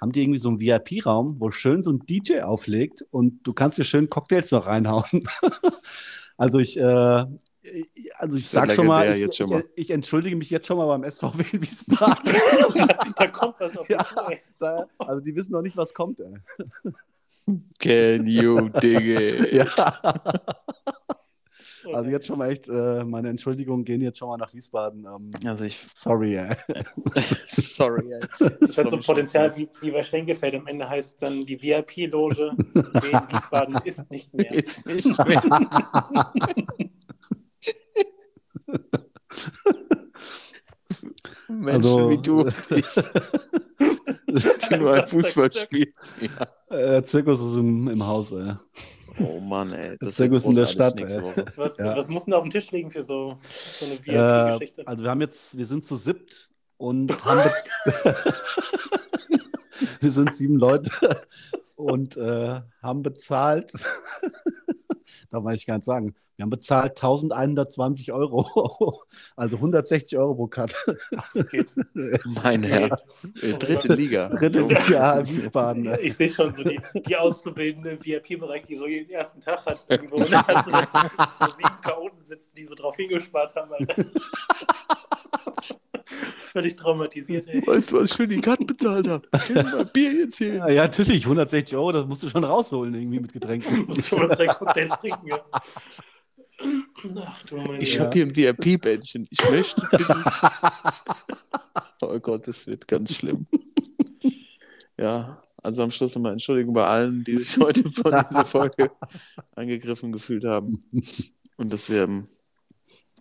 haben 0.00 0.12
die 0.12 0.22
irgendwie 0.22 0.38
so 0.38 0.48
einen 0.50 0.60
VIP-Raum, 0.60 1.40
wo 1.40 1.50
schön 1.50 1.82
so 1.82 1.90
ein 1.92 2.00
DJ 2.06 2.40
auflegt 2.40 3.04
und 3.10 3.46
du 3.46 3.54
kannst 3.54 3.78
dir 3.78 3.84
schön 3.84 4.10
Cocktails 4.10 4.50
noch 4.50 4.66
reinhauen. 4.66 5.24
also 6.36 6.58
ich, 6.58 6.78
äh, 6.78 6.82
also 6.82 8.36
ich 8.36 8.50
Das 8.50 8.50
sag 8.50 8.72
schon 8.72 8.86
mal, 8.86 9.16
ich, 9.16 9.34
schon 9.34 9.46
ich, 9.46 9.52
mal. 9.52 9.64
ich 9.76 9.90
entschuldige 9.90 10.36
mich 10.36 10.50
jetzt 10.50 10.66
schon 10.66 10.76
mal 10.76 10.86
beim 10.86 11.10
SVW 11.10 11.42
in 11.52 11.62
Wiesbaden. 11.62 12.32
da 13.16 13.26
kommt 13.28 13.54
was 13.58 13.76
auf 13.76 13.88
Ja. 13.88 14.04
da, 14.58 14.86
also 14.98 15.20
die 15.20 15.34
wissen 15.34 15.52
noch 15.52 15.62
nicht, 15.62 15.76
was 15.76 15.94
kommt. 15.94 16.20
Ey. 16.20 16.34
Can 17.78 18.26
you 18.26 18.68
dig 18.68 19.06
it? 19.06 19.52
Ja. 19.76 19.92
Also 21.96 22.10
jetzt 22.10 22.26
schon 22.26 22.38
mal 22.38 22.50
echt, 22.50 22.68
äh, 22.68 23.04
meine 23.04 23.28
Entschuldigungen 23.30 23.84
gehen 23.84 24.00
jetzt 24.00 24.18
schon 24.18 24.28
mal 24.28 24.36
nach 24.36 24.52
Wiesbaden. 24.52 25.04
Ähm, 25.06 25.30
Also 25.46 25.64
ich, 25.64 25.78
sorry, 25.94 26.36
ey. 26.36 26.54
sorry, 27.46 28.12
ey. 28.12 28.20
Das 28.60 28.76
hat 28.78 28.90
so 28.90 28.98
Potenzial 28.98 29.56
wie, 29.56 29.68
wie 29.80 29.90
bei 29.90 30.02
Schenkefeld. 30.02 30.54
Am 30.54 30.66
Ende 30.66 30.88
heißt 30.88 31.20
dann 31.22 31.46
die 31.46 31.60
VIP-Loge 31.60 32.52
in 32.74 32.82
Wiesbaden 33.32 33.78
ist 33.84 34.10
nicht 34.10 34.32
mehr. 34.34 34.52
Ist 34.52 34.86
nicht 34.86 35.18
mehr. 35.26 35.42
Menschen 41.48 41.74
Also- 41.74 42.10
wie 42.10 42.18
du 42.18 42.40
und 42.40 42.54
ich, 42.70 42.86
die 44.70 44.76
nur 44.76 44.94
ein 44.94 45.08
Fußball 45.08 45.52
spielen. 45.52 45.92
Ja. 46.20 46.76
Äh, 46.76 47.02
Zirkus 47.04 47.40
ist 47.40 47.56
im, 47.56 47.88
im 47.88 48.06
Haus, 48.06 48.32
ey. 48.32 48.54
Oh 49.18 49.40
Mann, 49.40 49.72
ey. 49.72 49.96
Das 50.00 50.16
Zirkus 50.16 50.44
in 50.46 50.54
der 50.54 50.66
Stadt. 50.66 50.94
Was, 51.56 51.78
Ja. 51.78 51.96
was 51.96 52.08
musst 52.08 52.26
du 52.26 52.32
da 52.32 52.36
auf 52.38 52.44
den 52.44 52.50
Tisch 52.50 52.70
legen 52.70 52.90
für 52.90 53.02
so, 53.02 53.36
so 53.42 53.86
eine 53.86 53.94
Äh, 53.94 54.52
VIP-Geschichte? 54.52 54.86
also 54.86 55.02
wir 55.04 55.10
haben 55.10 55.20
jetzt, 55.20 55.56
wir 55.56 55.66
sind 55.66 55.84
zu 55.86 55.96
siebt 55.96 56.50
und 56.76 57.10
haben 57.24 57.50
be- 57.94 58.14
wir 60.00 60.10
sind 60.10 60.34
sieben 60.34 60.56
Leute 60.56 60.90
und 61.76 62.16
äh, 62.16 62.60
haben 62.82 63.02
bezahlt, 63.02 63.72
darf 65.30 65.42
man 65.42 65.48
eigentlich 65.48 65.66
gar 65.66 65.76
nicht 65.76 65.84
sagen, 65.84 66.14
wir 66.36 66.42
haben 66.42 66.50
bezahlt 66.50 66.92
1120 66.92 68.12
Euro, 68.12 69.02
also 69.36 69.56
160 69.56 70.18
Euro 70.18 70.34
pro 70.34 70.46
geht. 71.50 71.74
Mein 72.44 72.62
Herr. 72.62 73.00
Äh, 73.42 73.54
Dritte 73.54 73.94
Liga. 73.94 74.28
Dritte 74.28 74.60
Liga 74.60 75.26
Wiesbaden. 75.26 75.86
ey. 75.86 76.08
Ich 76.08 76.16
sehe 76.16 76.28
schon 76.28 76.52
so 76.52 76.62
die, 76.62 76.78
die 77.06 77.16
Auszubildende 77.16 77.92
im 77.92 78.04
VIP-Bereich, 78.04 78.66
die 78.66 78.76
so 78.76 78.86
jeden 78.86 79.10
ersten 79.10 79.40
Tag 79.40 79.64
hat 79.64 79.78
irgendwo 79.88 80.20
hast 80.20 80.66
du 80.66 80.72
so, 80.72 80.78
so 81.40 81.52
sieben 81.56 81.80
Chaoten 81.82 82.22
sitzen, 82.22 82.50
die 82.54 82.64
so 82.66 82.74
drauf 82.74 82.96
hingespart 82.96 83.54
haben. 83.54 83.72
Alter. 83.72 83.94
Völlig 86.40 86.76
traumatisiert, 86.76 87.46
ey. 87.48 87.66
Weißt 87.66 87.92
du, 87.92 87.96
was 87.96 88.10
ich 88.10 88.16
für 88.16 88.28
die 88.28 88.40
Karten 88.40 88.66
bezahlt 88.66 89.08
habe? 89.08 89.28
Mal 89.54 89.84
Bier 89.86 90.12
jetzt 90.12 90.38
hier. 90.38 90.54
Ja, 90.54 90.68
ja, 90.68 90.82
natürlich, 90.82 91.24
160 91.24 91.76
Euro, 91.76 91.92
das 91.92 92.06
musst 92.06 92.22
du 92.22 92.28
schon 92.28 92.44
rausholen, 92.44 92.94
irgendwie 92.94 93.20
mit 93.20 93.32
Getränken. 93.32 93.86
Muss 93.86 94.06
schon 94.06 94.20
mal 94.20 94.28
drei 94.28 94.46
Cocktails 94.46 94.92
trinken, 94.98 95.26
ja. 95.26 95.40
Ach 96.58 97.44
Ich 97.78 98.00
habe 98.00 98.12
hier 98.12 98.26
ein 98.26 98.36
VIP-Bändchen. 98.36 99.26
Ich 99.30 99.50
möchte 99.50 99.82
bitte. 99.90 100.24
Oh 102.02 102.18
Gott, 102.18 102.46
das 102.46 102.66
wird 102.66 102.86
ganz 102.88 103.14
schlimm. 103.14 103.46
Ja, 104.98 105.40
also 105.62 105.82
am 105.82 105.90
Schluss 105.90 106.14
nochmal 106.14 106.32
Entschuldigung 106.32 106.74
bei 106.74 106.86
allen, 106.86 107.24
die 107.24 107.36
sich 107.36 107.56
heute 107.58 107.90
von 107.90 108.12
dieser 108.12 108.44
Folge 108.44 108.90
angegriffen 109.54 110.12
gefühlt 110.12 110.44
haben. 110.44 110.80
Und 111.56 111.72
dass 111.72 111.88
wir 111.90 112.04
ähm, 112.04 112.28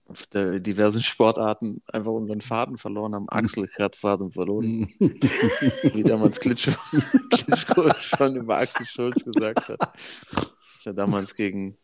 auf 0.07 0.27
der 0.27 0.59
diversen 0.59 1.01
Sportarten 1.01 1.81
einfach 1.91 2.11
unseren 2.11 2.41
Faden 2.41 2.77
verloren 2.77 3.15
haben. 3.15 3.29
Axel 3.29 3.67
hat 3.79 3.95
Faden 3.95 4.31
verloren. 4.31 4.87
Wie 4.99 6.03
damals 6.03 6.39
Klitschko, 6.39 6.73
Klitschko 7.31 7.93
schon 7.95 8.35
über 8.35 8.57
Axel 8.57 8.85
Schulz 8.85 9.23
gesagt 9.23 9.69
hat. 9.69 9.79
Als 9.81 10.85
er 10.85 10.93
damals 10.93 11.35
gegen 11.35 11.77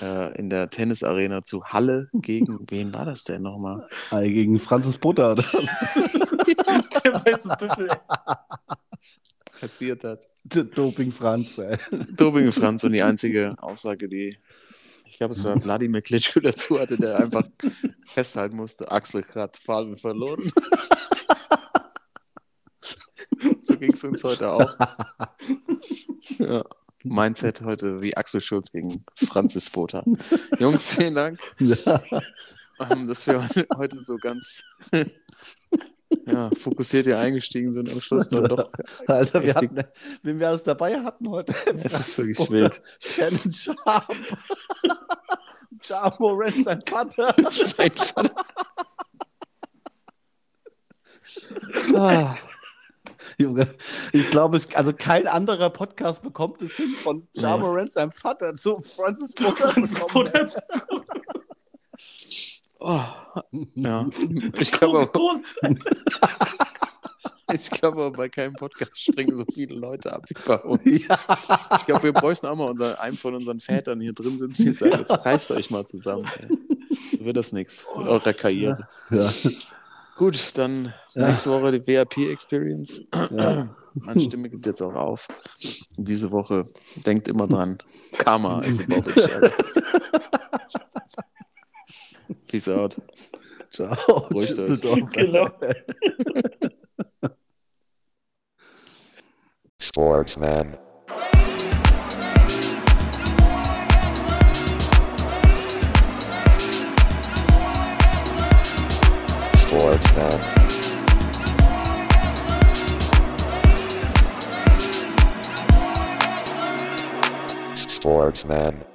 äh, 0.00 0.36
in 0.38 0.50
der 0.50 0.70
Tennisarena 0.70 1.44
zu 1.44 1.64
Halle 1.64 2.08
gegen 2.12 2.66
wen 2.70 2.92
war 2.94 3.04
das 3.04 3.24
denn 3.24 3.42
nochmal? 3.42 3.88
Ah, 4.10 4.20
Gegen 4.20 4.58
Franzis 4.58 4.98
Butter. 4.98 5.34
Der 7.04 7.14
weiße 7.24 7.48
Büffel, 7.58 7.88
ey. 7.88 7.96
Kassiert 9.60 10.04
hat. 10.04 10.26
Doping 10.44 11.10
Franz. 11.12 11.58
Ey. 11.58 11.76
Dobinge 12.16 12.52
Franz 12.52 12.84
und 12.84 12.92
die 12.92 13.02
einzige 13.02 13.54
Aussage, 13.60 14.08
die 14.08 14.38
ich 15.04 15.18
glaube, 15.18 15.34
es 15.34 15.44
war 15.44 15.62
Wladimir 15.62 16.00
Klitschko 16.00 16.40
dazu 16.40 16.80
hatte, 16.80 16.96
der 16.96 17.18
einfach 17.18 17.44
festhalten 18.06 18.56
musste, 18.56 18.90
Axel 18.90 19.22
hat 19.34 19.58
Faden 19.58 19.96
verloren. 19.96 20.50
so 23.60 23.76
ging 23.76 23.92
es 23.92 24.02
uns 24.04 24.24
heute 24.24 24.50
auch. 24.50 24.74
Ja. 26.38 26.64
Mindset 27.04 27.62
heute 27.62 28.00
wie 28.02 28.16
Axel 28.16 28.40
Schulz 28.40 28.70
gegen 28.70 29.04
Franzis 29.16 29.70
Botha. 29.70 30.04
Jungs, 30.58 30.94
vielen 30.94 31.14
Dank, 31.14 31.38
Ja. 31.58 32.02
ähm, 32.90 33.08
dass 33.08 33.26
wir 33.26 33.46
heute- 33.76 34.02
so 34.02 34.16
ganz 34.16 34.62
ja, 36.26 36.50
fokussiert 36.58 37.06
hier 37.06 37.18
eingestiegen 37.18 37.72
sind. 37.72 37.90
Am 37.90 38.00
Schluss 38.00 38.28
dann 38.28 38.44
doch. 38.48 38.70
Alter, 39.06 39.42
wir 39.42 39.54
hatten, 39.54 39.78
wenn 40.22 40.38
wir 40.40 40.48
alles 40.48 40.62
dabei 40.64 41.00
hatten 41.02 41.28
heute. 41.28 41.54
Es 41.84 41.92
ist 41.98 42.18
wirklich 42.18 42.50
wild. 42.50 42.80
Shannon 43.00 43.50
Sharp. 43.52 44.14
Ja 45.84 46.14
Morant, 46.18 46.62
sein 46.62 46.80
Vater. 46.86 47.34
Sein 47.50 47.90
Vater. 47.92 48.34
Ah, 51.96 52.36
Junge, 53.42 53.68
ich 54.12 54.30
glaube, 54.30 54.56
es, 54.56 54.74
also 54.74 54.92
kein 54.92 55.26
anderer 55.26 55.70
Podcast 55.70 56.22
bekommt 56.22 56.62
es 56.62 56.72
hin, 56.76 56.90
von 56.90 57.26
Ja 57.32 57.56
Nee. 57.56 57.62
Morant, 57.62 57.92
seinem 57.92 58.12
Vater, 58.12 58.54
zu 58.56 58.78
Francis 58.80 59.34
Porter 59.34 59.74
zu 59.86 59.98
kommen. 60.00 60.48
Zu 60.48 60.62
oh, 62.80 63.04
ja. 63.74 64.06
Ich 64.58 64.72
glaube, 64.72 65.00
aber- 65.00 65.12
groß. 65.12 65.42
ich 67.52 67.70
glaube, 67.70 68.02
aber 68.04 68.16
bei 68.16 68.28
keinem 68.28 68.54
Podcast 68.54 68.98
springen 69.00 69.36
so 69.36 69.44
viele 69.52 69.74
Leute 69.74 70.12
ab 70.12 70.24
wie 70.28 70.34
bei 70.46 70.56
uns. 70.58 70.82
Ja. 70.84 71.18
Ich 71.76 71.86
glaube, 71.86 72.04
wir 72.04 72.12
bräuchten 72.12 72.46
auch 72.46 72.56
mal 72.56 72.70
unser, 72.70 73.00
einen 73.00 73.16
von 73.16 73.34
unseren 73.34 73.60
Vätern 73.60 74.00
hier 74.00 74.12
drin 74.12 74.38
sitzen, 74.38 74.62
die 74.64 74.72
sagen, 74.72 74.98
jetzt 74.98 75.24
reißt 75.24 75.50
euch 75.52 75.70
mal 75.70 75.84
zusammen. 75.86 76.24
Ey. 76.40 76.48
So 77.18 77.24
wird 77.24 77.36
das 77.36 77.52
nichts 77.52 77.84
mit 77.96 78.06
eurer 78.06 78.32
Karriere. 78.32 78.88
Ja. 79.10 79.30
Gut, 80.16 80.56
dann 80.58 80.92
Ja. 81.14 81.28
nächste 81.28 81.50
Woche 81.50 81.78
die 81.80 81.86
WAP-Experience. 81.86 83.08
Ja. 83.30 83.74
Meine 83.94 84.20
Stimme 84.20 84.48
gibt 84.48 84.66
jetzt 84.66 84.80
auch 84.82 84.94
auf. 84.94 85.28
Und 85.96 86.08
diese 86.08 86.30
Woche 86.30 86.68
denkt 87.06 87.28
immer 87.28 87.46
dran. 87.46 87.78
Karma 88.18 88.60
is 88.62 88.80
above 88.80 89.10
each 89.10 89.36
other. 89.36 89.50
Peace 92.46 92.68
out. 92.68 92.96
Ciao. 93.70 93.94
Ruhig 94.30 94.48
Düsseldorf. 94.48 95.10
Genau. 95.12 95.48
Sportsman. 99.80 100.78
Sportsman. 109.72 110.30
Sportsman. 117.74 118.91